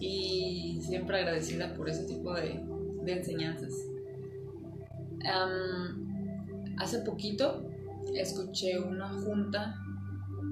Y 0.00 0.80
siempre 0.86 1.18
agradecida 1.18 1.74
por 1.74 1.88
ese 1.88 2.04
tipo 2.04 2.34
de, 2.34 2.60
de 3.02 3.12
enseñanzas. 3.12 3.72
Hace 6.78 7.00
poquito 7.00 7.68
escuché 8.14 8.78
una 8.78 9.08
junta 9.08 9.76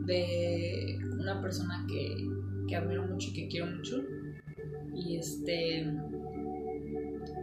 de 0.06 0.98
una 1.18 1.40
persona 1.40 1.86
que, 1.88 2.28
que 2.68 2.76
admiro 2.76 3.06
mucho 3.06 3.30
y 3.30 3.32
que 3.32 3.48
quiero 3.48 3.66
mucho. 3.66 4.02
Y 4.94 5.16
este 5.16 5.86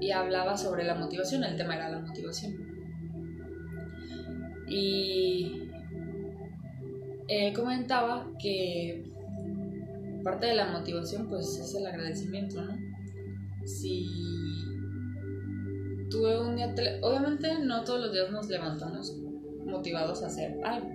y 0.01 0.11
hablaba 0.11 0.55
sobre 0.55 0.83
la 0.85 0.95
motivación, 0.95 1.43
el 1.43 1.57
tema 1.57 1.75
era 1.75 1.89
la 1.89 1.99
motivación. 1.99 2.55
Y 4.67 5.63
él 7.27 7.53
comentaba 7.53 8.27
que 8.39 9.03
parte 10.23 10.47
de 10.47 10.55
la 10.55 10.71
motivación 10.71 11.27
pues 11.27 11.57
es 11.57 11.75
el 11.75 11.85
agradecimiento, 11.85 12.61
¿no? 12.63 12.77
Si 13.65 14.05
tuve 16.09 16.39
un 16.39 16.55
día, 16.55 16.73
obviamente 17.01 17.59
no 17.59 17.83
todos 17.83 18.01
los 18.01 18.11
días 18.11 18.31
nos 18.31 18.47
levantamos 18.47 19.15
motivados 19.65 20.23
a 20.23 20.27
hacer 20.27 20.57
algo, 20.63 20.89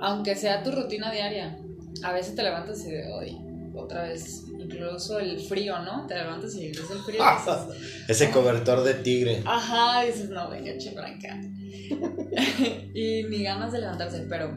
aunque 0.00 0.34
sea 0.34 0.62
tu 0.62 0.72
rutina 0.72 1.10
diaria, 1.10 1.58
a 2.02 2.12
veces 2.12 2.34
te 2.34 2.42
levantas 2.42 2.84
y 2.84 2.90
de 2.90 3.12
hoy 3.12 3.38
otra 3.76 4.04
vez, 4.04 4.44
incluso 4.58 5.18
el 5.18 5.38
frío, 5.40 5.78
¿no? 5.80 6.06
Te 6.06 6.14
levantas 6.14 6.54
y 6.54 6.66
el 6.66 6.74
frío. 6.76 7.20
Ese 8.08 8.30
cobertor 8.30 8.84
de 8.84 8.94
tigre. 8.94 9.42
Ajá, 9.44 10.04
dices, 10.04 10.30
no, 10.30 10.48
venga, 10.48 10.72
acá. 10.72 11.40
y 12.94 13.24
ni 13.24 13.42
ganas 13.42 13.72
de 13.72 13.80
levantarse, 13.80 14.26
pero 14.28 14.56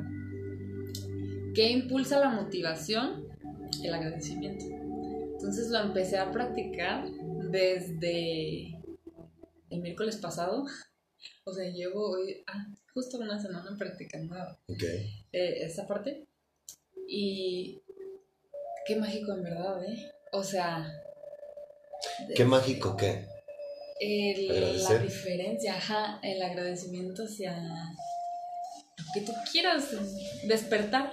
¿qué 1.53 1.71
impulsa 1.71 2.19
la 2.19 2.29
motivación? 2.29 3.25
El 3.83 3.93
agradecimiento. 3.93 4.65
Entonces 5.33 5.69
lo 5.69 5.79
empecé 5.79 6.17
a 6.17 6.31
practicar 6.31 7.07
desde 7.51 8.76
el 9.69 9.81
miércoles 9.81 10.17
pasado. 10.17 10.65
O 11.45 11.53
sea, 11.53 11.69
llevo 11.69 12.11
hoy, 12.11 12.43
ah, 12.47 12.67
justo 12.93 13.17
una 13.17 13.41
semana 13.41 13.75
practicando 13.77 14.35
okay. 14.67 15.25
eh, 15.31 15.65
esa 15.65 15.87
parte. 15.87 16.27
Y 17.07 17.81
Qué 18.87 18.95
mágico 18.95 19.33
en 19.33 19.43
verdad, 19.43 19.83
¿eh? 19.83 20.13
O 20.31 20.41
sea... 20.41 20.89
¿Qué 22.33 22.45
mágico 22.45 22.95
qué? 22.95 23.27
la 23.99 24.99
diferencia, 24.99 25.75
ajá, 25.75 26.19
el 26.23 26.41
agradecimiento 26.41 27.23
hacia 27.23 27.57
lo 27.57 29.05
que 29.13 29.21
tú 29.21 29.33
quieras 29.51 29.89
despertar, 30.47 31.11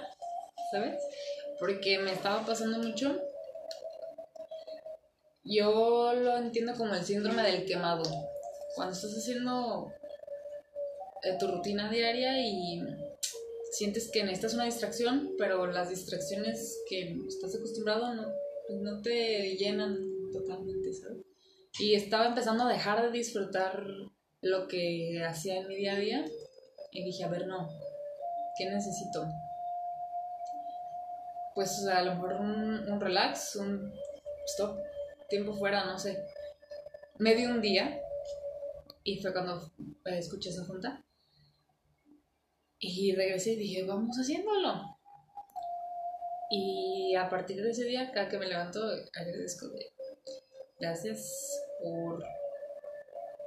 ¿sabes? 0.71 1.01
Porque 1.59 1.99
me 1.99 2.13
estaba 2.13 2.45
pasando 2.45 2.77
mucho. 2.77 3.19
Yo 5.43 6.13
lo 6.13 6.37
entiendo 6.37 6.75
como 6.75 6.95
el 6.95 7.03
síndrome 7.03 7.43
del 7.43 7.65
quemado. 7.65 8.03
Cuando 8.75 8.93
estás 8.93 9.11
haciendo 9.17 9.91
eh, 11.23 11.37
tu 11.39 11.47
rutina 11.47 11.89
diaria 11.89 12.39
y 12.39 12.81
sientes 13.71 14.09
que 14.11 14.23
necesitas 14.23 14.53
una 14.53 14.65
distracción, 14.65 15.31
pero 15.37 15.65
las 15.67 15.89
distracciones 15.89 16.81
que 16.89 17.17
estás 17.27 17.55
acostumbrado 17.55 18.13
no, 18.13 18.27
pues 18.67 18.79
no 18.81 19.01
te 19.01 19.55
llenan 19.55 19.97
totalmente, 20.31 20.93
¿sabes? 20.93 21.23
Y 21.79 21.95
estaba 21.95 22.27
empezando 22.27 22.65
a 22.65 22.71
dejar 22.71 23.01
de 23.01 23.11
disfrutar 23.11 23.85
lo 24.41 24.67
que 24.67 25.23
hacía 25.27 25.57
en 25.57 25.67
mi 25.67 25.75
día 25.77 25.93
a 25.93 25.99
día 25.99 26.25
y 26.91 27.03
dije, 27.03 27.23
a 27.23 27.29
ver, 27.29 27.47
no, 27.47 27.69
¿qué 28.57 28.69
necesito? 28.69 29.25
Pues 31.53 31.85
a 31.85 32.01
lo 32.01 32.15
mejor 32.15 32.33
un, 32.33 32.91
un 32.91 33.01
relax, 33.01 33.55
un 33.55 33.93
stop, 34.45 34.77
tiempo 35.29 35.53
fuera, 35.53 35.85
no 35.85 35.97
sé. 35.97 36.23
me 37.17 37.35
di 37.35 37.45
un 37.45 37.61
día 37.61 38.01
y 39.05 39.21
fue 39.21 39.31
cuando 39.31 39.71
eh, 40.05 40.17
escuché 40.17 40.49
esa 40.49 40.65
junta. 40.65 41.01
Y 42.79 43.15
regresé 43.15 43.53
y 43.53 43.57
dije, 43.57 43.83
vamos 43.83 44.17
haciéndolo. 44.17 44.97
Y 46.49 47.15
a 47.15 47.29
partir 47.29 47.61
de 47.61 47.69
ese 47.69 47.85
día, 47.85 48.11
cada 48.11 48.27
que 48.27 48.39
me 48.39 48.47
levanto, 48.47 48.79
agradezco 49.13 49.69
de 49.69 49.93
gracias 50.79 51.57
por, 51.81 52.23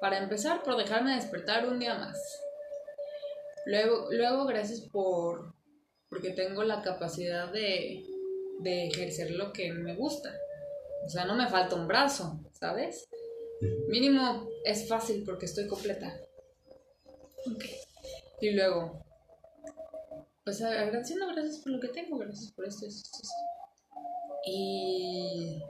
para 0.01 0.19
empezar, 0.19 0.63
por 0.63 0.77
dejarme 0.77 1.17
despertar 1.17 1.67
un 1.67 1.81
día 1.81 1.97
más. 1.97 2.17
Luego, 3.67 4.07
luego 4.11 4.47
gracias 4.47 4.81
por, 4.81 5.55
porque 6.09 6.31
tengo 6.31 6.63
la 6.63 6.83
capacidad 6.83 7.53
de, 7.53 8.05
de 8.61 8.87
ejercer 8.87 9.33
lo 9.33 9.53
que 9.53 9.73
me 9.73 9.97
gusta. 9.97 10.33
O 11.05 11.09
sea, 11.09 11.25
no 11.25 11.35
me 11.35 11.49
falta 11.49 11.75
un 11.75 11.89
brazo, 11.89 12.41
¿sabes? 12.53 13.09
Mínimo 13.61 14.49
es 14.65 14.89
fácil 14.89 15.25
porque 15.25 15.47
estoy 15.47 15.67
completa. 15.67 16.21
Ok. 17.47 17.65
Y 18.41 18.51
luego, 18.51 19.05
pues 20.45 20.63
agradeciendo, 20.63 21.27
gracias 21.29 21.59
por 21.59 21.73
lo 21.73 21.81
que 21.81 21.89
tengo, 21.89 22.19
gracias 22.19 22.53
por 22.53 22.67
esto, 22.67 22.87
esto, 22.87 23.09
esto. 23.23 23.35
Y. 24.47 25.63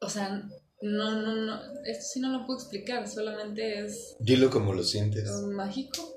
O 0.00 0.08
sea, 0.08 0.48
no, 0.82 1.20
no, 1.20 1.34
no. 1.34 1.60
Esto 1.84 2.04
sí 2.04 2.20
no 2.20 2.30
lo 2.30 2.46
puedo 2.46 2.58
explicar, 2.58 3.08
solamente 3.08 3.84
es. 3.84 4.16
Dilo 4.18 4.50
como 4.50 4.72
lo 4.72 4.82
sientes. 4.82 5.30
Mágico. 5.42 6.14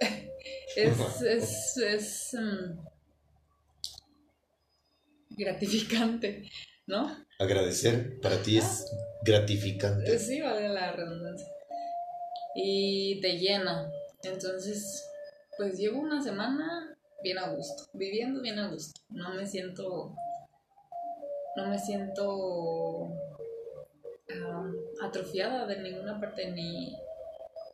es. 0.76 1.22
es. 1.22 1.76
es. 1.76 2.34
Um, 2.34 2.90
gratificante, 5.30 6.50
¿no? 6.86 7.16
Agradecer 7.40 8.20
para 8.20 8.42
ti 8.42 8.58
es 8.58 8.86
gratificante. 9.22 10.18
Sí, 10.18 10.42
vale 10.42 10.68
la 10.68 10.92
redundancia. 10.92 11.48
Y 12.54 13.18
te 13.22 13.38
llena. 13.38 13.90
Entonces, 14.22 15.08
pues 15.56 15.78
llevo 15.78 16.00
una 16.00 16.22
semana 16.22 16.94
bien 17.22 17.38
a 17.38 17.48
gusto, 17.48 17.84
viviendo 17.94 18.42
bien 18.42 18.58
a 18.58 18.68
gusto. 18.68 19.00
No 19.08 19.32
me 19.32 19.46
siento. 19.46 20.14
No 21.56 21.66
me 21.68 21.78
siento. 21.78 23.08
atrofiada 25.02 25.66
de 25.66 25.78
ninguna 25.80 26.20
parte, 26.20 26.50
ni, 26.50 26.94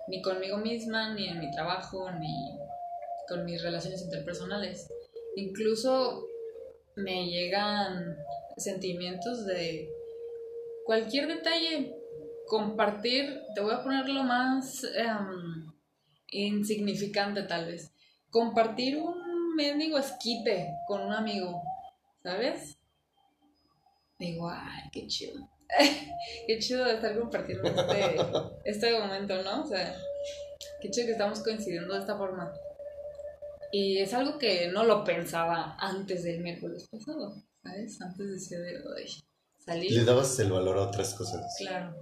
ni 0.06 0.22
conmigo 0.22 0.58
misma, 0.58 1.12
ni 1.12 1.26
en 1.28 1.40
mi 1.40 1.50
trabajo, 1.50 2.08
ni 2.12 2.56
con 3.28 3.44
mis 3.44 3.60
relaciones 3.64 4.00
interpersonales. 4.00 4.88
Incluso 5.34 6.24
me 6.94 7.26
llegan 7.26 8.16
sentimientos 8.56 9.44
de 9.46 9.88
cualquier 10.84 11.28
detalle, 11.28 11.94
compartir, 12.46 13.42
te 13.54 13.60
voy 13.60 13.74
a 13.74 13.82
poner 13.82 14.08
lo 14.08 14.22
más 14.22 14.84
em, 14.84 15.72
insignificante 16.30 17.42
tal 17.42 17.66
vez, 17.66 17.92
compartir 18.30 18.96
un 18.96 19.54
mendigo 19.56 19.98
esquite 19.98 20.68
con 20.86 21.02
un 21.02 21.12
amigo, 21.12 21.62
¿sabes? 22.22 22.78
Digo, 24.18 24.48
ay, 24.48 24.88
qué 24.92 25.06
chido. 25.06 25.48
qué 26.46 26.58
chido 26.58 26.86
estar 26.86 27.18
compartiendo 27.18 27.68
este, 27.68 28.14
este 28.64 28.98
momento, 28.98 29.42
¿no? 29.42 29.64
O 29.64 29.66
sea, 29.66 29.94
qué 30.80 30.90
chido 30.90 31.06
que 31.06 31.12
estamos 31.12 31.40
coincidiendo 31.42 31.92
de 31.94 32.00
esta 32.00 32.16
forma. 32.16 32.52
Y 33.72 33.98
es 33.98 34.14
algo 34.14 34.38
que 34.38 34.68
no 34.68 34.84
lo 34.84 35.04
pensaba 35.04 35.76
antes 35.78 36.22
del 36.22 36.40
miércoles 36.40 36.88
pasado, 36.88 37.34
¿sabes? 37.66 38.00
Antes 38.00 38.48
de 38.48 38.58
de 38.58 38.78
hoy. 38.86 39.24
Salir. 39.64 39.92
Le 39.92 40.04
dabas 40.04 40.38
el 40.38 40.52
valor 40.52 40.78
a 40.78 40.82
otras 40.82 41.14
cosas. 41.14 41.44
Claro. 41.58 41.94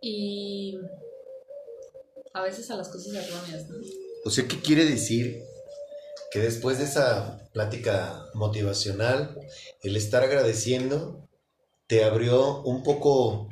Y 0.00 0.78
a 2.32 2.42
veces 2.42 2.70
a 2.70 2.76
las 2.76 2.88
cosas 2.88 3.14
erróneas, 3.14 3.68
¿no? 3.68 3.76
O 4.24 4.30
sea, 4.30 4.46
¿qué 4.48 4.60
quiere 4.60 4.84
decir? 4.84 5.42
Que 6.32 6.40
después 6.40 6.78
de 6.78 6.84
esa 6.84 7.48
plática 7.52 8.26
motivacional, 8.34 9.38
el 9.82 9.96
estar 9.96 10.24
agradeciendo 10.24 11.28
te 11.86 12.04
abrió 12.04 12.62
un 12.62 12.82
poco 12.82 13.48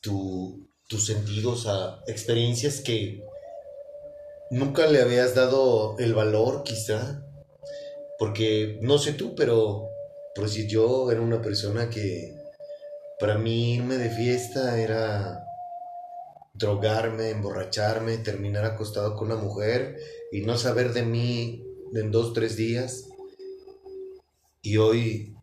tu, 0.00 0.68
tus 0.86 1.06
sentidos 1.06 1.66
a 1.66 2.02
experiencias 2.06 2.80
que 2.80 3.24
nunca 4.50 4.86
le 4.86 5.00
habías 5.00 5.34
dado 5.34 5.96
el 5.98 6.12
valor, 6.12 6.62
quizá, 6.64 7.24
porque 8.20 8.78
no 8.82 8.98
sé 8.98 9.14
tú, 9.14 9.34
pero 9.34 9.88
pues 10.34 10.52
si 10.52 10.68
yo 10.68 11.10
era 11.10 11.22
una 11.22 11.40
persona 11.40 11.88
que 11.88 12.36
para 13.18 13.38
mí 13.38 13.76
irme 13.76 13.96
de 13.96 14.10
fiesta 14.10 14.78
era 14.78 15.42
drogarme, 16.52 17.30
emborracharme, 17.30 18.18
terminar 18.18 18.66
acostado 18.66 19.16
con 19.16 19.32
una 19.32 19.40
mujer 19.40 19.98
y 20.30 20.42
no 20.42 20.58
saber 20.58 20.92
de 20.92 21.02
mí 21.02 21.64
en 21.94 22.10
dos, 22.10 22.34
tres 22.34 22.56
días. 22.56 23.08
Y 24.60 24.76
hoy, 24.76 25.34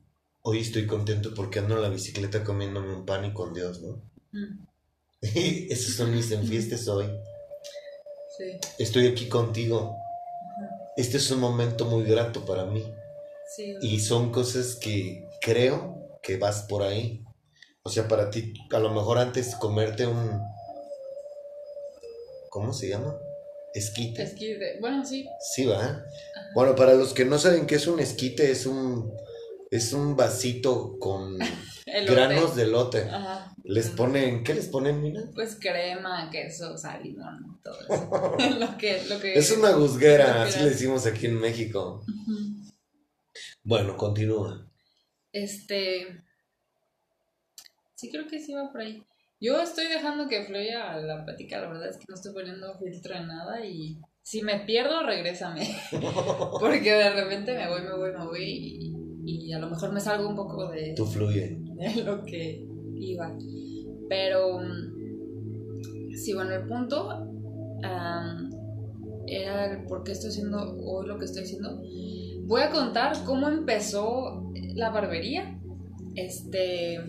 hoy 0.43 0.59
estoy 0.59 0.85
contento 0.85 1.33
porque 1.33 1.57
ando 1.57 1.77
en 1.77 1.81
la 1.81 1.89
bicicleta 1.89 2.43
comiéndome 2.43 2.93
un 2.93 3.07
pan 3.07 3.25
y 3.25 3.33
con 3.33 3.55
Dios, 3.55 3.81
¿no? 3.81 4.03
Mm. 4.33 4.67
Esos 5.71 5.95
son 5.95 6.13
mis 6.13 6.29
enfiestes 6.29 6.87
hoy. 6.87 7.07
Estoy 8.77 9.07
aquí 9.07 9.27
contigo. 9.27 9.97
Este 10.97 11.17
es 11.17 11.31
un 11.31 11.39
momento 11.39 11.85
muy 11.85 12.03
grato 12.03 12.43
para 12.45 12.65
mí. 12.65 12.83
Y 13.81 13.99
son 13.99 14.31
cosas 14.31 14.75
que 14.75 15.25
creo 15.41 16.19
que 16.21 16.37
vas 16.37 16.63
por 16.63 16.83
ahí. 16.83 17.23
O 17.83 17.89
sea, 17.89 18.07
para 18.07 18.29
ti, 18.29 18.53
a 18.71 18.79
lo 18.79 18.89
mejor 18.89 19.17
antes 19.17 19.55
comerte 19.55 20.05
un... 20.05 20.41
¿Cómo 22.49 22.73
se 22.73 22.89
llama? 22.89 23.15
Esquite. 23.73 24.23
Esquite. 24.23 24.79
Bueno, 24.81 25.05
sí. 25.05 25.27
Sí, 25.39 25.65
va. 25.65 26.03
Bueno, 26.55 26.75
para 26.75 26.95
los 26.95 27.13
que 27.13 27.25
no 27.25 27.37
saben 27.37 27.67
qué 27.67 27.75
es 27.75 27.87
un 27.87 27.99
esquite, 27.99 28.51
es 28.51 28.65
un 28.65 29.13
es 29.69 29.93
un 29.93 30.15
vasito 30.15 30.97
con 30.99 31.37
granos 32.07 32.55
de 32.55 32.67
lote. 32.67 33.03
Ajá. 33.03 33.53
Les 33.67 33.89
ponen, 33.89 34.45
¿qué 34.45 34.53
les 34.53 34.69
ponen, 34.69 35.01
Mina? 35.01 35.29
Pues 35.35 35.57
crema, 35.59 36.29
queso, 36.31 36.77
sal, 36.77 37.03
limón, 37.03 37.59
todo 37.61 37.77
eso. 37.81 38.37
lo 38.59 38.77
que, 38.77 39.03
lo 39.09 39.19
que, 39.19 39.33
es 39.33 39.51
una 39.51 39.71
guzguera, 39.73 40.43
así 40.43 40.59
le 40.59 40.69
decimos 40.69 41.05
aquí 41.05 41.25
en 41.25 41.37
México. 41.37 42.01
Bueno, 43.63 43.97
continúa. 43.97 44.71
Este. 45.33 46.23
Sí, 47.95 48.09
creo 48.09 48.25
que 48.27 48.39
sí 48.39 48.53
va 48.53 48.71
por 48.71 48.79
ahí. 48.79 49.03
Yo 49.41 49.61
estoy 49.61 49.87
dejando 49.87 50.29
que 50.29 50.45
fluya 50.45 50.95
la 50.97 51.25
plática, 51.25 51.59
la 51.59 51.67
verdad 51.67 51.89
es 51.89 51.97
que 51.97 52.05
no 52.07 52.15
estoy 52.15 52.33
poniendo 52.33 52.79
filtro 52.79 53.15
en 53.15 53.27
nada 53.27 53.65
y 53.65 53.99
si 54.23 54.43
me 54.43 54.61
pierdo, 54.61 55.05
regrésame. 55.05 55.67
Porque 56.59 56.93
de 56.93 57.09
repente 57.09 57.53
me 57.53 57.67
voy, 57.67 57.81
me 57.81 57.97
voy, 57.97 58.11
me 58.13 58.25
voy 58.25 58.43
y 58.43 59.07
y 59.27 59.53
a 59.53 59.59
lo 59.59 59.69
mejor 59.69 59.91
me 59.91 59.99
salgo 59.99 60.29
un 60.29 60.35
poco 60.35 60.69
de, 60.69 60.93
Tú 60.95 61.05
fluye. 61.05 61.57
de 61.59 62.03
lo 62.03 62.23
que 62.23 62.66
iba. 62.99 63.37
Pero, 64.09 64.59
mm, 64.59 66.13
sí, 66.15 66.33
bueno, 66.33 66.53
el 66.53 66.67
punto 66.67 67.09
era 69.27 69.71
el 69.71 69.85
por 69.85 70.03
qué 70.03 70.13
estoy 70.13 70.29
haciendo 70.29 70.77
hoy 70.77 71.07
lo 71.07 71.17
que 71.17 71.25
estoy 71.25 71.43
haciendo. 71.43 71.81
Voy 72.45 72.61
a 72.61 72.69
contar 72.69 73.23
cómo 73.25 73.49
empezó 73.49 74.51
la 74.75 74.89
barbería. 74.89 75.59
Este. 76.15 76.99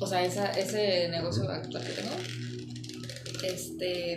O 0.00 0.06
sea, 0.06 0.24
ese 0.24 1.08
negocio 1.10 1.48
actual 1.48 1.84
que 1.84 1.92
tengo. 1.92 2.16
Este. 3.44 4.16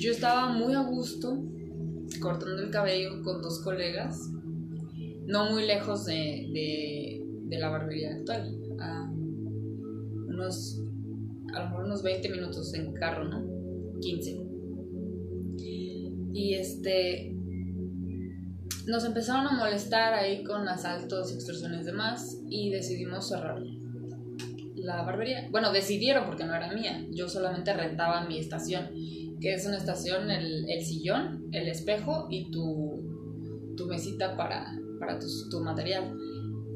Yo 0.00 0.12
estaba 0.12 0.52
muy 0.52 0.74
a 0.74 0.82
gusto 0.82 1.42
cortando 2.20 2.62
el 2.62 2.70
cabello 2.70 3.22
con 3.22 3.42
dos 3.42 3.60
colegas, 3.60 4.30
no 5.26 5.50
muy 5.50 5.66
lejos 5.66 6.04
de, 6.06 7.19
la 7.58 7.68
barbería 7.68 8.14
actual, 8.14 8.56
a 8.80 9.10
unos, 9.10 10.82
a 11.52 11.60
lo 11.60 11.64
mejor 11.66 11.84
unos 11.84 12.02
20 12.02 12.28
minutos 12.30 12.72
en 12.74 12.92
carro, 12.94 13.24
¿no? 13.24 13.44
15. 14.00 14.46
Y 16.32 16.54
este, 16.54 17.34
nos 18.86 19.04
empezaron 19.04 19.46
a 19.46 19.58
molestar 19.58 20.14
ahí 20.14 20.44
con 20.44 20.68
asaltos 20.68 21.32
y 21.32 21.34
extorsiones 21.34 21.84
demás 21.84 22.40
y 22.48 22.70
decidimos 22.70 23.28
cerrar 23.28 23.60
la 24.76 25.02
barbería. 25.02 25.48
Bueno, 25.50 25.72
decidieron 25.72 26.26
porque 26.26 26.44
no 26.44 26.54
era 26.54 26.72
mía, 26.72 27.04
yo 27.10 27.28
solamente 27.28 27.72
rentaba 27.74 28.26
mi 28.26 28.38
estación 28.38 28.90
que 29.40 29.54
es 29.54 29.66
una 29.66 29.78
estación, 29.78 30.30
el, 30.30 30.84
sillón, 30.84 31.48
el 31.52 31.68
espejo 31.68 32.28
y 32.30 32.50
tu, 32.50 33.74
tu 33.76 33.86
mesita 33.86 34.36
para, 34.36 34.78
para 34.98 35.18
tu, 35.18 35.60
material. 35.60 36.14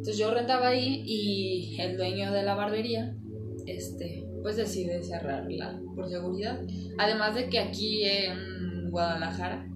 Entonces 0.04 0.20
yo 0.20 0.34
rentaba 0.34 0.68
ahí 0.68 1.02
y 1.06 1.80
el 1.80 1.96
dueño 1.96 2.30
de 2.30 2.42
la 2.42 2.54
barbería, 2.54 3.16
este, 3.64 4.28
pues 4.42 4.54
decide 4.58 5.02
cerrarla 5.02 5.80
por 5.96 6.10
seguridad. 6.10 6.60
Además 6.98 7.34
de 7.34 7.48
que 7.48 7.58
aquí 7.58 8.04
en 8.04 8.90
Guadalajara 8.90 9.66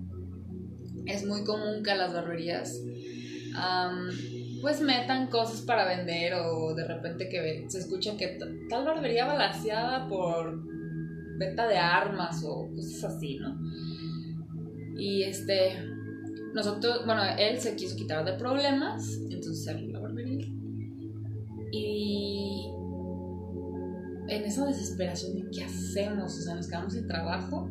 es 1.07 1.25
muy 1.25 1.45
común 1.45 1.83
que 1.83 1.95
las 1.95 2.13
barberías 2.13 2.79
pues 4.61 4.83
metan 4.83 5.29
cosas 5.29 5.63
para 5.63 5.89
vender 5.89 6.35
o 6.35 6.75
de 6.75 6.87
repente 6.87 7.31
que 7.31 7.65
se 7.69 7.79
escucha 7.79 8.19
que 8.19 8.39
tal 8.69 8.85
barbería 8.85 9.25
balaseada 9.25 10.09
por 10.09 10.63
venta 11.39 11.67
de 11.67 11.79
armas 11.79 12.45
o 12.45 12.69
cosas 12.75 13.17
así, 13.17 13.39
¿no? 13.39 13.59
Y 14.95 15.23
este, 15.23 15.73
nosotros, 16.53 17.07
bueno, 17.07 17.23
él 17.39 17.59
se 17.59 17.77
quiso 17.77 17.97
quitar 17.97 18.27
de 18.27 18.35
problemas, 18.35 19.19
entonces 19.31 19.67
en 24.29 24.45
esa 24.45 24.67
desesperación 24.67 25.35
de 25.35 25.51
qué 25.51 25.65
hacemos, 25.65 26.39
o 26.39 26.43
sea, 26.43 26.55
nos 26.55 26.69
quedamos 26.69 26.93
sin 26.93 27.07
trabajo, 27.07 27.69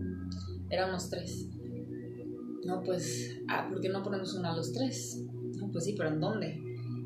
éramos 0.69 1.09
tres. 1.09 1.47
No, 2.65 2.83
pues, 2.83 3.37
ah, 3.47 3.67
¿por 3.69 3.79
qué 3.79 3.89
no 3.89 4.03
ponemos 4.03 4.33
una 4.33 4.51
a 4.51 4.55
los 4.55 4.73
tres? 4.73 5.23
No, 5.57 5.71
pues 5.71 5.85
sí, 5.85 5.95
pero 5.97 6.09
¿en 6.09 6.19
dónde? 6.19 6.61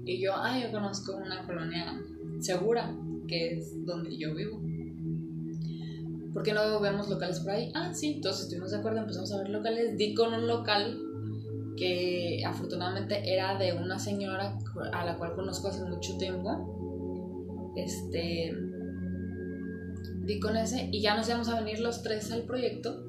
Y 0.06 0.20
yo, 0.20 0.34
ah, 0.36 0.60
yo 0.60 0.72
conozco 0.72 1.16
una 1.18 1.46
colonia 1.46 2.02
segura, 2.40 2.96
que 3.28 3.58
es 3.58 3.86
donde 3.86 4.18
yo 4.18 4.34
vivo. 4.34 4.60
¿Por 6.34 6.44
qué 6.44 6.54
no 6.54 6.80
vemos 6.80 7.10
locales 7.10 7.42
por 7.42 7.52
ahí? 7.52 7.72
Ah, 7.76 7.94
sí, 7.94 8.14
entonces 8.16 8.44
estuvimos 8.44 8.72
de 8.72 8.78
acuerdo, 8.78 9.00
empezamos 9.00 9.32
a 9.34 9.38
ver 9.40 9.50
locales. 9.50 9.98
Di 9.98 10.14
con 10.14 10.34
un 10.34 10.48
local 10.48 10.98
que 11.76 12.42
afortunadamente 12.46 13.34
era 13.34 13.58
de 13.58 13.74
una 13.74 14.00
señora 14.00 14.58
a 14.94 15.06
la 15.06 15.18
cual 15.18 15.34
conozco 15.36 15.68
hace 15.68 15.84
mucho 15.84 16.18
tiempo. 16.18 17.74
Este. 17.76 18.71
Di 20.32 20.40
con 20.40 20.56
ese 20.56 20.88
y 20.94 21.02
ya 21.02 21.16
nos 21.16 21.28
íbamos 21.28 21.50
a 21.50 21.60
venir 21.60 21.80
los 21.80 22.04
tres 22.04 22.32
al 22.32 22.44
proyecto. 22.44 23.04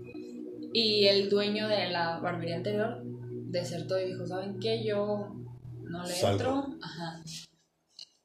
Y 0.73 1.07
el 1.07 1.29
dueño 1.29 1.69
de 1.69 1.89
la 1.89 2.19
barbería 2.19 2.57
anterior 2.57 3.03
desertó 3.05 4.01
y 4.01 4.07
dijo: 4.07 4.27
¿Saben 4.27 4.59
qué? 4.59 4.83
Yo 4.85 5.33
no 5.85 6.05
le 6.05 6.21
entro. 6.21 6.67
Ajá. 6.83 7.23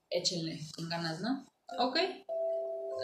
Échenle 0.10 0.60
con 0.76 0.90
ganas, 0.90 1.22
¿no? 1.22 1.46
Ok. 1.78 1.98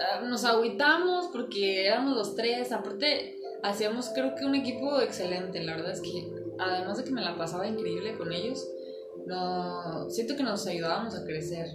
Ah, 0.01 0.21
nos 0.21 0.45
agüitamos 0.45 1.27
porque 1.31 1.85
éramos 1.85 2.15
los 2.15 2.35
tres. 2.35 2.71
Aparte, 2.71 3.35
hacíamos 3.61 4.09
creo 4.09 4.33
que 4.33 4.45
un 4.45 4.55
equipo 4.55 4.99
excelente. 4.99 5.61
La 5.63 5.75
verdad 5.75 5.91
es 5.91 6.01
que, 6.01 6.31
además 6.57 6.97
de 6.97 7.03
que 7.03 7.11
me 7.11 7.21
la 7.21 7.37
pasaba 7.37 7.67
increíble 7.67 8.17
con 8.17 8.31
ellos, 8.31 8.67
no, 9.27 10.09
siento 10.09 10.35
que 10.35 10.43
nos 10.43 10.65
ayudábamos 10.65 11.13
a 11.13 11.23
crecer. 11.23 11.67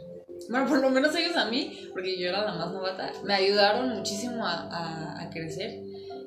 Bueno, 0.48 0.66
por 0.68 0.80
lo 0.80 0.90
menos 0.90 1.14
ellos 1.14 1.36
a 1.36 1.46
mí, 1.46 1.88
porque 1.92 2.18
yo 2.18 2.28
era 2.28 2.44
la 2.44 2.54
más 2.54 2.72
novata, 2.72 3.12
me 3.24 3.34
ayudaron 3.34 3.96
muchísimo 3.96 4.46
a, 4.46 5.20
a, 5.20 5.30
crecer 5.30 5.82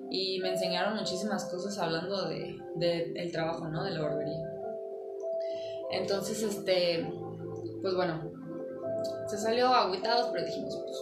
y 0.10 0.40
me 0.42 0.50
enseñaron 0.50 0.96
muchísimas 0.96 1.46
cosas 1.46 1.78
hablando 1.80 2.28
de, 2.30 2.58
de, 2.76 3.12
del 3.14 3.32
trabajo, 3.32 3.68
¿no? 3.68 3.84
De 3.84 3.92
la 3.92 4.02
barbería. 4.02 4.48
Entonces, 5.92 6.44
este, 6.44 7.10
pues 7.82 7.96
bueno, 7.96 8.32
se 9.28 9.38
salió 9.38 9.68
agüitados, 9.68 10.30
pero 10.32 10.46
dijimos, 10.46 10.78
pues, 10.84 10.98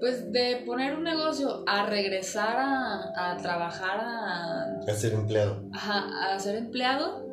pues 0.00 0.32
de 0.32 0.62
poner 0.66 0.96
un 0.96 1.04
negocio 1.04 1.62
a 1.66 1.86
regresar 1.86 2.56
a, 2.58 3.36
trabajar 3.40 4.00
a... 4.00 4.80
A 4.86 4.94
ser 4.94 5.12
empleado. 5.12 5.62
Ajá, 5.72 6.34
a 6.34 6.38
ser 6.40 6.56
empleado, 6.56 7.31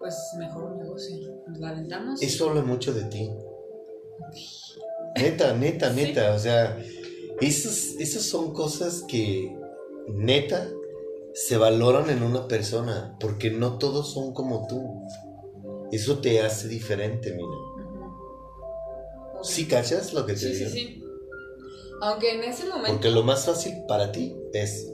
pues 0.00 0.16
mejor 0.38 0.64
un 0.64 0.78
negocio. 0.78 1.42
Nos 1.46 1.58
la 1.58 1.68
aventamos. 1.68 2.22
Eso 2.22 2.48
habla 2.48 2.62
mucho 2.62 2.92
de 2.94 3.04
ti. 3.04 3.30
Neta, 5.14 5.52
neta, 5.52 5.92
neta. 5.92 6.34
O 6.34 6.38
sea, 6.38 6.78
esas, 7.40 7.96
esas 8.00 8.22
son 8.22 8.54
cosas 8.54 9.04
que 9.06 9.54
neta 10.08 10.68
se 11.34 11.58
valoran 11.58 12.08
en 12.08 12.22
una 12.22 12.48
persona, 12.48 13.16
porque 13.20 13.50
no 13.50 13.78
todos 13.78 14.12
son 14.12 14.32
como 14.32 14.66
tú. 14.66 15.06
Eso 15.92 16.18
te 16.20 16.40
hace 16.40 16.66
diferente, 16.66 17.32
mira. 17.34 17.48
¿Sí 19.42 19.68
cachas 19.68 20.14
lo 20.14 20.24
que 20.24 20.32
te 20.32 20.48
digo? 20.48 20.70
Sí, 20.70 20.78
sí. 20.78 21.04
Aunque 22.00 22.36
en 22.36 22.44
ese 22.44 22.66
momento. 22.66 22.92
Porque 22.92 23.10
lo 23.10 23.22
más 23.22 23.44
fácil 23.44 23.74
para 23.86 24.12
ti 24.12 24.34
es. 24.54 24.90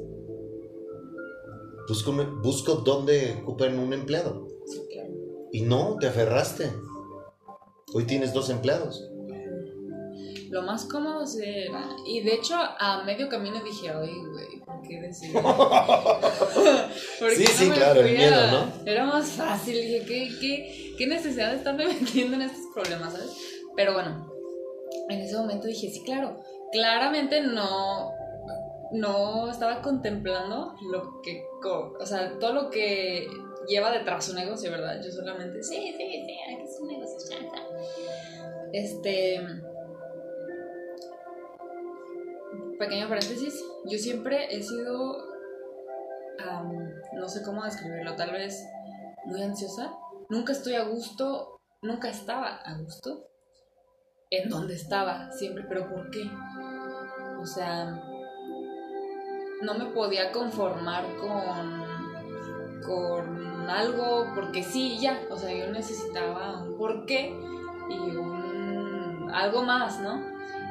Busco, 1.89 2.13
busco 2.43 2.75
dónde 2.77 3.39
ocupen 3.41 3.79
un 3.79 3.93
empleado. 3.93 4.56
Y 5.53 5.63
no, 5.63 5.97
te 6.01 6.09
aferraste. 6.09 6.73
Hoy 7.95 8.05
tienes 8.05 8.33
dos 8.33 8.51
empleados. 8.51 9.09
Lo 10.51 10.63
más 10.63 10.85
cómodo 10.85 11.25
era. 11.43 11.89
Y 12.07 12.23
de 12.23 12.35
hecho, 12.35 12.55
a 12.57 13.03
medio 13.05 13.29
camino 13.29 13.63
dije, 13.63 13.95
oye, 13.95 14.13
güey, 14.31 14.61
¿por 14.65 14.81
qué 14.83 15.01
decidí? 15.01 15.33
sí, 17.37 17.47
sí, 17.47 17.71
claro, 17.71 18.01
el 18.01 18.17
miedo, 18.17 18.51
¿no? 18.51 18.73
Era 18.85 19.07
más 19.07 19.29
fácil. 19.31 19.75
Dije, 19.75 20.05
¿qué, 20.07 20.29
qué, 20.41 20.95
qué 20.97 21.07
necesidad 21.07 21.51
de 21.51 21.59
estarme 21.59 21.87
metiendo 22.01 22.37
en 22.37 22.43
estos 22.43 22.67
problemas, 22.73 23.13
¿sabes? 23.13 23.31
Pero 23.75 23.93
bueno, 23.93 24.33
en 25.09 25.21
ese 25.21 25.37
momento 25.37 25.67
dije, 25.67 25.91
sí, 25.91 26.03
claro, 26.05 26.41
claramente 26.73 27.41
no, 27.41 28.13
no 28.93 29.51
estaba 29.51 29.83
contemplando 29.83 30.75
lo 30.91 31.21
que, 31.23 31.45
o 31.65 32.07
sea, 32.07 32.39
todo 32.39 32.53
lo 32.53 32.71
que 32.71 33.27
lleva 33.69 33.91
detrás 33.91 34.29
un 34.29 34.37
negocio, 34.37 34.71
¿verdad? 34.71 35.01
Yo 35.03 35.11
solamente, 35.11 35.63
sí, 35.63 35.95
sí, 35.97 36.25
sí, 36.27 36.39
aquí 36.47 36.63
es 36.63 36.79
un 36.81 36.89
negocio, 36.89 37.19
chanta. 37.29 37.63
Este, 38.73 39.41
pequeño 42.79 43.09
paréntesis, 43.09 43.65
yo 43.85 43.99
siempre 43.99 44.55
he 44.55 44.63
sido, 44.63 45.29
no 47.15 47.29
sé 47.29 47.43
cómo 47.43 47.65
describirlo, 47.65 48.17
tal 48.17 48.33
vez 48.33 48.67
muy 49.25 49.43
ansiosa. 49.43 49.93
Nunca 50.29 50.53
estoy 50.53 50.75
a 50.75 50.85
gusto, 50.85 51.61
nunca 51.83 52.09
estaba 52.09 52.57
a 52.57 52.79
gusto 52.79 53.29
en 54.31 54.49
donde 54.49 54.75
estaba 54.75 55.31
siempre, 55.33 55.65
pero 55.69 55.89
¿por 55.89 56.11
qué? 56.11 56.29
O 57.41 57.47
sea, 57.47 58.03
no 59.63 59.75
me 59.75 59.87
podía 59.87 60.33
conformar 60.33 61.05
con, 61.17 61.87
con 62.83 63.56
algo 63.71 64.33
porque 64.35 64.63
sí, 64.63 64.99
ya, 64.99 65.21
o 65.31 65.37
sea, 65.37 65.53
yo 65.53 65.73
necesitaba 65.73 66.63
un 66.63 66.77
porqué 66.77 67.39
y 67.89 67.99
un, 67.99 69.31
algo 69.33 69.63
más, 69.63 70.01
¿no? 70.01 70.21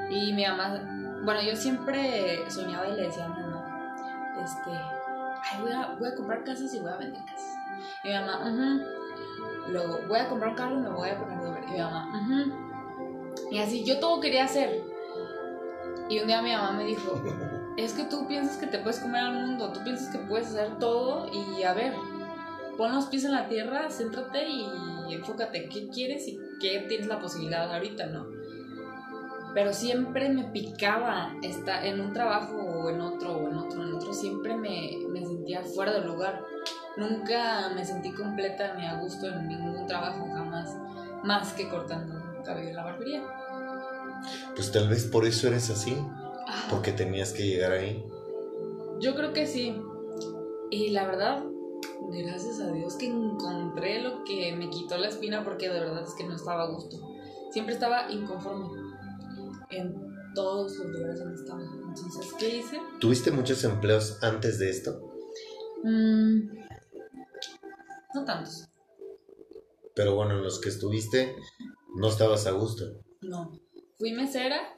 Y 0.09 0.33
mi 0.33 0.45
mamá, 0.45 0.81
bueno, 1.23 1.41
yo 1.41 1.55
siempre 1.55 2.49
soñaba 2.49 2.87
y 2.87 2.95
le 2.95 3.03
decía 3.03 3.25
a 3.25 3.29
mi 3.29 3.41
mamá, 3.41 3.95
este, 4.43 4.71
ay, 4.71 5.61
voy 5.61 5.71
a, 5.71 5.95
voy 5.99 6.09
a 6.09 6.15
comprar 6.15 6.43
casas 6.43 6.73
y 6.73 6.79
voy 6.79 6.91
a 6.91 6.97
vender 6.97 7.23
casas. 7.25 7.55
Y 8.03 8.07
mi 8.09 8.13
mamá, 8.13 8.81
luego 9.69 9.99
voy 10.07 10.19
a 10.19 10.29
comprar 10.29 10.51
un 10.51 10.55
carro 10.55 10.75
y 10.75 10.79
me 10.79 10.89
voy 10.89 11.09
a 11.09 11.19
poner 11.19 11.39
de 11.41 11.51
ver. 11.51 11.63
Y 11.67 11.71
mi 11.71 11.79
mamá, 11.79 12.09
y 13.51 13.57
así 13.59 13.83
yo 13.83 13.99
todo 13.99 14.19
quería 14.19 14.45
hacer. 14.45 14.83
Y 16.09 16.19
un 16.19 16.27
día 16.27 16.41
mi 16.41 16.51
mamá 16.51 16.71
me 16.71 16.85
dijo, 16.85 17.21
es 17.77 17.93
que 17.93 18.03
tú 18.03 18.27
piensas 18.27 18.57
que 18.57 18.67
te 18.67 18.79
puedes 18.79 18.99
comer 18.99 19.21
al 19.21 19.33
mundo, 19.33 19.71
tú 19.73 19.83
piensas 19.83 20.09
que 20.09 20.19
puedes 20.19 20.47
hacer 20.49 20.77
todo 20.77 21.27
y 21.31 21.63
a 21.63 21.73
ver, 21.73 21.93
pon 22.77 22.93
los 22.93 23.05
pies 23.05 23.25
en 23.25 23.31
la 23.31 23.47
tierra, 23.47 23.89
céntrate 23.89 24.47
y 24.47 25.13
enfócate 25.13 25.69
qué 25.69 25.87
quieres 25.89 26.27
y 26.27 26.39
qué 26.59 26.85
tienes 26.87 27.07
la 27.07 27.19
posibilidad 27.19 27.73
ahorita, 27.73 28.07
¿no? 28.07 28.27
Pero 29.53 29.71
siempre 29.71 30.29
me 30.29 30.43
picaba 30.45 31.33
estar 31.41 31.85
en 31.85 32.01
un 32.01 32.11
trabajo 32.11 32.57
o 32.57 32.89
en 32.89 32.99
otro 32.99 33.37
o 33.37 33.49
en 33.49 33.55
otro, 33.55 33.83
en 33.83 33.93
otro, 33.93 34.13
siempre 34.13 34.55
me, 34.57 34.97
me 35.09 35.25
sentía 35.25 35.63
fuera 35.63 35.93
del 35.93 36.07
lugar. 36.07 36.43
Nunca 36.97 37.71
me 37.73 37.85
sentí 37.85 38.11
completa 38.11 38.73
ni 38.75 38.85
a 38.85 38.99
gusto 38.99 39.27
en 39.27 39.47
ningún 39.47 39.87
trabajo, 39.87 40.27
jamás, 40.33 40.75
más 41.23 41.53
que 41.53 41.69
cortando 41.69 42.25
cabello 42.45 42.69
en 42.69 42.75
la 42.75 42.83
barbería. 42.83 43.23
Pues 44.55 44.71
tal 44.71 44.87
vez 44.87 45.05
por 45.05 45.25
eso 45.25 45.47
eres 45.47 45.69
así, 45.69 45.97
ah. 46.47 46.67
porque 46.69 46.91
tenías 46.91 47.33
que 47.33 47.43
llegar 47.43 47.73
ahí. 47.73 48.05
Yo 48.99 49.15
creo 49.15 49.33
que 49.33 49.45
sí. 49.45 49.81
Y 50.69 50.89
la 50.89 51.05
verdad, 51.05 51.43
gracias 52.11 52.59
a 52.59 52.71
Dios 52.71 52.95
que 52.95 53.07
encontré 53.07 54.01
lo 54.01 54.23
que 54.23 54.55
me 54.55 54.69
quitó 54.69 54.97
la 54.97 55.07
espina 55.07 55.43
porque 55.43 55.69
de 55.69 55.79
verdad 55.79 56.03
es 56.03 56.13
que 56.13 56.25
no 56.25 56.35
estaba 56.35 56.63
a 56.63 56.71
gusto. 56.71 56.97
Siempre 57.51 57.73
estaba 57.73 58.11
inconforme 58.11 58.67
en 59.69 60.15
todos 60.33 60.77
los 60.77 60.87
lugares 60.87 61.19
donde 61.19 61.35
estaba. 61.35 61.61
Entonces, 61.61 62.33
¿qué 62.37 62.57
hice? 62.57 62.79
¿Tuviste 62.99 63.31
muchos 63.31 63.63
empleos 63.63 64.21
antes 64.21 64.59
de 64.59 64.69
esto? 64.69 65.13
Mm, 65.83 66.49
no 68.13 68.25
tantos. 68.25 68.67
Pero 69.95 70.15
bueno, 70.15 70.35
en 70.35 70.43
los 70.43 70.59
que 70.59 70.69
estuviste, 70.69 71.35
no 71.95 72.09
estabas 72.09 72.45
a 72.47 72.51
gusto. 72.51 72.85
No. 73.21 73.51
Fui 73.97 74.11
mesera. 74.11 74.77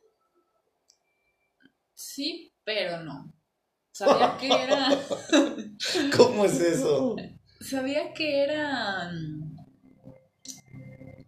Sí, 1.95 2.53
pero 2.63 3.03
no. 3.03 3.34
Sabía 3.98 4.38
que 4.39 4.48
era. 4.48 4.89
¿Cómo 6.18 6.45
es 6.45 6.60
eso? 6.62 7.16
Sabía 7.60 8.14
que 8.14 8.43
era. 8.43 9.12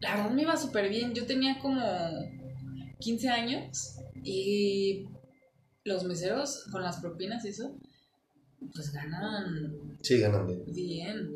La 0.01 0.15
verdad 0.15 0.31
me 0.31 0.43
iba 0.43 0.55
súper 0.55 0.89
bien. 0.89 1.13
Yo 1.13 1.25
tenía 1.25 1.59
como 1.59 1.81
15 2.99 3.29
años 3.29 3.95
y 4.23 5.05
los 5.83 6.03
meseros 6.03 6.65
con 6.71 6.83
las 6.83 6.97
propinas 6.97 7.43
y 7.45 7.49
eso, 7.49 7.75
pues 8.73 8.91
ganan. 8.91 9.97
Sí, 10.01 10.19
ganan 10.19 10.45
bien. 10.47 10.63
Bien. 10.67 11.29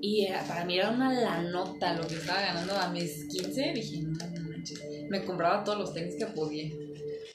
Y 0.00 0.26
era, 0.26 0.44
para 0.44 0.64
mí 0.64 0.78
era 0.78 0.90
una 0.90 1.12
la 1.12 1.42
nota 1.42 1.94
lo 1.94 2.06
que 2.06 2.14
estaba 2.16 2.40
ganando 2.40 2.74
a 2.74 2.90
mis 2.90 3.24
15. 3.28 3.72
Dije, 3.74 4.02
no, 4.02 4.12
no 4.12 4.48
manches. 4.50 4.80
Me 5.08 5.24
compraba 5.24 5.64
todos 5.64 5.78
los 5.78 5.94
tenis 5.94 6.14
que 6.16 6.26
podía. 6.26 6.70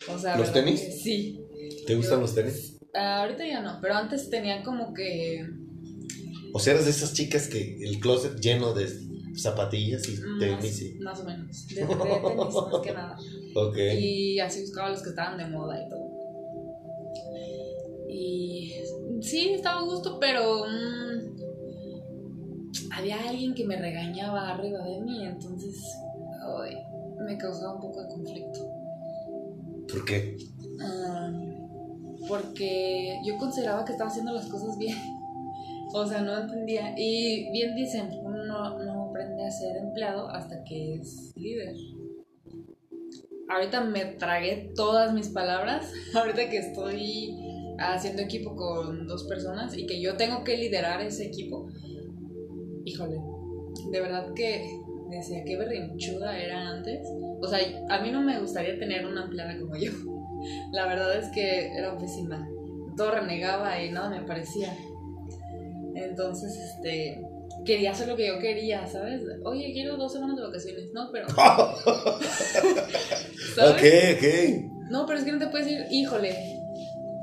O 0.07 0.17
sea, 0.17 0.37
¿Los 0.37 0.47
¿verdad 0.47 0.53
tenis? 0.65 1.01
Sí. 1.03 1.39
¿Te 1.87 1.95
gustan 1.95 2.17
Yo- 2.17 2.21
los 2.21 2.35
tenis? 2.35 2.72
Ah, 2.93 3.21
ahorita 3.21 3.45
ya 3.45 3.61
no, 3.61 3.79
pero 3.81 3.95
antes 3.95 4.29
tenían 4.29 4.63
como 4.63 4.93
que. 4.93 5.47
O 6.53 6.59
sea, 6.59 6.73
eres 6.73 6.85
de 6.85 6.91
esas 6.91 7.13
chicas 7.13 7.47
que 7.47 7.77
el 7.83 7.99
closet 7.99 8.39
lleno 8.39 8.73
de 8.73 8.87
zapatillas 9.35 10.07
y 10.07 10.11
mm, 10.11 10.39
tenis 10.39 10.81
y... 10.81 10.93
Más, 10.99 11.17
más 11.17 11.21
o 11.21 11.23
menos. 11.25 11.67
De, 11.73 11.81
de 11.81 11.87
tenis, 11.87 12.53
más 12.53 12.81
que 12.83 12.91
nada. 12.91 13.17
Ok. 13.55 13.77
Y 13.97 14.39
así 14.39 14.61
buscaba 14.61 14.89
los 14.89 15.01
que 15.01 15.09
estaban 15.09 15.37
de 15.37 15.47
moda 15.47 15.83
y 15.83 15.89
todo. 15.89 16.03
Y 18.09 18.73
sí, 19.21 19.53
estaba 19.53 19.79
a 19.79 19.83
gusto, 19.83 20.19
pero 20.19 20.65
mm, 20.67 21.33
había 22.91 23.27
alguien 23.27 23.55
que 23.55 23.65
me 23.65 23.75
regañaba 23.75 24.49
arriba 24.49 24.83
de 24.83 24.99
mí, 25.01 25.25
entonces 25.25 25.81
ay, 26.61 26.77
me 27.25 27.37
causaba 27.37 27.75
un 27.75 27.81
poco 27.81 28.03
de 28.03 28.09
conflicto. 28.09 28.59
¿Por 29.87 30.05
qué? 30.05 30.37
Ah, 30.79 31.31
porque 32.33 33.19
yo 33.23 33.37
consideraba 33.37 33.85
que 33.85 33.91
estaba 33.91 34.09
haciendo 34.09 34.31
las 34.31 34.47
cosas 34.47 34.77
bien. 34.77 34.97
O 35.95 36.07
sea, 36.07 36.21
no 36.21 36.35
entendía. 36.35 36.95
Y 36.97 37.51
bien 37.51 37.75
dicen, 37.75 38.09
uno 38.23 38.43
no, 38.45 39.09
aprende 39.09 39.45
a 39.45 39.51
ser 39.51 39.77
empleado 39.77 40.27
hasta 40.27 40.63
que 40.63 40.95
es 40.95 41.33
líder. 41.35 41.75
Ahorita 43.47 43.81
me 43.81 44.05
tragué 44.05 44.71
todas 44.75 45.13
mis 45.13 45.29
palabras. 45.29 45.93
Ahorita 46.15 46.49
que 46.49 46.57
estoy 46.57 47.37
haciendo 47.77 48.23
equipo 48.23 48.55
con 48.55 49.05
dos 49.05 49.25
personas 49.25 49.77
y 49.77 49.85
que 49.85 50.01
yo 50.01 50.17
tengo 50.17 50.43
que 50.43 50.57
liderar 50.57 50.99
ese 51.01 51.27
equipo. 51.27 51.67
Híjole, 52.85 53.21
de 53.91 54.01
verdad 54.01 54.33
que 54.33 54.65
decía 55.11 55.43
qué 55.45 55.57
berrinchuda 55.57 56.39
era 56.39 56.69
antes. 56.69 57.07
O 57.39 57.47
sea, 57.47 57.59
a 57.89 58.01
mí 58.01 58.09
no 58.09 58.21
me 58.21 58.39
gustaría 58.39 58.79
tener 58.79 59.05
una 59.05 59.25
empleada 59.25 59.59
como 59.59 59.75
yo. 59.75 59.91
La 60.71 60.85
verdad 60.87 61.15
es 61.17 61.29
que 61.29 61.71
era 61.75 61.97
pésima. 61.97 62.47
Todo 62.95 63.11
renegaba 63.11 63.81
y 63.81 63.91
nada 63.91 64.09
me 64.09 64.21
parecía. 64.21 64.75
Entonces, 65.95 66.57
este, 66.57 67.23
quería 67.65 67.91
hacer 67.91 68.07
lo 68.07 68.15
que 68.15 68.27
yo 68.27 68.39
quería, 68.39 68.87
¿sabes? 68.87 69.21
Oye, 69.43 69.71
quiero 69.73 69.97
dos 69.97 70.13
semanas 70.13 70.37
de 70.37 70.43
vacaciones. 70.43 70.91
No, 70.93 71.09
pero... 71.11 71.27
¿sabes? 73.55 73.73
Ok, 73.73 73.83
ok. 74.17 74.23
No, 74.89 75.05
pero 75.05 75.19
es 75.19 75.25
que 75.25 75.31
no 75.31 75.39
te 75.39 75.47
puedes 75.47 75.67
ir, 75.67 75.85
híjole, 75.89 76.35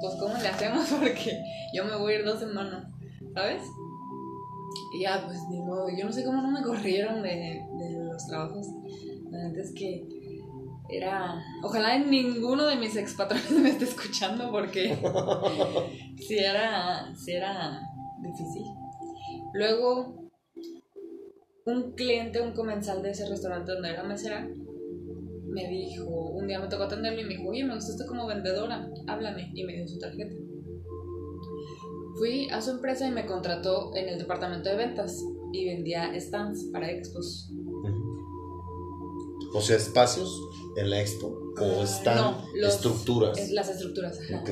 pues 0.00 0.14
¿cómo 0.14 0.34
le 0.38 0.48
hacemos? 0.48 0.88
Porque 1.00 1.42
yo 1.72 1.84
me 1.84 1.96
voy 1.96 2.14
a 2.14 2.18
ir 2.18 2.24
dos 2.24 2.40
semanas, 2.40 2.86
¿sabes? 3.34 3.62
Y 4.94 5.02
ya, 5.02 5.22
pues 5.24 5.38
modo, 5.48 5.88
yo 5.96 6.04
no 6.04 6.12
sé 6.12 6.24
cómo 6.24 6.42
no 6.42 6.50
me 6.50 6.62
corrieron 6.62 7.22
de, 7.22 7.62
de 7.78 8.04
los 8.04 8.26
trabajos. 8.26 8.66
La 9.30 9.38
verdad 9.44 9.58
es 9.58 9.72
que 9.72 10.04
era... 10.92 11.42
Ojalá 11.62 11.98
ninguno 11.98 12.66
de 12.66 12.76
mis 12.76 12.96
expatrones 12.96 13.50
me 13.60 13.70
esté 13.70 13.84
escuchando 13.84 14.50
porque 14.50 14.96
sí 16.16 16.38
era, 16.38 17.14
sí 17.16 17.32
era 17.32 17.80
difícil. 18.20 18.64
Luego, 19.52 20.30
un 21.66 21.92
cliente, 21.92 22.40
un 22.40 22.52
comensal 22.52 23.02
de 23.02 23.10
ese 23.10 23.28
restaurante 23.28 23.72
donde 23.72 23.90
era 23.90 24.02
mesera, 24.02 24.48
me 25.50 25.68
dijo, 25.68 26.30
un 26.30 26.46
día 26.46 26.60
me 26.60 26.68
tocó 26.68 26.84
atenderlo 26.84 27.20
y 27.20 27.24
me 27.24 27.36
dijo, 27.36 27.48
oye, 27.48 27.64
me 27.64 27.74
gustaste 27.74 28.06
como 28.06 28.26
vendedora, 28.26 28.88
háblame, 29.08 29.50
y 29.54 29.64
me 29.64 29.74
dio 29.74 29.86
su 29.86 29.98
tarjeta. 29.98 30.34
Fui 32.18 32.48
a 32.50 32.60
su 32.60 32.72
empresa 32.72 33.06
y 33.06 33.10
me 33.10 33.26
contrató 33.26 33.94
en 33.96 34.08
el 34.08 34.18
departamento 34.18 34.68
de 34.68 34.76
ventas 34.76 35.24
y 35.52 35.66
vendía 35.66 36.12
stands 36.20 36.64
para 36.72 36.90
expos. 36.90 37.50
O 39.52 39.60
sea, 39.60 39.76
espacios 39.76 40.40
en 40.80 40.90
la 40.90 41.00
expo 41.00 41.26
o 41.60 41.80
Ah, 41.80 41.84
están 41.84 42.16
no, 42.16 42.44
los- 42.54 42.74
estructuras. 42.74 43.38
Es- 43.38 43.50
Las 43.52 43.68
estructuras, 43.68 44.18
ajá. 44.20 44.40
Ok. 44.42 44.50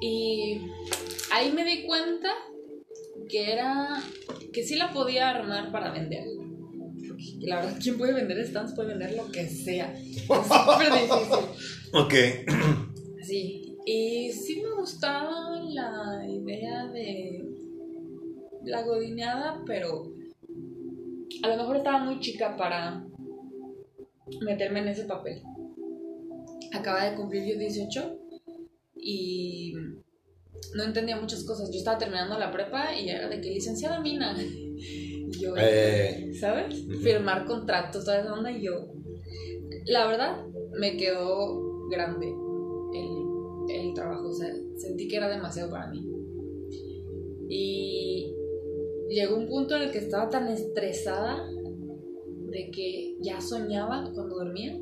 Y 0.00 0.60
ahí 1.32 1.52
me 1.52 1.64
di 1.64 1.84
cuenta 1.86 2.30
que 3.28 3.52
era, 3.52 4.02
que 4.52 4.62
sí 4.64 4.76
la 4.76 4.92
podía 4.92 5.30
armar 5.30 5.70
para 5.72 5.92
vender. 5.92 6.24
Porque 7.08 7.46
la 7.46 7.56
verdad, 7.56 7.78
¿quién 7.82 7.96
puede 7.96 8.12
vender 8.12 8.44
stands? 8.46 8.74
Puede 8.74 8.88
vender 8.88 9.16
lo 9.16 9.30
que 9.30 9.48
sea. 9.48 9.92
Es 9.94 10.22
súper 10.26 10.92
difícil. 10.92 11.44
Ok. 11.96 12.12
Sí, 13.22 13.76
y 13.86 14.32
sí 14.32 14.60
me 14.60 14.74
gustaba 14.80 15.60
la 15.62 16.26
idea 16.28 16.86
de 16.88 17.40
la 18.64 18.82
godineada, 18.82 19.62
pero 19.64 20.10
a 21.44 21.48
lo 21.48 21.56
mejor 21.56 21.76
estaba 21.76 22.00
muy 22.00 22.18
chica 22.18 22.56
para 22.56 23.06
meterme 24.42 24.80
en 24.80 24.88
ese 24.88 25.04
papel. 25.04 25.42
Acaba 26.72 27.04
de 27.04 27.16
cumplir 27.16 27.44
yo 27.46 27.58
18 27.58 28.18
y 28.96 29.74
no 30.74 30.82
entendía 30.82 31.20
muchas 31.20 31.44
cosas. 31.44 31.70
Yo 31.70 31.78
estaba 31.78 31.98
terminando 31.98 32.38
la 32.38 32.50
prepa 32.50 32.94
y 32.94 33.08
era 33.08 33.28
de 33.28 33.40
que 33.40 33.50
licenciada 33.50 34.00
Mina. 34.00 34.34
Y 34.40 35.30
yo, 35.40 35.54
Eh. 35.56 36.32
¿sabes? 36.38 36.74
Firmar 37.02 37.44
contratos, 37.44 38.04
toda 38.04 38.20
esa 38.20 38.32
onda 38.32 38.50
y 38.50 38.62
yo. 38.62 38.92
La 39.86 40.06
verdad, 40.06 40.44
me 40.78 40.96
quedó 40.96 41.88
grande 41.88 42.26
el, 42.28 43.86
el 43.86 43.94
trabajo. 43.94 44.28
O 44.28 44.32
sea, 44.32 44.52
sentí 44.76 45.08
que 45.08 45.16
era 45.16 45.28
demasiado 45.28 45.70
para 45.70 45.88
mí. 45.90 46.04
Y 47.48 48.34
llegó 49.08 49.36
un 49.36 49.46
punto 49.48 49.76
en 49.76 49.82
el 49.82 49.90
que 49.90 49.98
estaba 49.98 50.28
tan 50.30 50.48
estresada 50.48 51.46
de 52.54 52.70
que 52.70 53.16
ya 53.20 53.40
soñaba 53.40 54.08
cuando 54.14 54.36
dormía, 54.36 54.78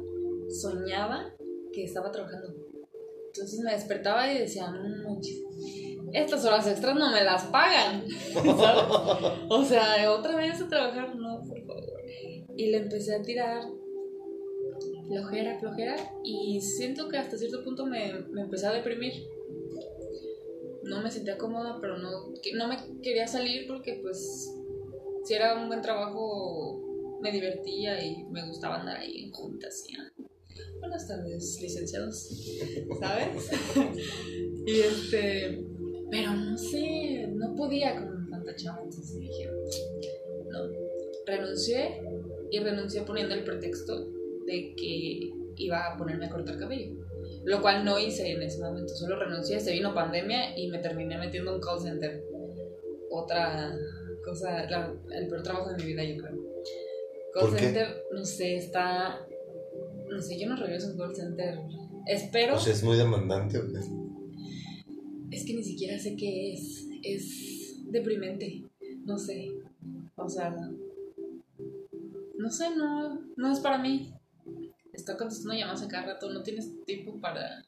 soñaba 0.51 1.35
que 1.73 1.85
estaba 1.85 2.13
trabajando. 2.13 2.55
Entonces 3.29 3.61
me 3.61 3.73
despertaba 3.73 4.31
y 4.31 4.39
decía, 4.39 4.71
no 4.71 5.19
estas 6.13 6.45
horas 6.45 6.67
extras 6.67 6.95
no 6.95 7.11
me 7.11 7.25
las 7.25 7.45
pagan. 7.45 8.05
O 9.49 9.65
sea, 9.65 10.11
otra 10.13 10.37
vez 10.37 10.61
a 10.61 10.69
trabajar, 10.69 11.17
no, 11.17 11.43
por 11.45 11.65
favor. 11.67 11.85
Y 12.57 12.71
le 12.71 12.79
empecé 12.79 13.15
a 13.15 13.23
tirar 13.23 13.63
flojera, 15.07 15.59
flojera, 15.59 15.97
y 16.23 16.61
siento 16.61 17.09
que 17.09 17.17
hasta 17.17 17.39
cierto 17.39 17.65
punto 17.65 17.87
me, 17.87 18.13
me 18.31 18.43
empecé 18.43 18.67
a 18.67 18.73
deprimir. 18.73 19.15
No 20.83 21.01
me 21.01 21.11
sentía 21.11 21.39
cómoda, 21.39 21.79
pero 21.81 21.97
no, 21.97 22.11
no 22.55 22.69
me 22.69 22.77
quería 23.03 23.27
salir 23.27 23.67
porque 23.67 23.99
pues 24.03 24.55
si 25.25 25.35
era 25.35 25.55
un 25.55 25.69
buen 25.69 25.81
trabajo 25.81 26.92
me 27.23 27.31
divertía 27.31 28.05
y 28.05 28.25
me 28.25 28.45
gustaba 28.47 28.81
andar 28.81 28.97
ahí 28.99 29.25
en 29.25 29.31
juntas. 29.31 29.85
ah, 29.99 30.11
Buenas 30.81 31.07
tardes, 31.07 31.59
licenciados. 31.63 32.29
¿Sabes? 32.99 33.51
y 34.67 34.81
este, 34.81 35.65
pero 36.11 36.35
no 36.35 36.59
sé, 36.59 37.29
no 37.29 37.55
podía 37.55 37.95
con 37.97 38.29
tanta 38.29 38.57
chava, 38.57 38.81
entonces 38.83 39.21
dije, 39.21 39.49
no, 40.51 40.59
renuncié 41.25 42.03
y 42.51 42.59
renuncié 42.59 43.03
poniendo 43.03 43.35
el 43.35 43.45
pretexto 43.45 44.11
de 44.47 44.75
que 44.77 45.33
iba 45.57 45.87
a 45.87 45.97
ponerme 45.97 46.27
a 46.27 46.31
cortar 46.31 46.59
cabello. 46.59 46.97
Lo 47.45 47.63
cual 47.63 47.85
no 47.85 47.99
hice 47.99 48.33
en 48.33 48.43
ese 48.43 48.61
momento, 48.61 48.95
solo 48.95 49.17
renuncié, 49.17 49.61
se 49.61 49.73
vino 49.73 49.95
pandemia 49.95 50.59
y 50.59 50.69
me 50.69 50.79
terminé 50.79 51.17
metiendo 51.19 51.53
en 51.53 51.57
un 51.57 51.63
call 51.63 51.81
center. 51.81 52.25
Otra 53.11 53.73
cosa, 54.25 54.65
el 54.65 55.29
peor 55.29 55.43
trabajo 55.43 55.71
de 55.71 55.77
mi 55.77 55.93
vida, 55.93 56.03
yo 56.03 56.17
creo. 56.17 56.52
Call 57.33 57.43
¿Por 57.49 57.57
qué? 57.57 57.65
center, 57.65 58.05
no 58.13 58.25
sé, 58.25 58.57
está. 58.57 59.21
No 60.09 60.21
sé, 60.21 60.39
yo 60.39 60.49
no 60.49 60.57
regreso 60.57 60.91
en 60.91 60.99
call 60.99 61.15
center. 61.17 61.59
Espero. 62.07 62.57
O 62.57 62.59
sea, 62.61 62.73
es 62.73 62.83
muy 62.83 62.97
demandante. 62.97 63.59
¿o 63.59 63.63
qué? 63.73 63.79
Es 65.31 65.45
que 65.47 65.55
ni 65.55 65.63
siquiera 65.63 65.99
sé 65.99 66.17
qué 66.17 66.53
es. 66.53 66.87
Es 67.03 67.83
deprimente. 67.91 68.63
No 69.05 69.17
sé. 69.19 69.49
O 70.17 70.29
sea. 70.29 70.55
No 72.39 72.51
sé, 72.51 72.75
no, 72.77 73.21
no 73.37 73.53
es 73.53 73.61
para 73.61 73.79
mí. 73.79 74.13
Está 74.93 75.17
contestando 75.17 75.55
llamadas 75.55 75.83
a 75.83 75.89
cada 75.89 76.07
rato. 76.15 76.31
No 76.31 76.43
tienes 76.43 76.85
tiempo 76.85 77.19
para. 77.21 77.65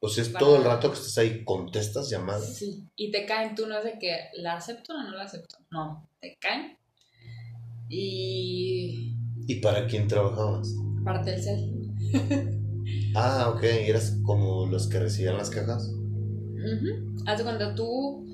O 0.00 0.08
sea, 0.08 0.22
es 0.22 0.28
Para- 0.30 0.44
todo 0.44 0.56
el 0.56 0.64
rato 0.64 0.88
que 0.90 0.96
estás 0.98 1.18
ahí, 1.18 1.44
contestas 1.44 2.08
llamadas. 2.10 2.56
Sí. 2.56 2.84
Y 2.96 3.10
te 3.10 3.26
caen. 3.26 3.54
Tú 3.54 3.66
no 3.66 3.76
es 3.78 3.84
de 3.84 3.98
que 3.98 4.16
la 4.34 4.54
acepto 4.56 4.94
o 4.94 5.02
no 5.02 5.10
la 5.10 5.24
acepto. 5.24 5.56
No. 5.70 6.08
Te 6.20 6.36
caen. 6.40 6.78
Y. 7.94 9.14
¿Y 9.46 9.54
para 9.60 9.86
quién 9.86 10.08
trabajabas? 10.08 10.74
Parte 11.04 11.34
el 11.34 11.42
cel. 11.42 11.70
Ah, 13.16 13.52
ok. 13.54 13.62
Eras 13.62 14.18
como 14.24 14.66
los 14.66 14.88
que 14.88 14.98
recibían 14.98 15.38
las 15.38 15.48
cajas. 15.48 15.94
Haz 17.26 17.38
de 17.38 17.44
cuando 17.44 17.74
tú. 17.74 18.26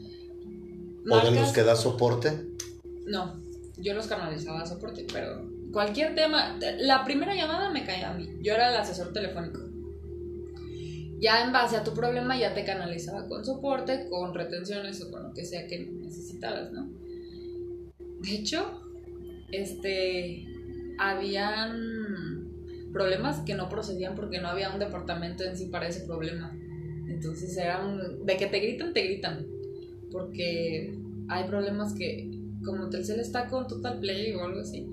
O 1.09 1.21
de 1.21 1.31
los 1.31 1.53
que 1.53 1.63
da 1.63 1.77
soporte. 1.77 2.47
No, 3.07 3.37
yo 3.77 3.95
los 3.95 4.07
canalizaba 4.07 4.63
a 4.63 4.67
soporte, 4.67 5.07
pero 5.13 5.47
cualquier 5.71 6.15
tema, 6.15 6.59
la 6.79 7.05
primera 7.05 7.35
llamada 7.35 7.71
me 7.71 7.85
caía 7.85 8.11
a 8.11 8.15
mí, 8.15 8.29
yo 8.43 8.55
era 8.55 8.71
el 8.71 8.77
asesor 8.77 9.13
telefónico. 9.13 9.61
Ya 11.21 11.45
en 11.45 11.53
base 11.53 11.77
a 11.77 11.85
tu 11.85 11.93
problema 11.93 12.39
ya 12.39 12.55
te 12.55 12.65
canalizaba 12.65 13.29
con 13.29 13.45
soporte, 13.45 14.09
con 14.09 14.35
retenciones 14.35 15.03
o 15.03 15.11
con 15.11 15.23
lo 15.25 15.35
que 15.35 15.45
sea 15.45 15.67
que 15.67 15.79
necesitaras, 15.81 16.73
¿no? 16.73 16.89
de 18.21 18.35
hecho, 18.35 18.90
este, 19.53 20.47
habían 20.99 22.51
problemas 22.93 23.41
que 23.41 23.55
no 23.55 23.69
procedían 23.69 24.15
porque 24.15 24.41
no 24.41 24.49
había 24.49 24.73
un 24.73 24.79
departamento 24.79 25.45
en 25.45 25.57
sí 25.57 25.67
para 25.67 25.89
ese 25.89 26.07
problema. 26.07 26.57
Entonces 27.09 27.57
eran, 27.57 28.25
de 28.25 28.37
que 28.37 28.47
te 28.47 28.61
gritan, 28.61 28.93
te 28.93 29.03
gritan. 29.03 29.47
Porque 30.11 30.99
hay 31.29 31.45
problemas 31.45 31.95
que, 31.95 32.31
como 32.65 32.89
Telcel 32.89 33.21
está 33.21 33.47
con 33.47 33.67
Total 33.67 34.01
Play 34.01 34.35
o 34.35 34.45
algo 34.45 34.61
así, 34.61 34.87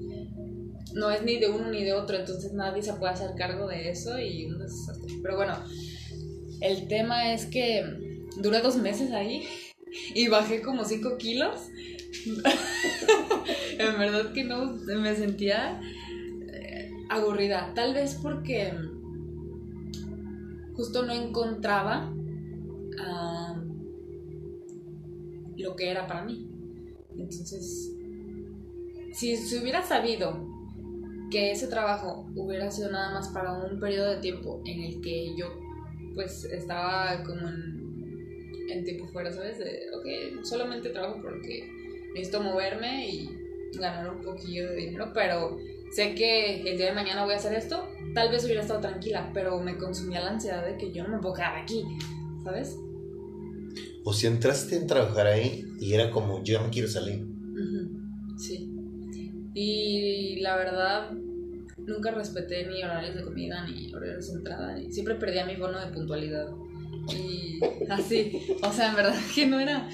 no 0.93 1.11
es 1.11 1.23
ni 1.23 1.37
de 1.37 1.49
uno 1.49 1.69
ni 1.69 1.83
de 1.83 1.93
otro, 1.93 2.17
entonces 2.17 2.53
nadie 2.53 2.81
se 2.81 2.93
puede 2.93 3.13
hacer 3.13 3.31
cargo 3.35 3.67
de 3.67 3.89
eso 3.89 4.19
y 4.19 4.45
un. 4.45 4.57
Pero 5.21 5.35
bueno, 5.35 5.53
el 6.61 6.87
tema 6.87 7.33
es 7.33 7.45
que 7.45 7.83
duré 8.41 8.61
dos 8.61 8.77
meses 8.77 9.11
ahí 9.11 9.43
y 10.13 10.27
bajé 10.27 10.61
como 10.61 10.85
5 10.85 11.17
kilos. 11.17 11.59
en 13.79 13.99
verdad 13.99 14.33
que 14.33 14.43
no, 14.43 14.73
me 14.99 15.15
sentía 15.15 15.81
eh, 16.51 16.91
aburrida. 17.09 17.71
Tal 17.75 17.93
vez 17.93 18.15
porque 18.21 18.73
justo 20.75 21.05
no 21.05 21.13
encontraba 21.13 22.13
ah, 22.99 23.61
lo 25.55 25.75
que 25.75 25.89
era 25.91 26.07
para 26.07 26.23
mí. 26.23 26.49
Entonces, 27.17 27.91
si 29.13 29.35
se 29.35 29.59
hubiera 29.59 29.81
sabido 29.81 30.47
que 31.31 31.51
ese 31.51 31.67
trabajo 31.67 32.29
hubiera 32.35 32.71
sido 32.71 32.91
nada 32.91 33.13
más 33.13 33.29
para 33.29 33.53
un 33.53 33.79
periodo 33.79 34.11
de 34.11 34.17
tiempo 34.17 34.61
en 34.65 34.81
el 34.81 35.01
que 35.01 35.35
yo 35.35 35.47
pues 36.15 36.45
estaba 36.45 37.23
como 37.23 37.47
en, 37.47 38.83
tiempo 38.83 39.07
fuera, 39.07 39.31
¿sabes? 39.31 39.59
De, 39.59 39.87
ok, 39.93 40.43
solamente 40.43 40.89
trabajo 40.89 41.19
porque 41.21 41.69
necesito 42.13 42.41
moverme 42.41 43.09
y 43.09 43.46
ganar 43.73 44.09
un 44.09 44.21
poquillo 44.21 44.69
de 44.69 44.75
dinero, 44.75 45.11
pero 45.13 45.57
sé 45.91 46.15
que 46.15 46.61
el 46.61 46.77
día 46.77 46.87
de 46.87 46.93
mañana 46.93 47.23
voy 47.23 47.33
a 47.33 47.37
hacer 47.37 47.53
esto, 47.53 47.87
tal 48.13 48.29
vez 48.29 48.43
hubiera 48.45 48.61
estado 48.61 48.81
tranquila, 48.81 49.31
pero 49.33 49.59
me 49.59 49.77
consumía 49.77 50.21
la 50.21 50.31
ansiedad 50.31 50.65
de 50.65 50.77
que 50.77 50.91
yo 50.91 51.03
no 51.03 51.09
me 51.09 51.19
puedo 51.19 51.35
quedar 51.35 51.55
aquí, 51.55 51.83
¿sabes? 52.43 52.77
O 54.03 54.13
si 54.13 54.27
entraste 54.27 54.77
en 54.77 54.87
trabajar 54.87 55.27
ahí 55.27 55.65
y 55.79 55.93
era 55.93 56.11
como, 56.11 56.43
yo 56.43 56.61
me 56.61 56.69
quiero 56.69 56.87
salir. 56.87 57.25
Sí. 58.37 58.71
Y 59.53 60.39
la 60.41 60.55
verdad, 60.55 61.11
nunca 61.77 62.11
respeté 62.11 62.67
ni 62.67 62.83
horarios 62.83 63.15
de 63.15 63.23
comida, 63.23 63.65
ni 63.65 63.93
horarios 63.93 64.27
de 64.31 64.37
entrada, 64.37 64.75
ni... 64.75 64.91
siempre 64.91 65.15
perdía 65.15 65.45
mi 65.45 65.55
bono 65.55 65.79
de 65.79 65.91
puntualidad. 65.91 66.47
Y 67.11 67.59
así, 67.89 68.39
o 68.61 68.71
sea, 68.71 68.89
en 68.89 68.95
verdad 68.95 69.19
que 69.33 69.47
no 69.47 69.59
era, 69.59 69.89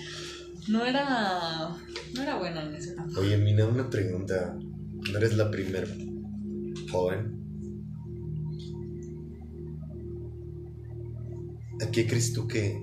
no 0.68 0.86
era, 0.86 1.76
no 2.14 2.22
era 2.22 2.38
buena 2.38 2.64
en 2.64 2.76
eso. 2.76 2.91
Oye, 3.18 3.38
Mina, 3.38 3.66
una 3.66 3.89
pregunta. 3.89 4.57
¿No 5.11 5.18
eres 5.18 5.36
la 5.36 5.51
primera 5.51 5.88
joven? 6.89 7.39
¿A 11.82 11.91
qué 11.91 12.07
crees 12.07 12.32
tú 12.34 12.47
que, 12.47 12.82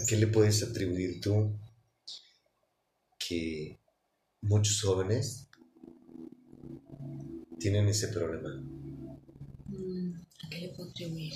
a 0.00 0.06
qué 0.06 0.16
le 0.16 0.28
puedes 0.28 0.62
atribuir 0.62 1.20
tú 1.20 1.58
que 3.18 3.80
muchos 4.40 4.80
jóvenes 4.80 5.48
tienen 7.58 7.88
ese 7.88 8.08
problema. 8.08 8.54
Mm, 9.66 10.14
¿A 10.44 10.48
qué 10.48 10.60
le 10.60 10.68
puedo 10.70 10.90
atribuir? 10.90 11.32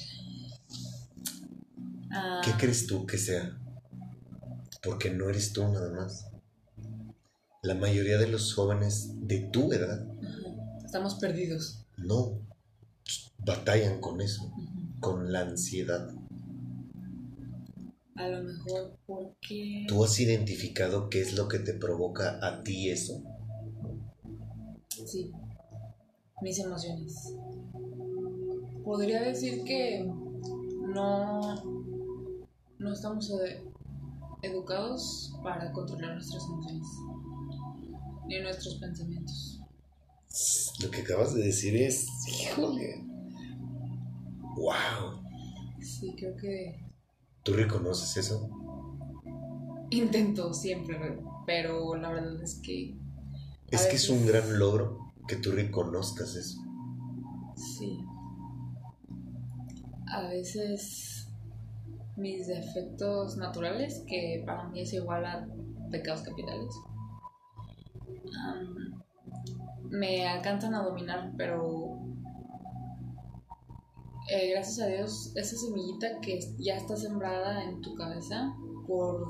¿Qué 2.09 2.51
ah. 2.51 2.57
crees 2.59 2.87
tú 2.87 3.07
que 3.07 3.19
sea? 3.19 3.59
Porque 4.83 5.11
no 5.11 5.29
eres 5.29 5.53
tú 5.53 5.67
nada 5.69 5.91
más. 5.93 6.27
La 7.63 7.75
mayoría 7.75 8.19
de 8.19 8.29
los 8.29 8.55
jóvenes 8.55 9.13
de 9.21 9.41
tu 9.53 9.73
edad 9.73 10.05
estamos 10.85 11.15
perdidos. 11.15 11.87
No, 11.97 12.39
batallan 13.39 14.01
con 14.01 14.21
eso, 14.21 14.53
con 15.01 15.33
la 15.33 15.41
ansiedad. 15.41 16.11
A 18.17 18.29
lo 18.29 18.43
mejor 18.43 18.99
porque... 19.07 19.87
¿Tú 19.89 20.05
has 20.05 20.19
identificado 20.21 21.09
qué 21.09 21.23
es 21.23 21.35
lo 21.35 21.49
que 21.49 21.61
te 21.61 21.73
provoca 21.73 22.39
a 22.47 22.63
ti 22.63 22.91
eso? 22.91 23.23
Sí 25.07 25.33
mis 26.43 26.59
emociones. 26.59 27.35
Podría 28.85 29.23
decir 29.23 29.63
que 29.65 30.05
no, 30.05 31.55
no 32.79 32.93
estamos 32.93 33.33
educados 34.43 35.35
para 35.43 35.73
controlar 35.73 36.15
nuestras 36.15 36.45
emociones 36.45 36.87
ni 38.27 38.41
nuestros 38.41 38.75
pensamientos. 38.77 39.61
Lo 40.83 40.91
que 40.91 41.03
acabas 41.03 41.35
de 41.35 41.45
decir 41.45 41.77
es, 41.77 42.07
híjole, 42.29 43.05
wow. 44.57 45.23
Sí, 45.81 46.15
creo 46.17 46.37
que... 46.37 46.81
¿Tú 47.43 47.55
reconoces 47.55 48.17
eso? 48.17 48.49
Intento 49.91 50.55
siempre, 50.55 51.21
pero 51.47 51.95
la 51.97 52.11
verdad 52.11 52.43
es 52.43 52.61
que... 52.63 52.97
Es 53.71 53.87
que 53.87 53.97
es 53.97 54.09
un 54.09 54.27
gran 54.27 54.59
logro 54.59 55.13
que 55.27 55.37
tú 55.37 55.53
reconozcas 55.53 56.35
eso. 56.35 56.61
Sí. 57.57 57.99
A 60.07 60.29
veces 60.29 61.12
mis 62.17 62.47
defectos 62.47 63.37
naturales, 63.37 64.05
que 64.07 64.43
para 64.47 64.69
mí 64.69 64.81
es 64.81 64.93
igual 64.93 65.25
a 65.25 65.49
pecados 65.91 66.23
capitales, 66.23 66.75
me 69.91 70.27
alcanzan 70.27 70.75
a 70.75 70.83
dominar, 70.83 71.33
pero 71.37 71.99
eh, 74.31 74.51
gracias 74.51 74.81
a 74.81 74.87
Dios, 74.87 75.33
esa 75.37 75.57
semillita 75.57 76.21
que 76.21 76.41
ya 76.59 76.77
está 76.77 76.97
sembrada 76.97 77.63
en 77.65 77.81
tu 77.83 77.95
cabeza 77.95 78.55
por 78.87 79.27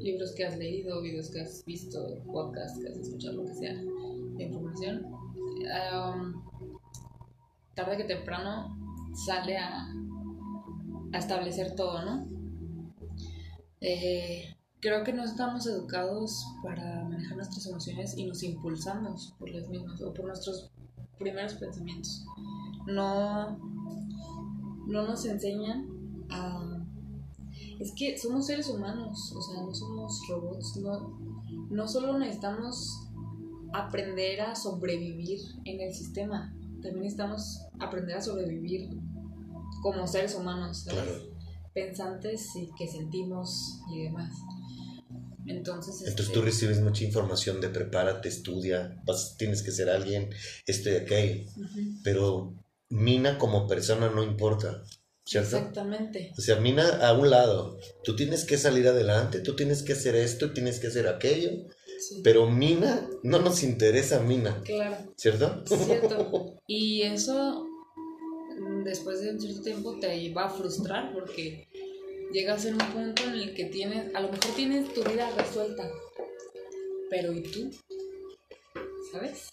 libros 0.00 0.32
que 0.34 0.46
has 0.46 0.56
leído, 0.56 1.02
videos 1.02 1.30
que 1.30 1.42
has 1.42 1.64
visto, 1.66 2.22
podcasts 2.32 2.78
que 2.80 2.88
has 2.88 2.96
escuchado, 2.96 3.42
lo 3.42 3.44
que 3.44 3.54
sea, 3.54 3.74
información, 4.38 5.06
tarde 7.74 7.96
que 7.98 8.04
temprano 8.04 8.76
sale 9.26 9.58
a, 9.58 9.92
a 11.12 11.18
establecer 11.18 11.74
todo, 11.74 12.04
¿no? 12.04 12.26
Eh, 13.80 14.56
creo 14.80 15.04
que 15.04 15.12
no 15.12 15.24
estamos 15.24 15.66
educados 15.66 16.44
para 16.62 17.04
manejar 17.04 17.36
nuestras 17.36 17.66
emociones 17.66 18.16
y 18.16 18.24
nos 18.26 18.42
impulsamos 18.42 19.34
por 19.38 19.50
las 19.50 19.68
mismas 19.68 20.00
o 20.02 20.12
por 20.12 20.26
nuestros 20.26 20.70
primeros 21.18 21.54
pensamientos. 21.54 22.24
No, 22.86 23.58
no 24.86 25.06
nos 25.06 25.24
enseñan 25.24 25.88
a... 26.30 26.84
Es 27.78 27.92
que 27.92 28.18
somos 28.18 28.46
seres 28.46 28.68
humanos, 28.68 29.32
o 29.34 29.42
sea, 29.42 29.62
no 29.62 29.74
somos 29.74 30.20
robots, 30.28 30.76
no, 30.76 31.18
no 31.70 31.88
solo 31.88 32.18
necesitamos 32.18 33.08
aprender 33.72 34.40
a 34.40 34.54
sobrevivir 34.54 35.40
en 35.64 35.80
el 35.80 35.94
sistema. 35.94 36.54
También 36.82 37.06
estamos 37.06 37.66
aprender 37.78 38.16
a 38.16 38.20
sobrevivir 38.20 38.90
como 39.82 40.06
seres 40.06 40.34
humanos, 40.34 40.86
pensantes 41.74 42.54
y 42.56 42.70
que 42.76 42.88
sentimos 42.88 43.80
y 43.92 44.04
demás. 44.04 44.32
Entonces, 45.46 46.00
Entonces 46.00 46.26
este 46.26 46.32
tú 46.32 46.42
recibes 46.42 46.80
mucha 46.80 47.04
información 47.04 47.60
de 47.60 47.70
prepárate, 47.70 48.28
estudia, 48.28 49.00
vas, 49.04 49.36
tienes 49.36 49.62
que 49.62 49.72
ser 49.72 49.88
alguien, 49.90 50.30
este 50.66 50.92
y 50.92 50.96
aquel. 50.96 51.46
Pero 52.04 52.54
Mina 52.88 53.38
como 53.38 53.66
persona 53.66 54.10
no 54.10 54.22
importa. 54.22 54.82
¿Cierto? 55.24 55.58
Exactamente. 55.58 56.32
O 56.36 56.40
sea, 56.40 56.56
Mina 56.56 57.06
a 57.06 57.12
un 57.12 57.30
lado, 57.30 57.78
tú 58.02 58.16
tienes 58.16 58.44
que 58.44 58.58
salir 58.58 58.88
adelante, 58.88 59.40
tú 59.40 59.54
tienes 59.54 59.82
que 59.82 59.92
hacer 59.92 60.16
esto, 60.16 60.52
tienes 60.52 60.80
que 60.80 60.88
hacer 60.88 61.06
aquello, 61.06 61.50
pero 62.24 62.50
Mina, 62.50 63.08
no 63.22 63.38
nos 63.38 63.62
interesa 63.62 64.20
Mina. 64.20 64.60
Claro. 64.64 65.12
¿Cierto? 65.16 65.62
Cierto. 65.66 66.56
Y 66.66 67.02
eso, 67.02 67.66
después 68.84 69.20
de 69.20 69.30
un 69.30 69.40
cierto 69.40 69.62
tiempo, 69.62 69.98
te 70.00 70.32
va 70.32 70.44
a 70.44 70.50
frustrar 70.50 71.12
porque 71.12 71.68
llegas 72.32 72.66
a 72.66 72.68
un 72.68 72.78
punto 72.78 73.24
en 73.24 73.34
el 73.34 73.54
que 73.54 73.66
tienes, 73.66 74.14
a 74.14 74.20
lo 74.20 74.30
mejor 74.30 74.54
tienes 74.54 74.92
tu 74.92 75.02
vida 75.04 75.30
resuelta. 75.36 75.88
Pero 77.08 77.32
¿y 77.32 77.42
tú? 77.42 77.70
¿Sabes? 79.12 79.52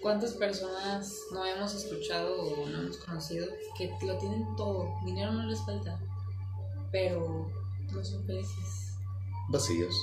¿Cuántas 0.00 0.32
personas 0.34 1.14
no 1.32 1.44
hemos 1.44 1.74
escuchado 1.74 2.40
o 2.40 2.66
no 2.68 2.82
hemos 2.82 2.98
conocido 2.98 3.46
que 3.76 3.90
lo 4.06 4.16
tienen 4.18 4.44
todo? 4.56 4.88
Dinero 5.04 5.32
no 5.32 5.46
les 5.46 5.60
falta, 5.66 6.00
pero 6.90 7.50
no 7.92 8.04
son 8.04 8.24
felices. 8.24 8.94
Vacíos 9.50 9.94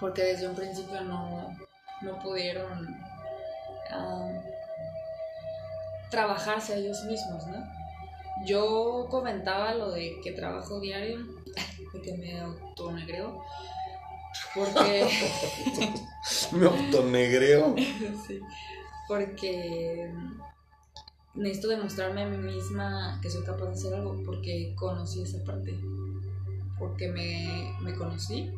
porque 0.00 0.22
desde 0.22 0.48
un 0.48 0.54
principio 0.54 1.00
no, 1.02 1.56
pudieron 2.22 2.86
ah, 3.90 4.28
trabajarse 6.10 6.74
a 6.74 6.76
ellos 6.76 7.04
mismos, 7.04 7.46
¿no? 7.46 7.64
Yo 8.46 9.06
comentaba 9.10 9.74
lo 9.74 9.90
de 9.90 10.20
que 10.22 10.32
trabajo 10.32 10.80
diario, 10.80 11.26
de 11.92 12.00
que 12.02 12.12
me 12.16 12.38
autonegreo, 12.40 13.42
Porque. 14.54 15.08
Me 16.52 16.66
autonegreo. 16.66 17.74
sí. 18.26 18.40
Porque 19.08 20.10
necesito 21.34 21.68
demostrarme 21.68 22.22
a 22.22 22.26
mí 22.26 22.38
misma 22.38 23.20
que 23.22 23.30
soy 23.30 23.44
capaz 23.44 23.66
de 23.66 23.72
hacer 23.72 23.94
algo 23.94 24.22
porque 24.24 24.74
conocí 24.76 25.22
esa 25.22 25.44
parte. 25.44 25.78
Porque 26.78 27.08
me, 27.08 27.72
me 27.82 27.94
conocí 27.94 28.50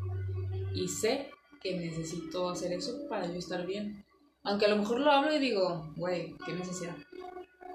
y 0.75 0.89
sé 0.89 1.31
que 1.61 1.77
necesito 1.77 2.49
hacer 2.49 2.73
eso 2.73 3.07
para 3.09 3.27
yo 3.27 3.35
estar 3.35 3.67
bien. 3.67 4.05
Aunque 4.45 4.67
a 4.67 4.69
lo 4.69 4.77
mejor 4.77 5.01
lo 5.01 5.11
hablo 5.11 5.35
y 5.35 5.39
digo, 5.39 5.93
güey, 5.97 6.35
qué 6.47 6.53
necesidad. 6.53 6.97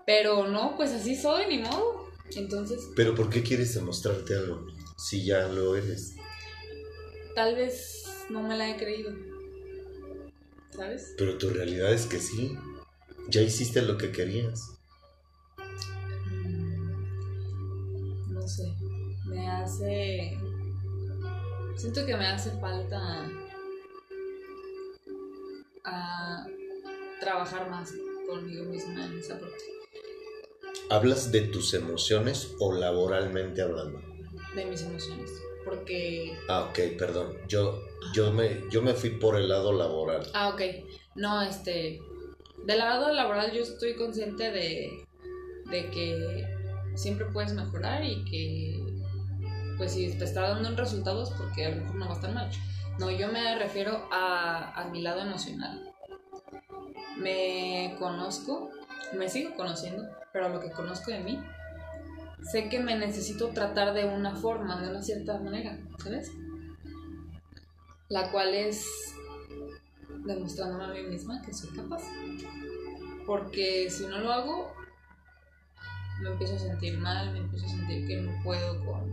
Pero 0.05 0.47
no, 0.47 0.75
pues 0.75 0.91
así 0.91 1.15
soy, 1.15 1.47
ni 1.47 1.59
modo. 1.59 2.07
Entonces, 2.35 2.89
Pero 2.95 3.13
¿por 3.15 3.29
qué 3.29 3.43
quieres 3.43 3.73
demostrarte 3.75 4.35
algo? 4.35 4.67
Si 4.97 5.23
ya 5.25 5.47
lo 5.47 5.75
eres. 5.75 6.15
tal 7.35 7.55
vez 7.55 8.03
no 8.29 8.41
me 8.43 8.57
la 8.57 8.69
he 8.69 8.77
creído. 8.77 9.11
¿Sabes? 10.71 11.13
Pero 11.17 11.37
tu 11.37 11.49
realidad 11.49 11.93
es 11.93 12.05
que 12.05 12.19
sí. 12.19 12.57
Ya 13.29 13.41
hiciste 13.41 13.81
lo 13.81 13.97
que 13.97 14.11
querías. 14.11 14.71
Mm, 16.25 17.03
No 18.33 18.47
sé. 18.47 18.73
Me 19.25 19.47
hace. 19.49 20.37
Siento 21.77 22.05
que 22.05 22.15
me 22.17 22.27
hace 22.27 22.51
falta. 22.59 23.29
A 25.85 26.45
trabajar 27.19 27.69
más 27.69 27.93
conmigo 28.27 28.63
misma 28.65 29.05
en 29.05 29.19
esa 29.19 29.39
parte. 29.39 29.63
¿Hablas 30.89 31.31
de 31.31 31.41
tus 31.41 31.73
emociones 31.73 32.55
o 32.59 32.73
laboralmente 32.73 33.61
hablando? 33.61 34.01
De 34.55 34.65
mis 34.65 34.81
emociones. 34.83 35.31
Porque. 35.65 36.37
Ah, 36.49 36.69
ok, 36.69 36.97
perdón. 36.97 37.37
Yo, 37.47 37.81
yo, 38.13 38.31
me, 38.31 38.63
yo 38.69 38.81
me 38.81 38.93
fui 38.93 39.11
por 39.11 39.35
el 39.35 39.49
lado 39.49 39.73
laboral. 39.73 40.27
Ah, 40.33 40.49
ok. 40.49 40.61
No, 41.15 41.41
este. 41.41 42.01
Del 42.65 42.77
lado 42.79 43.11
laboral 43.11 43.51
yo 43.51 43.61
estoy 43.61 43.95
consciente 43.95 44.51
de, 44.51 45.05
de 45.69 45.89
que 45.89 46.47
siempre 46.95 47.25
puedes 47.25 47.53
mejorar 47.53 48.03
y 48.05 48.23
que 48.25 48.83
pues 49.77 49.93
si 49.93 50.17
te 50.17 50.23
está 50.23 50.41
dando 50.41 50.75
resultados 50.75 51.31
porque 51.31 51.65
a 51.65 51.69
lo 51.71 51.81
mejor 51.81 51.95
no 51.95 52.05
va 52.05 52.11
a 52.11 52.15
estar 52.15 52.33
mal. 52.33 52.49
No, 52.99 53.11
yo 53.11 53.27
me 53.29 53.57
refiero 53.57 54.07
a, 54.11 54.79
a 54.79 54.89
mi 54.89 55.01
lado 55.01 55.21
emocional. 55.21 55.91
Me 57.17 57.95
conozco, 57.99 58.69
me 59.15 59.29
sigo 59.29 59.55
conociendo, 59.55 60.07
pero 60.31 60.49
lo 60.49 60.59
que 60.59 60.71
conozco 60.71 61.11
de 61.11 61.19
mí, 61.19 61.39
sé 62.51 62.69
que 62.69 62.79
me 62.79 62.97
necesito 62.97 63.49
tratar 63.49 63.93
de 63.93 64.05
una 64.05 64.35
forma, 64.35 64.81
de 64.81 64.89
una 64.89 65.01
cierta 65.01 65.39
manera, 65.39 65.77
¿sabes? 66.01 66.31
La 68.09 68.31
cual 68.31 68.53
es 68.53 68.85
demostrándome 70.25 70.85
a 70.85 70.87
mí 70.89 71.03
misma 71.03 71.41
que 71.41 71.53
soy 71.53 71.69
capaz. 71.75 72.03
Porque 73.25 73.89
si 73.89 74.05
no 74.05 74.19
lo 74.19 74.31
hago, 74.31 74.73
me 76.21 76.29
empiezo 76.29 76.55
a 76.55 76.59
sentir 76.59 76.97
mal, 76.97 77.31
me 77.31 77.39
empiezo 77.39 77.65
a 77.65 77.69
sentir 77.69 78.07
que 78.07 78.21
no 78.21 78.43
puedo 78.43 78.85
con, 78.85 79.09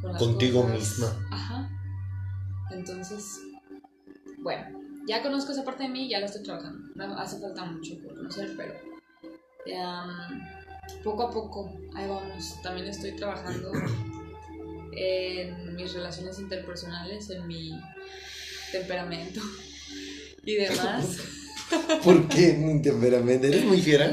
con 0.00 0.12
las 0.12 0.22
Contigo 0.22 0.62
cosas. 0.62 0.78
misma. 0.78 1.28
Ajá. 1.30 1.70
Entonces, 2.70 3.40
bueno, 4.38 4.80
ya 5.06 5.22
conozco 5.22 5.52
esa 5.52 5.64
parte 5.64 5.84
de 5.84 5.88
mí, 5.88 6.08
ya 6.08 6.20
la 6.20 6.26
estoy 6.26 6.42
trabajando. 6.42 6.88
Hace 7.16 7.40
falta 7.40 7.64
mucho 7.64 7.98
por 8.02 8.14
conocer, 8.14 8.54
pero 8.56 8.74
em, 9.66 11.02
poco 11.02 11.24
a 11.24 11.30
poco, 11.30 11.72
ahí 11.94 12.08
vamos. 12.08 12.60
También 12.62 12.88
estoy 12.88 13.16
trabajando 13.16 13.72
en 14.92 15.74
mis 15.74 15.92
relaciones 15.94 16.38
interpersonales, 16.38 17.30
en 17.30 17.46
mi 17.46 17.80
temperamento 18.70 19.40
y 20.44 20.54
demás. 20.54 21.18
¿Por 22.04 22.28
qué 22.28 22.52
mi 22.54 22.82
temperamento? 22.82 23.46
¿Eres 23.46 23.64
muy 23.64 23.80
fiera? 23.80 24.06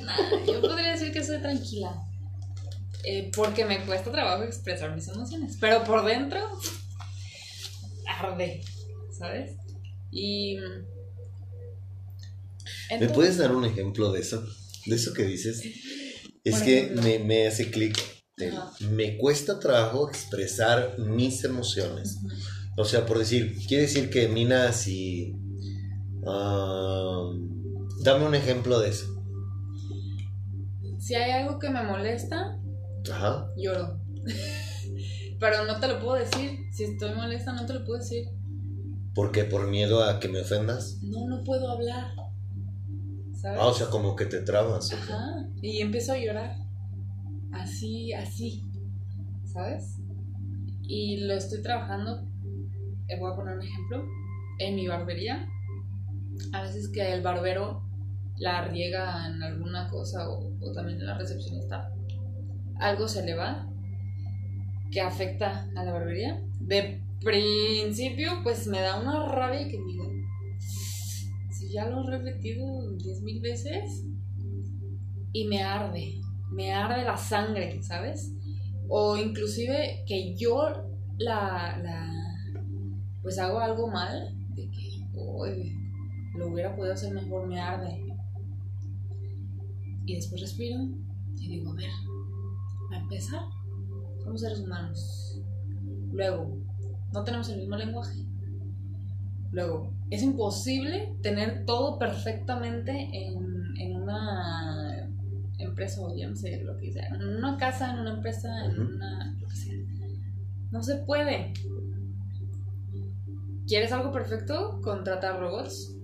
Nah, 0.00 0.16
yo 0.46 0.60
podría 0.60 0.92
decir 0.92 1.12
que 1.12 1.22
soy 1.22 1.40
tranquila. 1.40 1.92
Eh, 3.04 3.30
porque 3.34 3.64
me 3.64 3.84
cuesta 3.84 4.12
trabajo 4.12 4.44
expresar 4.44 4.94
mis 4.94 5.08
emociones. 5.08 5.56
Pero 5.60 5.82
por 5.82 6.04
dentro 6.04 6.38
arde, 8.06 8.62
¿sabes? 9.22 9.56
Y. 10.10 10.56
¿Me 10.56 10.64
entonces- 12.90 13.12
puedes 13.14 13.38
dar 13.38 13.54
un 13.54 13.64
ejemplo 13.64 14.12
de 14.12 14.20
eso? 14.20 14.44
De 14.86 14.96
eso 14.96 15.12
que 15.14 15.24
dices. 15.24 15.62
Es 16.44 16.60
que 16.62 16.90
me, 17.02 17.18
me 17.20 17.46
hace 17.46 17.70
clic. 17.70 17.96
Me 18.90 19.16
cuesta 19.16 19.60
trabajo 19.60 20.08
expresar 20.08 20.98
mis 20.98 21.44
emociones. 21.44 22.18
O 22.76 22.84
sea, 22.84 23.06
por 23.06 23.18
decir, 23.18 23.56
quiere 23.68 23.82
decir 23.84 24.10
que 24.10 24.26
Mina, 24.28 24.72
si. 24.72 25.36
dame 28.04 28.26
un 28.26 28.34
ejemplo 28.34 28.80
de 28.80 28.88
eso. 28.90 29.06
Si 30.98 31.14
hay 31.14 31.30
algo 31.32 31.58
que 31.58 31.70
me 31.70 31.82
molesta, 31.84 32.58
Ajá. 33.10 33.48
lloro. 33.56 34.00
Pero 35.40 35.64
no 35.64 35.78
te 35.80 35.88
lo 35.88 36.00
puedo 36.00 36.14
decir. 36.14 36.58
Si 36.72 36.84
estoy 36.84 37.14
molesta, 37.14 37.52
no 37.52 37.66
te 37.66 37.74
lo 37.74 37.84
puedo 37.84 37.98
decir. 38.00 38.26
¿Por 39.14 39.30
qué? 39.32 39.44
¿Por 39.44 39.66
miedo 39.68 40.02
a 40.04 40.20
que 40.20 40.28
me 40.28 40.40
ofendas? 40.40 40.98
No, 41.02 41.26
no 41.26 41.44
puedo 41.44 41.70
hablar. 41.70 42.14
¿Sabes? 43.34 43.58
Ah, 43.60 43.66
o 43.66 43.74
sea, 43.74 43.88
como 43.88 44.16
que 44.16 44.26
te 44.26 44.40
trabas. 44.40 44.92
Ajá. 44.92 45.46
Y 45.60 45.80
empiezo 45.80 46.12
a 46.12 46.18
llorar. 46.18 46.56
Así, 47.52 48.12
así. 48.12 48.70
¿Sabes? 49.44 49.98
Y 50.82 51.18
lo 51.26 51.34
estoy 51.34 51.62
trabajando. 51.62 52.26
eh, 53.08 53.18
voy 53.18 53.32
a 53.32 53.36
poner 53.36 53.56
un 53.56 53.62
ejemplo. 53.62 54.04
En 54.58 54.76
mi 54.76 54.86
barbería. 54.88 55.46
A 56.52 56.62
veces 56.62 56.88
que 56.88 57.12
el 57.12 57.22
barbero 57.22 57.82
la 58.38 58.64
riega 58.68 59.26
en 59.26 59.42
alguna 59.42 59.88
cosa 59.90 60.28
o, 60.30 60.50
o 60.60 60.72
también 60.72 61.04
la 61.04 61.18
recepcionista. 61.18 61.92
Algo 62.80 63.06
se 63.08 63.24
le 63.24 63.34
va 63.34 63.68
que 64.90 65.00
afecta 65.00 65.68
a 65.76 65.84
la 65.84 65.92
barbería. 65.92 66.42
De 66.60 67.02
principio, 67.24 68.30
pues 68.42 68.66
me 68.66 68.80
da 68.80 69.00
una 69.00 69.26
rabia 69.28 69.68
que 69.68 69.78
digo, 69.82 70.10
si 71.50 71.72
ya 71.72 71.86
lo 71.86 72.02
he 72.02 72.10
repetido 72.18 72.92
diez 72.96 73.20
mil 73.22 73.40
veces 73.40 74.04
y 75.32 75.46
me 75.46 75.62
arde, 75.62 76.20
me 76.50 76.72
arde 76.72 77.04
la 77.04 77.16
sangre, 77.16 77.82
¿sabes? 77.82 78.32
O 78.88 79.16
inclusive 79.16 80.04
que 80.06 80.36
yo 80.36 80.68
la, 81.18 81.78
la 81.82 82.08
pues 83.22 83.38
hago 83.38 83.60
algo 83.60 83.88
mal, 83.88 84.34
de 84.54 84.68
que 84.70 85.00
"Uy, 85.14 85.72
lo 86.36 86.48
hubiera 86.48 86.74
podido 86.74 86.94
hacer 86.94 87.14
mejor, 87.14 87.46
me 87.46 87.60
arde. 87.60 88.04
Y 90.04 90.16
después 90.16 90.40
respiro 90.40 90.80
y 91.38 91.48
digo, 91.48 91.70
a 91.72 91.74
ver, 91.76 91.90
a 92.92 92.98
empezar, 92.98 93.42
somos 94.22 94.40
seres 94.40 94.60
humanos. 94.60 95.40
Luego, 96.10 96.58
no 97.12 97.24
tenemos 97.24 97.48
el 97.48 97.58
mismo 97.58 97.76
lenguaje. 97.76 98.24
Luego, 99.50 99.92
es 100.10 100.22
imposible 100.22 101.14
tener 101.22 101.64
todo 101.66 101.98
perfectamente 101.98 103.08
en, 103.12 103.76
en 103.78 103.96
una 103.96 105.08
empresa 105.58 106.00
o 106.00 106.14
ya 106.16 106.28
no 106.28 106.36
sé 106.36 106.62
lo 106.62 106.76
que 106.78 106.92
sea. 106.92 107.08
En 107.08 107.22
una 107.22 107.56
casa, 107.56 107.92
en 107.92 108.00
una 108.00 108.14
empresa, 108.14 108.64
en 108.64 108.80
una. 108.80 109.36
lo 109.40 109.46
que 109.46 109.56
sea. 109.56 109.74
No 110.70 110.82
se 110.82 110.96
puede. 110.96 111.52
¿Quieres 113.66 113.92
algo 113.92 114.10
perfecto? 114.12 114.80
Contrata 114.82 115.36
robots. 115.36 115.96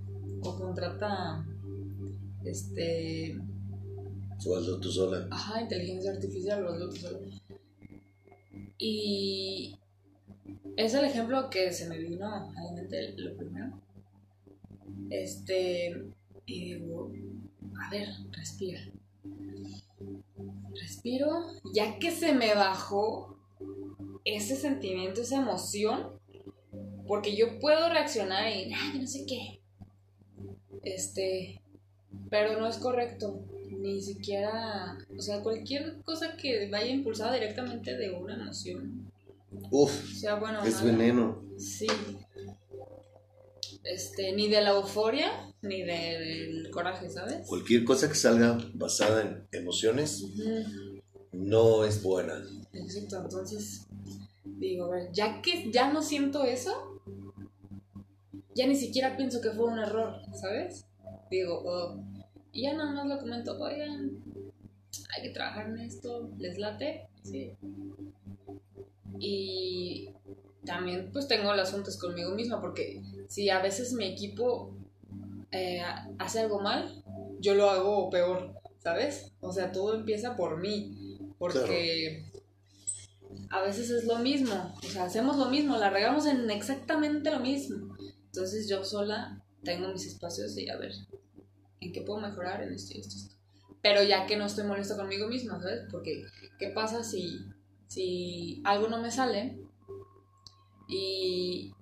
O 0.43 0.57
contrata. 0.57 1.45
Este. 2.45 3.41
O 4.47 4.57
hazlo 4.57 4.79
tú 4.79 4.91
sola. 4.91 5.27
Ajá, 5.31 5.63
inteligencia 5.63 6.13
artificial 6.13 6.65
o 6.65 6.73
algo 6.73 6.91
que 6.91 7.01
sea. 7.01 7.11
Y 8.79 9.77
es 10.79 10.95
el 10.95 11.05
ejemplo 11.05 11.51
que 11.51 11.73
se 11.73 11.89
me 11.89 11.99
vino 11.99 12.33
a 12.33 12.53
la 12.53 12.73
mente 12.73 13.13
lo 13.17 13.37
primero. 13.37 13.73
Este, 15.11 16.05
y 16.47 16.75
digo, 16.75 17.11
a 17.85 17.91
ver, 17.91 18.09
respira. 18.31 18.81
Respiro, 20.81 21.47
ya 21.75 21.99
que 21.99 22.13
se 22.13 22.33
me 22.33 22.55
bajó 22.55 23.37
ese 24.25 24.55
sentimiento, 24.55 25.21
esa 25.21 25.43
emoción, 25.43 26.13
porque 27.09 27.35
yo 27.35 27.59
puedo 27.59 27.89
reaccionar 27.89 28.49
y, 28.49 28.73
ay, 28.73 29.01
no 29.01 29.07
sé 29.09 29.27
qué. 29.27 29.61
Este, 30.85 31.61
pero 32.31 32.61
no 32.61 32.69
es 32.69 32.77
correcto. 32.77 33.41
Ni 33.69 34.01
siquiera, 34.01 34.97
o 35.17 35.21
sea, 35.21 35.43
cualquier 35.43 36.01
cosa 36.03 36.37
que 36.37 36.71
vaya 36.71 36.87
impulsada 36.87 37.35
directamente 37.35 37.97
de 37.97 38.13
una 38.13 38.35
emoción, 38.35 39.11
Uf, 39.71 39.91
sea 40.15 40.35
bueno 40.35 40.61
o 40.61 40.65
es 40.65 40.83
veneno. 40.83 41.43
Sí. 41.59 41.87
Este, 43.85 44.33
ni 44.33 44.49
de 44.49 44.61
la 44.61 44.71
euforia, 44.71 45.31
ni 45.63 45.83
de- 45.83 46.19
del 46.19 46.71
coraje, 46.71 47.09
¿sabes? 47.09 47.47
Cualquier 47.47 47.85
cosa 47.85 48.09
que 48.09 48.15
salga 48.15 48.59
basada 48.75 49.23
en 49.23 49.47
emociones 49.53 50.25
no 51.33 51.85
es 51.85 52.03
buena. 52.03 52.43
Exacto, 52.73 53.17
entonces 53.23 53.87
digo, 54.45 54.87
a 54.87 54.91
ver, 54.91 55.13
ya 55.13 55.41
que 55.41 55.71
ya 55.71 55.91
no 55.93 56.03
siento 56.03 56.45
eso, 56.45 57.01
ya 58.55 58.67
ni 58.67 58.77
siquiera 58.77 59.17
pienso 59.17 59.41
que 59.41 59.51
fue 59.53 59.67
un 59.67 59.79
error, 59.79 60.17
¿sabes? 60.39 60.85
Digo, 61.31 61.63
oh, 61.65 61.99
y 62.53 62.63
ya 62.63 62.75
nada 62.75 62.93
más 62.93 63.07
lo 63.07 63.19
comento, 63.19 63.59
oigan, 63.59 64.11
hay 65.17 65.23
que 65.23 65.31
trabajar 65.31 65.69
en 65.69 65.79
esto, 65.79 66.31
les 66.39 66.59
late, 66.59 67.09
sí. 67.23 67.53
Y 69.19 70.11
también 70.65 71.11
pues 71.13 71.29
tengo 71.29 71.55
las 71.55 71.73
juntas 71.73 71.97
conmigo 71.97 72.33
misma, 72.33 72.61
porque 72.61 73.03
si 73.29 73.51
a 73.51 73.61
veces 73.61 73.93
mi 73.93 74.07
equipo 74.07 74.75
eh, 75.51 75.83
hace 76.19 76.41
algo 76.41 76.61
mal, 76.61 77.03
yo 77.41 77.55
lo 77.55 77.71
hago 77.71 78.11
peor, 78.11 78.55
¿sabes? 78.79 79.33
O 79.41 79.53
sea, 79.53 79.73
todo 79.73 79.95
empieza 79.95 80.37
por 80.37 80.59
mí, 80.59 81.19
porque 81.39 82.31
a 83.51 83.63
veces 83.63 83.91
es 83.91 84.05
lo 84.05 84.19
mismo, 84.19 84.75
o 84.77 84.87
sea, 84.87 85.05
hacemos 85.05 85.37
lo 85.37 85.47
mismo, 85.47 85.77
la 85.77 85.91
regamos 85.91 86.27
en 86.27 86.51
exactamente 86.51 87.31
lo 87.31 87.41
mismo. 87.41 87.97
Entonces 88.27 88.69
yo 88.69 88.85
sola 88.85 89.43
tengo 89.65 89.89
mis 89.89 90.07
espacios 90.07 90.57
y 90.59 90.69
a 90.69 90.77
ver, 90.77 90.93
¿en 91.81 91.93
qué 91.93 92.03
puedo 92.03 92.21
mejorar 92.21 92.63
en 92.63 92.73
esto 92.73 92.93
y 92.95 93.01
esto, 93.01 93.17
esto? 93.17 93.35
Pero 93.81 94.03
ya 94.03 94.27
que 94.27 94.37
no 94.37 94.47
estoy 94.47 94.65
molesta 94.65 94.97
conmigo 94.97 95.29
misma, 95.29 95.61
¿sabes? 95.63 95.83
Porque, 95.91 96.25
¿qué 96.59 96.71
pasa 96.71 97.05
si, 97.05 97.41
si 97.89 98.63
algo 98.65 98.89
no 98.89 99.01
me 99.01 99.11
sale 99.11 99.59
y 100.89 101.73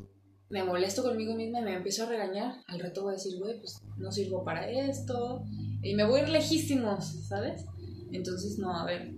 me 0.48 0.64
molesto 0.64 1.02
conmigo 1.02 1.34
misma 1.34 1.60
y 1.60 1.64
me 1.64 1.76
empiezo 1.76 2.04
a 2.04 2.08
regañar? 2.08 2.62
Al 2.68 2.80
rato 2.80 3.02
voy 3.02 3.10
a 3.10 3.16
decir, 3.16 3.38
güey, 3.38 3.58
pues 3.58 3.82
no 3.98 4.10
sirvo 4.10 4.44
para 4.44 4.68
esto. 4.70 5.44
Y 5.82 5.94
me 5.94 6.06
voy 6.06 6.20
a 6.20 6.22
ir 6.22 6.28
lejísimos, 6.30 7.04
¿sabes? 7.28 7.66
Entonces, 8.12 8.58
no, 8.58 8.74
a 8.74 8.84
ver, 8.86 9.12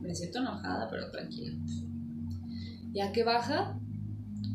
me 0.00 0.14
siento 0.14 0.40
enojada, 0.40 0.88
pero 0.90 1.10
tranquila. 1.10 1.52
Ya 2.92 3.12
que 3.12 3.22
baja, 3.22 3.78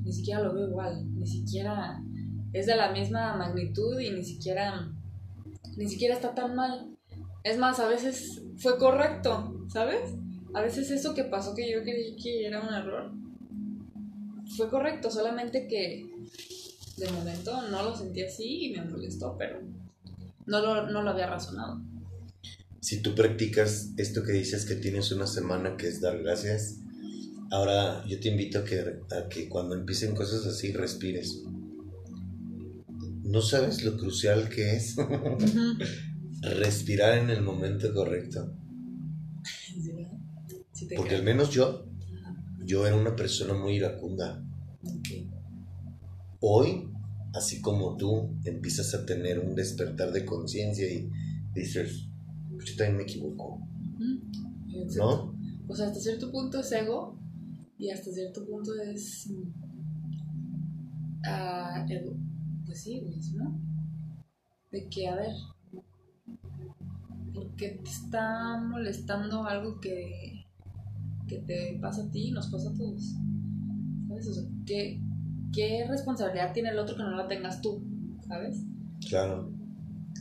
ni 0.04 0.12
siquiera 0.12 0.42
lo 0.42 0.54
veo 0.54 0.68
igual, 0.68 1.06
ni 1.18 1.26
siquiera 1.26 2.04
es 2.52 2.66
de 2.66 2.76
la 2.76 2.92
misma 2.92 3.36
magnitud 3.38 4.00
y 4.00 4.12
ni 4.12 4.24
siquiera 4.24 4.92
ni 5.78 5.88
siquiera 5.88 6.16
está 6.16 6.34
tan 6.34 6.56
mal. 6.56 6.98
Es 7.44 7.58
más, 7.58 7.80
a 7.80 7.88
veces 7.88 8.42
fue 8.58 8.78
correcto, 8.78 9.66
¿sabes? 9.68 10.16
A 10.56 10.62
veces 10.62 10.90
eso 10.90 11.14
que 11.14 11.26
pasó 11.26 11.54
que 11.54 11.70
yo 11.70 11.84
creí 11.84 12.16
que 12.16 12.48
era 12.48 12.62
un 12.62 12.74
error 12.74 13.12
fue 14.56 14.70
correcto, 14.70 15.12
solamente 15.12 15.68
que 15.68 16.10
de 16.96 17.12
momento 17.12 17.62
no 17.70 17.84
lo 17.84 17.94
sentí 17.94 18.24
así 18.24 18.68
y 18.68 18.72
me 18.72 18.86
molestó, 18.86 19.36
pero 19.38 19.60
no 20.46 20.62
lo, 20.62 20.90
no 20.90 21.02
lo 21.02 21.10
había 21.10 21.28
razonado. 21.28 21.82
Si 22.80 23.02
tú 23.02 23.14
practicas 23.14 23.90
esto 23.98 24.24
que 24.24 24.32
dices 24.32 24.64
que 24.64 24.76
tienes 24.76 25.12
una 25.12 25.28
semana 25.28 25.76
que 25.76 25.90
es 25.90 26.00
dar 26.00 26.24
gracias, 26.24 26.78
ahora 27.52 28.06
yo 28.08 28.18
te 28.22 28.30
invito 28.30 28.60
a 28.60 28.64
que, 28.64 28.80
a 28.80 29.28
que 29.28 29.50
cuando 29.50 29.76
empiecen 29.76 30.16
cosas 30.16 30.46
así 30.46 30.72
respires. 30.72 31.44
No 33.24 33.42
sabes 33.42 33.84
lo 33.84 33.98
crucial 33.98 34.48
que 34.48 34.78
es 34.78 34.96
respirar 36.42 37.18
en 37.18 37.30
el 37.30 37.42
momento 37.42 37.94
correcto. 37.94 38.56
Porque 40.96 41.16
al 41.16 41.24
menos 41.24 41.50
yo, 41.52 41.86
yo 42.66 42.86
era 42.86 42.96
una 42.96 43.16
persona 43.16 43.54
muy 43.54 43.76
iracunda. 43.76 44.44
Hoy, 46.42 46.90
así 47.34 47.62
como 47.62 47.96
tú, 47.96 48.30
empiezas 48.44 48.94
a 48.94 49.06
tener 49.06 49.40
un 49.40 49.56
despertar 49.56 50.12
de 50.12 50.26
conciencia 50.26 50.92
y 50.92 51.10
dices, 51.54 52.08
pues 52.54 52.66
yo 52.72 52.78
también 52.78 52.98
me 52.98 53.04
equivoco. 53.04 53.60
¿No? 54.96 55.34
O 55.68 55.76
sea, 55.76 55.88
hasta 55.88 56.00
cierto 56.00 56.32
punto 56.32 56.60
es 56.60 56.72
ego 56.72 57.18
y 57.78 57.90
hasta 57.90 58.12
cierto 58.12 58.46
punto 58.46 58.74
es... 58.76 59.28
Uh, 61.28 62.16
pues 62.66 62.82
sí, 62.82 63.02
¿no? 63.34 63.60
De 64.72 64.88
que, 64.90 65.08
a 65.08 65.16
ver, 65.16 65.32
¿por 67.34 67.56
qué 67.56 67.80
te 67.84 67.90
está 67.90 68.62
molestando 68.62 69.44
algo 69.46 69.80
que, 69.80 70.35
que 71.28 71.40
te 71.40 71.78
pasa 71.82 72.04
a 72.04 72.12
ti 72.12 72.28
y 72.28 72.32
nos 72.32 72.48
pasa 72.48 72.70
a 72.70 72.74
todos? 72.74 73.14
¿Sabes? 74.08 74.28
O 74.28 74.34
sea, 74.34 74.44
¿qué, 74.66 75.02
¿qué 75.54 75.86
responsabilidad 75.90 76.54
tiene 76.54 76.70
el 76.70 76.80
otro 76.80 76.96
que 76.96 77.04
no 77.04 77.12
la 77.12 77.28
tengas 77.28 77.62
tú? 77.62 77.84
¿Sabes? 78.28 78.64
Claro. 79.08 79.52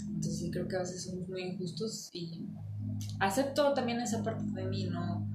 Entonces 0.06 0.38
sí 0.38 0.50
creo 0.50 0.68
que 0.68 0.76
a 0.76 0.80
veces 0.80 1.04
somos 1.04 1.28
muy 1.28 1.42
injustos 1.42 2.10
y 2.12 2.46
acepto 3.20 3.72
también 3.74 4.00
esa 4.00 4.22
parte 4.22 4.44
de 4.44 4.66
mí, 4.66 4.84
no, 4.84 5.26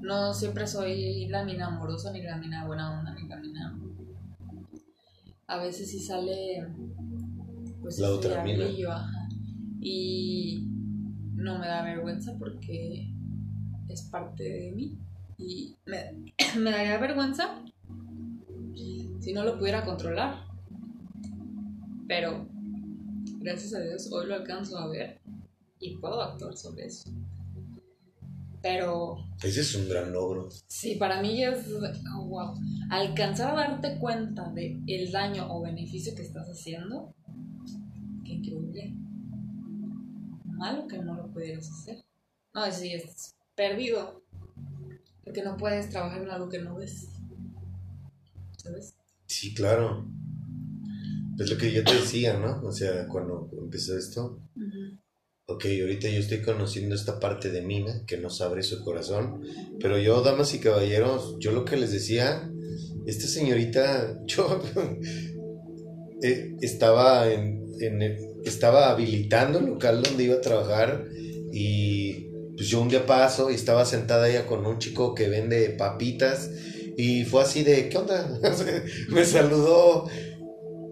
no 0.00 0.34
siempre 0.34 0.66
soy 0.66 1.28
la 1.28 1.44
mina 1.44 1.66
amorosa, 1.66 2.12
ni 2.12 2.22
la 2.22 2.36
mina 2.36 2.66
buena 2.66 2.98
onda, 2.98 3.14
ni 3.14 3.28
la 3.28 3.36
mina... 3.36 3.78
A 5.46 5.58
veces 5.58 5.90
sí 5.90 5.98
sale 5.98 6.64
pues 7.80 7.98
la 7.98 8.10
otra 8.10 8.44
mina. 8.44 8.66
Y 9.80 10.68
no 11.34 11.58
me 11.58 11.66
da 11.66 11.82
vergüenza 11.82 12.36
porque 12.38 13.12
es 13.88 14.02
parte 14.02 14.44
de 14.44 14.72
mí. 14.72 14.98
Y 15.40 15.76
me, 15.86 16.32
me 16.58 16.70
daría 16.70 16.98
vergüenza 16.98 17.62
si 19.20 19.32
no 19.32 19.44
lo 19.44 19.58
pudiera 19.58 19.84
controlar. 19.84 20.44
Pero 22.08 22.48
gracias 23.38 23.74
a 23.74 23.80
Dios 23.80 24.10
hoy 24.12 24.26
lo 24.26 24.34
alcanzo 24.34 24.78
a 24.78 24.88
ver 24.88 25.20
y 25.78 25.96
puedo 25.98 26.20
actuar 26.20 26.56
sobre 26.56 26.86
eso. 26.86 27.10
Pero... 28.62 29.16
Ese 29.42 29.60
es 29.60 29.74
un 29.74 29.88
gran 29.88 30.12
logro. 30.12 30.48
Sí, 30.66 30.96
para 30.96 31.22
mí 31.22 31.42
es... 31.42 31.66
Oh, 32.14 32.26
wow. 32.26 32.54
Alcanzar 32.90 33.52
a 33.52 33.54
darte 33.54 33.98
cuenta 33.98 34.50
de 34.50 34.82
el 34.86 35.10
daño 35.10 35.46
o 35.50 35.62
beneficio 35.62 36.14
que 36.14 36.22
estás 36.22 36.46
haciendo 36.48 37.14
increíble. 38.24 38.94
Malo 40.44 40.86
que 40.86 40.98
no 40.98 41.14
lo 41.14 41.30
pudieras 41.32 41.70
hacer. 41.70 42.04
No, 42.54 42.70
si 42.70 42.92
es 42.92 43.34
perdido. 43.54 44.19
Porque 45.30 45.44
no 45.44 45.56
puedes 45.56 45.88
trabajar 45.90 46.22
en 46.22 46.28
algo 46.28 46.48
que 46.48 46.58
no 46.58 46.74
ves. 46.74 47.06
¿Sabes? 48.56 48.96
Sí, 49.26 49.54
claro. 49.54 50.04
Es 51.38 51.48
lo 51.48 51.56
que 51.56 51.72
yo 51.72 51.84
te 51.84 51.94
decía, 51.94 52.36
¿no? 52.36 52.60
O 52.66 52.72
sea, 52.72 53.06
cuando 53.06 53.48
empezó 53.56 53.96
esto. 53.96 54.42
Ok, 55.46 55.66
ahorita 55.82 56.08
yo 56.08 56.18
estoy 56.18 56.42
conociendo 56.42 56.96
esta 56.96 57.20
parte 57.20 57.52
de 57.52 57.62
Mina 57.62 58.04
que 58.08 58.18
nos 58.18 58.40
abre 58.40 58.64
su 58.64 58.82
corazón. 58.82 59.40
Pero 59.78 59.98
yo, 59.98 60.20
damas 60.20 60.52
y 60.52 60.58
caballeros, 60.58 61.36
yo 61.38 61.52
lo 61.52 61.64
que 61.64 61.76
les 61.76 61.92
decía, 61.92 62.50
esta 63.06 63.28
señorita, 63.28 64.18
yo 64.26 64.60
eh, 66.24 66.56
estaba 66.60 67.32
en, 67.32 67.62
estaba 68.44 68.90
habilitando 68.90 69.60
el 69.60 69.66
local 69.66 70.02
donde 70.02 70.24
iba 70.24 70.34
a 70.34 70.40
trabajar 70.40 71.04
y 71.52 72.29
pues 72.60 72.68
yo 72.68 72.82
un 72.82 72.90
día 72.90 73.06
paso 73.06 73.50
y 73.50 73.54
estaba 73.54 73.86
sentada 73.86 74.28
ella 74.28 74.46
con 74.46 74.66
un 74.66 74.78
chico 74.78 75.14
que 75.14 75.30
vende 75.30 75.70
papitas 75.70 76.50
y 76.94 77.24
fue 77.24 77.40
así 77.40 77.62
de, 77.62 77.88
¿qué 77.88 77.96
onda? 77.96 78.38
me 79.08 79.24
saludó 79.24 80.06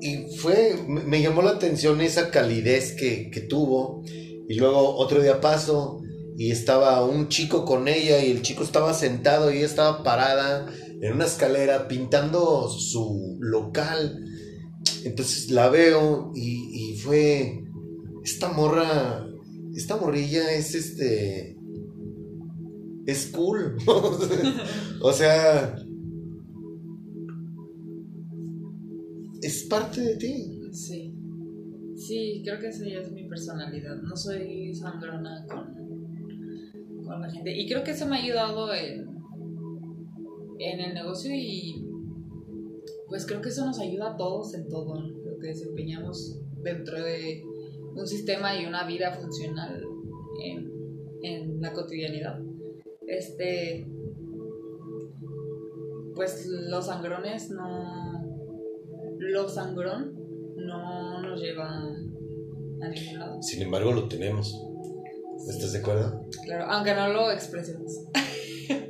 y 0.00 0.34
fue, 0.38 0.76
me 0.88 1.20
llamó 1.20 1.42
la 1.42 1.50
atención 1.50 2.00
esa 2.00 2.30
calidez 2.30 2.94
que, 2.94 3.30
que 3.30 3.42
tuvo 3.42 4.02
y 4.48 4.54
luego 4.54 4.96
otro 4.96 5.20
día 5.20 5.42
paso 5.42 6.00
y 6.38 6.52
estaba 6.52 7.04
un 7.04 7.28
chico 7.28 7.66
con 7.66 7.86
ella 7.86 8.24
y 8.24 8.30
el 8.30 8.40
chico 8.40 8.64
estaba 8.64 8.94
sentado 8.94 9.52
y 9.52 9.58
ella 9.58 9.66
estaba 9.66 10.02
parada 10.02 10.72
en 11.02 11.12
una 11.12 11.26
escalera 11.26 11.86
pintando 11.86 12.70
su 12.70 13.36
local 13.40 14.24
entonces 15.04 15.50
la 15.50 15.68
veo 15.68 16.32
y, 16.34 16.96
fue, 16.96 17.62
esta 18.24 18.52
morra, 18.54 19.28
esta 19.74 19.98
morrilla 19.98 20.50
es 20.54 20.74
este, 20.74 21.57
es 23.08 23.28
cool. 23.28 23.78
o 25.02 25.12
sea, 25.12 25.74
es 29.40 29.64
parte 29.64 30.02
de 30.02 30.16
ti. 30.16 30.60
Sí. 30.72 31.14
Sí, 31.96 32.42
creo 32.44 32.60
que 32.60 32.68
esa 32.68 32.84
ya 32.84 33.00
es 33.00 33.10
mi 33.10 33.26
personalidad. 33.26 33.96
No 34.02 34.14
soy 34.14 34.74
sangrona 34.74 35.46
con, 35.48 35.74
con 37.02 37.22
la 37.22 37.30
gente. 37.30 37.58
Y 37.58 37.66
creo 37.66 37.82
que 37.82 37.92
eso 37.92 38.06
me 38.06 38.16
ha 38.16 38.22
ayudado 38.22 38.74
en, 38.74 39.08
en 40.58 40.80
el 40.80 40.92
negocio 40.92 41.30
y 41.34 41.82
pues 43.08 43.24
creo 43.24 43.40
que 43.40 43.48
eso 43.48 43.64
nos 43.64 43.80
ayuda 43.80 44.12
a 44.12 44.16
todos 44.18 44.52
en 44.52 44.68
todo 44.68 45.00
lo 45.00 45.38
que 45.38 45.46
desempeñamos 45.46 46.42
dentro 46.62 47.02
de 47.02 47.42
un 47.96 48.06
sistema 48.06 48.54
y 48.60 48.66
una 48.66 48.86
vida 48.86 49.14
funcional 49.14 49.82
en, 50.44 50.70
en 51.22 51.60
la 51.62 51.72
cotidianidad. 51.72 52.38
Este, 53.08 53.86
pues 56.14 56.46
los 56.46 56.86
sangrones 56.86 57.50
no, 57.50 58.22
lo 59.18 59.48
sangrón 59.48 60.14
no 60.56 61.22
nos 61.22 61.40
lleva 61.40 61.68
a 61.68 62.88
ningún 62.88 63.18
lado. 63.18 63.42
Sin 63.42 63.62
embargo, 63.62 63.92
lo 63.92 64.08
tenemos. 64.08 64.54
¿Estás 65.48 65.72
de 65.72 65.78
acuerdo? 65.78 66.28
Claro, 66.44 66.64
aunque 66.70 66.94
no 66.94 67.08
lo 67.08 67.30
expresemos. 67.30 67.92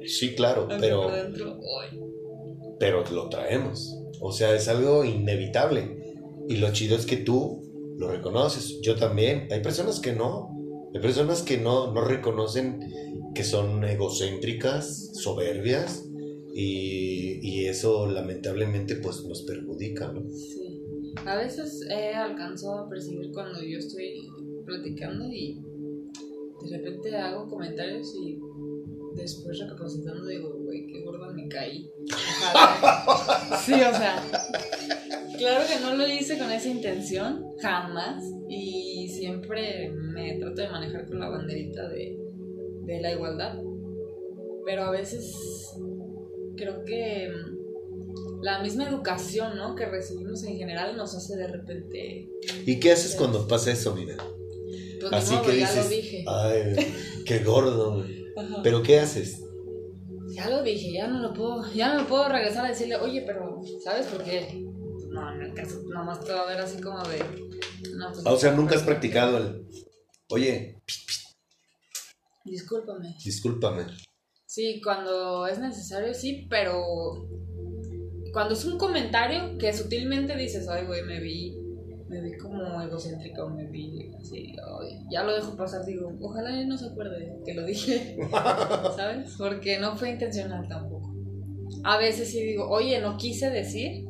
Sí, 0.07 0.35
claro, 0.35 0.67
pero 0.81 1.07
pero 2.79 3.05
lo 3.13 3.29
traemos. 3.29 3.97
O 4.21 4.33
sea, 4.33 4.55
es 4.55 4.69
algo 4.69 5.05
inevitable. 5.05 6.17
Y 6.49 6.57
lo 6.57 6.73
chido 6.73 6.97
es 6.97 7.07
que 7.07 7.17
tú 7.17 7.95
lo 7.99 8.09
reconoces. 8.09 8.81
Yo 8.83 8.97
también. 8.97 9.49
Hay 9.51 9.61
personas 9.61 10.01
que 10.01 10.13
no. 10.13 10.57
Hay 10.95 11.01
personas 11.01 11.43
que 11.43 11.59
no, 11.59 11.93
no 11.93 12.05
reconocen 12.05 12.81
que 13.39 13.45
son 13.45 13.85
egocéntricas, 13.85 15.13
soberbias. 15.15 16.11
Y, 16.53 17.39
y 17.41 17.67
eso 17.67 18.09
lamentablemente 18.09 18.97
pues 18.97 19.25
nos 19.25 19.43
perjudica, 19.43 20.11
¿no? 20.11 20.29
Sí. 20.33 20.83
A 21.25 21.37
veces 21.37 21.87
he 21.89 22.13
alcanzado 22.17 22.81
a 22.81 22.89
percibir 22.89 23.31
cuando 23.33 23.63
yo 23.63 23.79
estoy 23.79 24.29
platicando 24.67 25.25
y 25.27 25.63
de 26.69 26.79
repente 26.79 27.17
hago 27.17 27.49
comentarios 27.49 28.13
y 28.21 28.41
después 29.15 29.57
recapacitando 29.61 30.27
digo, 30.27 30.59
güey, 30.59 30.89
qué 30.89 31.05
gorda 31.05 31.33
me 31.33 31.47
caí. 31.47 31.89
sí, 33.65 33.75
o 33.75 33.95
sea, 33.95 34.21
claro 35.39 35.65
que 35.65 35.81
no 35.81 35.95
lo 35.95 36.09
hice 36.09 36.39
con 36.39 36.51
esa 36.51 36.69
intención, 36.69 37.45
jamás. 37.63 38.25
Y 38.49 39.07
siempre 39.07 39.93
me 39.93 40.39
trato 40.41 40.61
de 40.61 40.71
manejar 40.71 41.07
con 41.07 41.21
la 41.21 41.29
banderita 41.29 41.89
de, 41.89 42.19
de 42.89 43.01
la 43.01 43.13
igualdad. 43.13 43.55
Pero 44.65 44.83
a 44.85 44.91
veces 44.91 45.35
creo 46.57 46.85
que 46.85 47.31
la 48.43 48.63
misma 48.63 48.89
educación, 48.89 49.57
¿no? 49.57 49.75
Que 49.75 49.87
recibimos 49.87 50.43
en 50.45 50.57
general 50.57 50.97
nos 50.97 51.15
hace 51.15 51.37
de 51.37 51.47
repente... 51.49 52.29
¿Y 52.67 52.81
qué 52.81 52.93
haces 52.93 53.15
cuando 53.15 53.47
pasa 53.47 53.71
eso, 53.73 53.95
mira? 53.95 54.17
Pues 55.01 55.13
Así 55.13 55.37
que 55.43 55.59
ya 55.59 55.67
dices, 55.69 55.85
lo 55.85 55.91
dije. 55.91 56.25
ay, 56.27 56.95
qué 57.25 57.39
gordo. 57.41 58.05
Pero 58.63 58.83
¿qué 58.83 58.99
haces? 59.01 59.43
Ya 60.29 60.49
lo 60.49 60.63
dije, 60.63 60.93
ya 60.93 61.07
no 61.09 61.21
lo 61.21 61.33
puedo, 61.33 61.73
ya 61.73 61.95
no 61.95 62.07
puedo 62.07 62.29
regresar 62.29 62.65
a 62.67 62.69
decirle, 62.69 62.97
oye, 62.97 63.23
pero, 63.27 63.61
¿sabes 63.83 64.07
por 64.07 64.23
qué? 64.23 64.65
No, 65.09 65.33
en 65.35 65.43
el 65.43 65.55
caso, 65.55 65.83
nomás 65.89 66.25
te 66.25 66.33
va 66.33 66.43
a 66.43 66.47
ver 66.47 66.59
así 66.61 66.81
como 66.81 66.99
de. 67.09 67.19
No, 67.97 68.13
pues, 68.13 68.27
Ah, 68.27 68.33
O 68.33 68.37
sea, 68.37 68.53
nunca 68.53 68.77
has 68.77 68.83
practicado 68.83 69.39
el, 69.39 69.67
oye, 70.29 70.81
Discúlpame. 72.51 73.15
discúlpame. 73.25 73.87
Sí, 74.47 74.81
cuando 74.83 75.47
es 75.47 75.59
necesario, 75.59 76.15
sí, 76.15 76.47
pero. 76.49 76.83
Cuando 78.33 78.55
es 78.55 78.65
un 78.65 78.79
comentario 78.79 79.59
que 79.59 79.73
sutilmente 79.73 80.37
dices, 80.37 80.69
ay, 80.69 80.87
güey, 80.87 81.03
me 81.03 81.21
vi. 81.21 81.57
Me 82.09 82.23
vi 82.23 82.39
como 82.39 82.81
egocéntrica 82.81 83.45
o 83.45 83.51
me 83.51 83.67
vi 83.67 84.11
así, 84.19 84.57
ay, 84.81 84.99
ya 85.13 85.25
lo 85.25 85.35
dejo 85.35 85.55
pasar, 85.55 85.85
digo, 85.85 86.11
ojalá 86.23 86.59
él 86.59 86.67
no 86.67 86.79
se 86.79 86.87
acuerde 86.87 87.37
que 87.45 87.53
lo 87.53 87.67
dije, 87.67 88.17
¿sabes? 88.97 89.35
Porque 89.37 89.79
no 89.79 89.95
fue 89.95 90.13
intencional 90.13 90.67
tampoco. 90.69 91.13
A 91.85 91.99
veces 91.99 92.31
sí 92.31 92.43
digo, 92.43 92.67
oye, 92.67 92.99
no 93.03 93.19
quise 93.19 93.51
decir, 93.51 94.07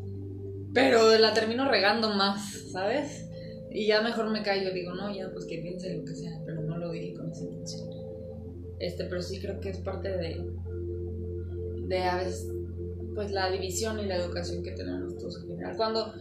pero 0.72 1.18
la 1.18 1.34
termino 1.34 1.68
regando 1.68 2.10
más, 2.10 2.70
¿sabes? 2.70 3.28
Y 3.70 3.86
ya 3.86 4.00
mejor 4.00 4.30
me 4.30 4.42
callo, 4.42 4.72
digo, 4.72 4.94
no, 4.94 5.14
ya, 5.14 5.30
pues 5.32 5.44
que 5.46 5.58
piense 5.58 5.96
lo 5.96 6.04
que 6.04 6.14
sea, 6.14 6.40
pero 6.46 6.62
no 6.62 6.78
lo 6.78 6.90
dije 6.90 7.14
con 7.14 7.30
esa 7.30 7.44
intención. 7.44 7.97
Este, 8.80 9.04
pero 9.04 9.22
sí 9.22 9.40
creo 9.40 9.60
que 9.60 9.70
es 9.70 9.78
parte 9.78 10.08
de, 10.08 10.50
de 11.88 11.98
a 12.04 12.16
veces, 12.16 12.48
pues 13.14 13.32
la 13.32 13.50
división 13.50 13.98
y 13.98 14.06
la 14.06 14.16
educación 14.16 14.62
que 14.62 14.72
tenemos 14.72 15.16
todos 15.18 15.42
en 15.42 15.48
general. 15.48 15.76
Cuando, 15.76 16.12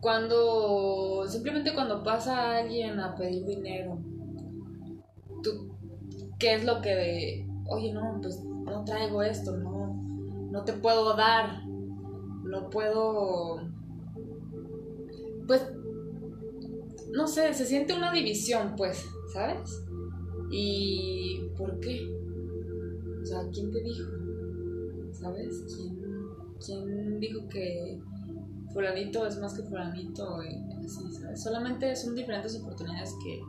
cuando, 0.00 1.24
simplemente 1.28 1.74
cuando 1.74 2.02
pasa 2.02 2.58
alguien 2.58 2.98
a 2.98 3.14
pedir 3.14 3.44
dinero, 3.44 3.98
tú, 5.42 5.76
¿qué 6.38 6.54
es 6.54 6.64
lo 6.64 6.80
que 6.80 6.94
de, 6.94 7.46
oye, 7.68 7.92
no, 7.92 8.18
pues 8.20 8.42
no 8.44 8.84
traigo 8.84 9.22
esto, 9.22 9.56
no, 9.56 9.94
no 10.50 10.64
te 10.64 10.72
puedo 10.72 11.14
dar, 11.16 11.64
no 11.66 12.68
puedo, 12.70 13.60
pues, 15.46 15.70
no 17.12 17.26
sé, 17.28 17.54
se 17.54 17.64
siente 17.64 17.94
una 17.94 18.12
división, 18.12 18.74
pues, 18.76 19.04
¿sabes? 19.32 19.85
¿Y 20.50 21.48
por 21.56 21.78
qué? 21.80 22.08
O 23.22 23.24
sea, 23.24 23.48
¿quién 23.52 23.70
te 23.72 23.82
dijo? 23.82 24.08
¿Sabes? 25.12 25.64
¿Quién, 25.74 25.98
quién 26.64 27.20
dijo 27.20 27.48
que 27.48 27.98
fulanito 28.72 29.26
es 29.26 29.38
más 29.40 29.54
que 29.54 29.62
fulanito? 29.62 30.38
Así, 30.84 31.12
¿sabes? 31.12 31.42
Solamente 31.42 31.94
son 31.96 32.14
diferentes 32.14 32.56
oportunidades 32.60 33.14
que 33.24 33.40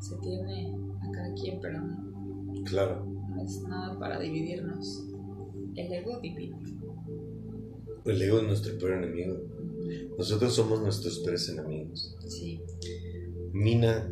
se 0.00 0.16
tiene 0.18 0.74
a 1.02 1.10
cada 1.10 1.34
quien, 1.34 1.58
pero 1.60 1.80
no, 1.80 2.62
Claro. 2.64 3.04
no 3.04 3.42
es 3.42 3.60
nada 3.62 3.98
para 3.98 4.20
dividirnos. 4.20 5.04
El 5.74 5.92
ego 5.92 6.20
divino. 6.20 6.58
El 8.04 8.22
ego 8.22 8.38
es 8.38 8.44
nuestro 8.44 8.78
peor 8.78 9.02
enemigo. 9.02 9.36
Nosotros 10.16 10.54
somos 10.54 10.80
nuestros 10.82 11.18
peores 11.20 11.48
enemigos. 11.48 12.16
Sí. 12.26 12.60
Mina, 13.52 14.10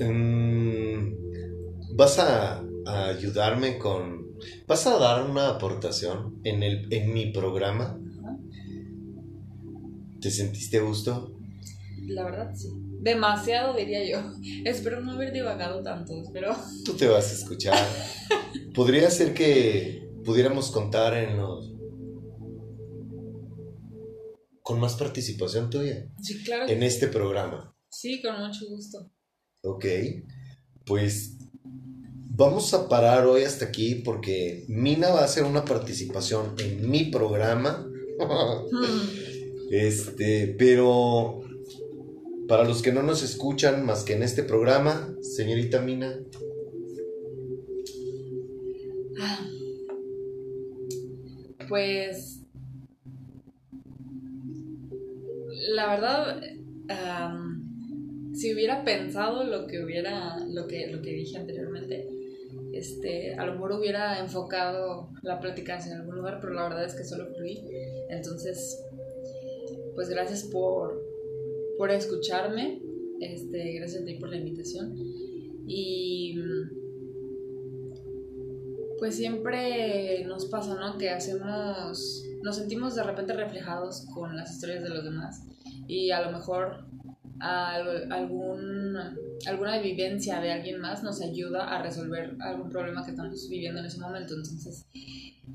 mm, 0.00 1.96
¿vas 1.96 2.18
a, 2.18 2.62
a 2.86 3.08
ayudarme 3.08 3.78
con... 3.78 4.28
¿Vas 4.66 4.86
a 4.86 4.98
dar 4.98 5.28
una 5.28 5.50
aportación 5.50 6.40
en, 6.44 6.62
el, 6.62 6.92
en 6.92 7.12
mi 7.12 7.26
programa? 7.32 7.98
¿Te 10.20 10.30
sentiste 10.30 10.78
a 10.78 10.82
gusto? 10.82 11.36
La 12.06 12.24
verdad, 12.24 12.54
sí. 12.54 12.68
Demasiado, 13.02 13.74
diría 13.74 14.04
yo. 14.08 14.32
Espero 14.64 15.00
no 15.00 15.12
haber 15.12 15.32
divagado 15.32 15.82
tanto, 15.82 16.12
pero... 16.32 16.54
Tú 16.84 16.92
te 16.94 17.06
vas 17.08 17.30
a 17.30 17.34
escuchar. 17.34 17.78
Podría 18.74 19.10
ser 19.10 19.34
que 19.34 20.08
pudiéramos 20.24 20.70
contar 20.70 21.16
en 21.16 21.36
los... 21.36 21.74
con 24.62 24.78
más 24.78 24.94
participación 24.94 25.68
tuya 25.68 26.06
Sí, 26.22 26.44
claro. 26.44 26.68
en 26.68 26.82
este 26.84 27.08
programa. 27.08 27.74
Sí, 27.88 28.22
con 28.22 28.38
mucho 28.38 28.66
gusto. 28.68 29.10
Ok, 29.62 29.84
pues 30.86 31.36
vamos 32.30 32.72
a 32.72 32.88
parar 32.88 33.26
hoy 33.26 33.42
hasta 33.42 33.66
aquí 33.66 33.96
porque 33.96 34.64
Mina 34.68 35.10
va 35.10 35.20
a 35.20 35.24
hacer 35.24 35.44
una 35.44 35.64
participación 35.64 36.54
en 36.58 36.90
mi 36.90 37.04
programa. 37.04 37.86
Este, 39.70 40.54
pero 40.58 41.40
para 42.48 42.64
los 42.64 42.82
que 42.82 42.92
no 42.92 43.02
nos 43.02 43.22
escuchan 43.22 43.84
más 43.86 44.02
que 44.02 44.14
en 44.14 44.22
este 44.22 44.42
programa, 44.42 45.14
señorita 45.20 45.80
Mina, 45.80 46.18
Ah. 49.22 49.46
Pues 51.68 52.40
la 55.74 55.86
verdad, 55.88 56.42
am, 56.88 57.49
si 58.40 58.54
hubiera 58.54 58.84
pensado 58.84 59.44
lo 59.44 59.66
que 59.66 59.84
hubiera, 59.84 60.38
lo 60.48 60.66
que, 60.66 60.86
lo 60.86 61.02
que 61.02 61.10
dije 61.10 61.36
anteriormente, 61.36 62.08
este, 62.72 63.34
a 63.34 63.44
lo 63.44 63.52
mejor 63.52 63.72
hubiera 63.72 64.18
enfocado 64.18 65.10
la 65.22 65.38
plática 65.40 65.76
hacia 65.76 65.96
algún 65.96 66.16
lugar, 66.16 66.38
pero 66.40 66.54
la 66.54 66.62
verdad 66.62 66.86
es 66.86 66.94
que 66.94 67.04
solo 67.04 67.26
fluí. 67.34 67.60
Entonces, 68.08 68.82
pues 69.94 70.08
gracias 70.08 70.44
por, 70.44 71.02
por 71.76 71.90
escucharme, 71.90 72.80
este, 73.20 73.74
gracias 73.74 74.02
a 74.02 74.06
ti 74.06 74.14
por 74.14 74.30
la 74.30 74.38
invitación. 74.38 74.94
Y 75.66 76.40
pues 78.98 79.16
siempre 79.16 80.24
nos 80.24 80.46
pasa, 80.46 80.76
¿no? 80.76 80.96
Que 80.96 81.10
hacemos, 81.10 82.24
nos 82.42 82.56
sentimos 82.56 82.94
de 82.94 83.02
repente 83.02 83.34
reflejados 83.34 84.06
con 84.14 84.34
las 84.34 84.50
historias 84.50 84.82
de 84.82 84.88
los 84.88 85.04
demás 85.04 85.42
y 85.86 86.10
a 86.10 86.22
lo 86.22 86.32
mejor 86.32 86.86
al- 87.40 88.10
algún, 88.12 88.96
alguna 89.46 89.80
vivencia 89.80 90.40
de 90.40 90.52
alguien 90.52 90.80
más 90.80 91.02
nos 91.02 91.20
ayuda 91.22 91.64
a 91.68 91.82
resolver 91.82 92.36
algún 92.40 92.70
problema 92.70 93.04
que 93.04 93.10
estamos 93.12 93.48
viviendo 93.48 93.80
en 93.80 93.86
ese 93.86 93.98
momento. 93.98 94.34
Entonces, 94.34 94.84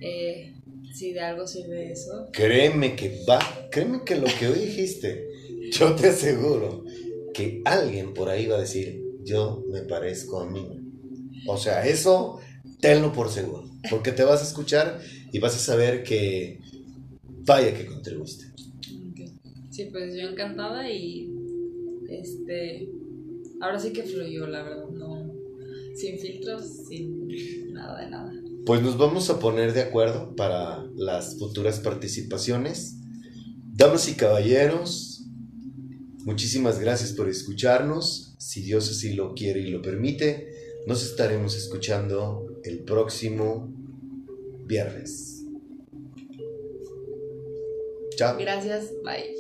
eh, 0.02 0.54
si 0.94 1.14
de 1.14 1.20
algo 1.22 1.48
sirve 1.48 1.92
eso, 1.92 2.30
créeme 2.32 2.96
que 2.96 3.24
va, 3.30 3.40
créeme 3.72 4.04
que 4.06 4.16
lo 4.16 4.26
que 4.40 4.48
hoy 4.48 4.60
dijiste, 4.60 5.28
yo 5.72 5.96
te 5.96 6.10
aseguro 6.10 6.86
que 7.34 7.62
alguien 7.66 8.14
por 8.14 8.30
ahí 8.30 8.48
va 8.48 8.58
a 8.58 8.62
decir, 8.62 9.02
yo 9.24 9.66
me 9.70 9.82
parezco 9.82 10.40
a 10.42 10.50
Mina. 10.50 10.76
O 11.48 11.58
sea, 11.58 11.86
eso 11.86 12.40
tenlo 12.80 13.12
por 13.12 13.30
seguro, 13.30 13.70
porque 13.90 14.12
te 14.12 14.24
vas 14.24 14.42
a 14.42 14.46
escuchar 14.46 15.00
y 15.32 15.40
vas 15.40 15.56
a 15.56 15.60
saber 15.60 16.04
que 16.04 16.60
vaya 17.46 17.74
que 17.76 17.86
contribuiste. 17.86 18.46
ok. 19.12 19.30
sí, 19.72 19.86
pues 19.92 20.16
yo 20.16 20.30
encantada 20.30 20.90
y 20.90 21.35
este, 22.10 22.90
ahora 23.62 23.80
sí 23.80 23.92
que 23.94 24.04
fluyó, 24.04 24.48
la 24.48 24.64
verdad, 24.64 24.90
no, 24.90 25.34
sin 25.96 26.20
filtros, 26.20 26.88
sin 26.88 27.74
nada 27.74 28.02
de 28.02 28.10
nada. 28.10 28.34
Pues 28.66 28.82
nos 28.82 28.98
vamos 28.98 29.30
a 29.30 29.40
poner 29.40 29.74
de 29.74 29.82
acuerdo 29.82 30.36
para 30.36 30.84
las 30.96 31.38
futuras 31.38 31.80
participaciones. 31.80 32.98
Damas 33.74 34.08
y 34.10 34.16
caballeros, 34.16 35.26
muchísimas 36.24 36.80
gracias 36.80 37.14
por 37.14 37.30
escucharnos. 37.30 38.36
Si 38.40 38.62
Dios 38.62 38.90
así 38.90 39.14
lo 39.14 39.34
quiere 39.36 39.62
y 39.62 39.70
lo 39.70 39.82
permite, 39.82 40.50
nos 40.88 41.04
estaremos 41.04 41.56
escuchando 41.56 42.60
el 42.64 42.80
próximo 42.84 43.72
viernes. 44.66 45.44
Chao. 48.16 48.38
Gracias, 48.40 48.94
bye. 49.04 49.36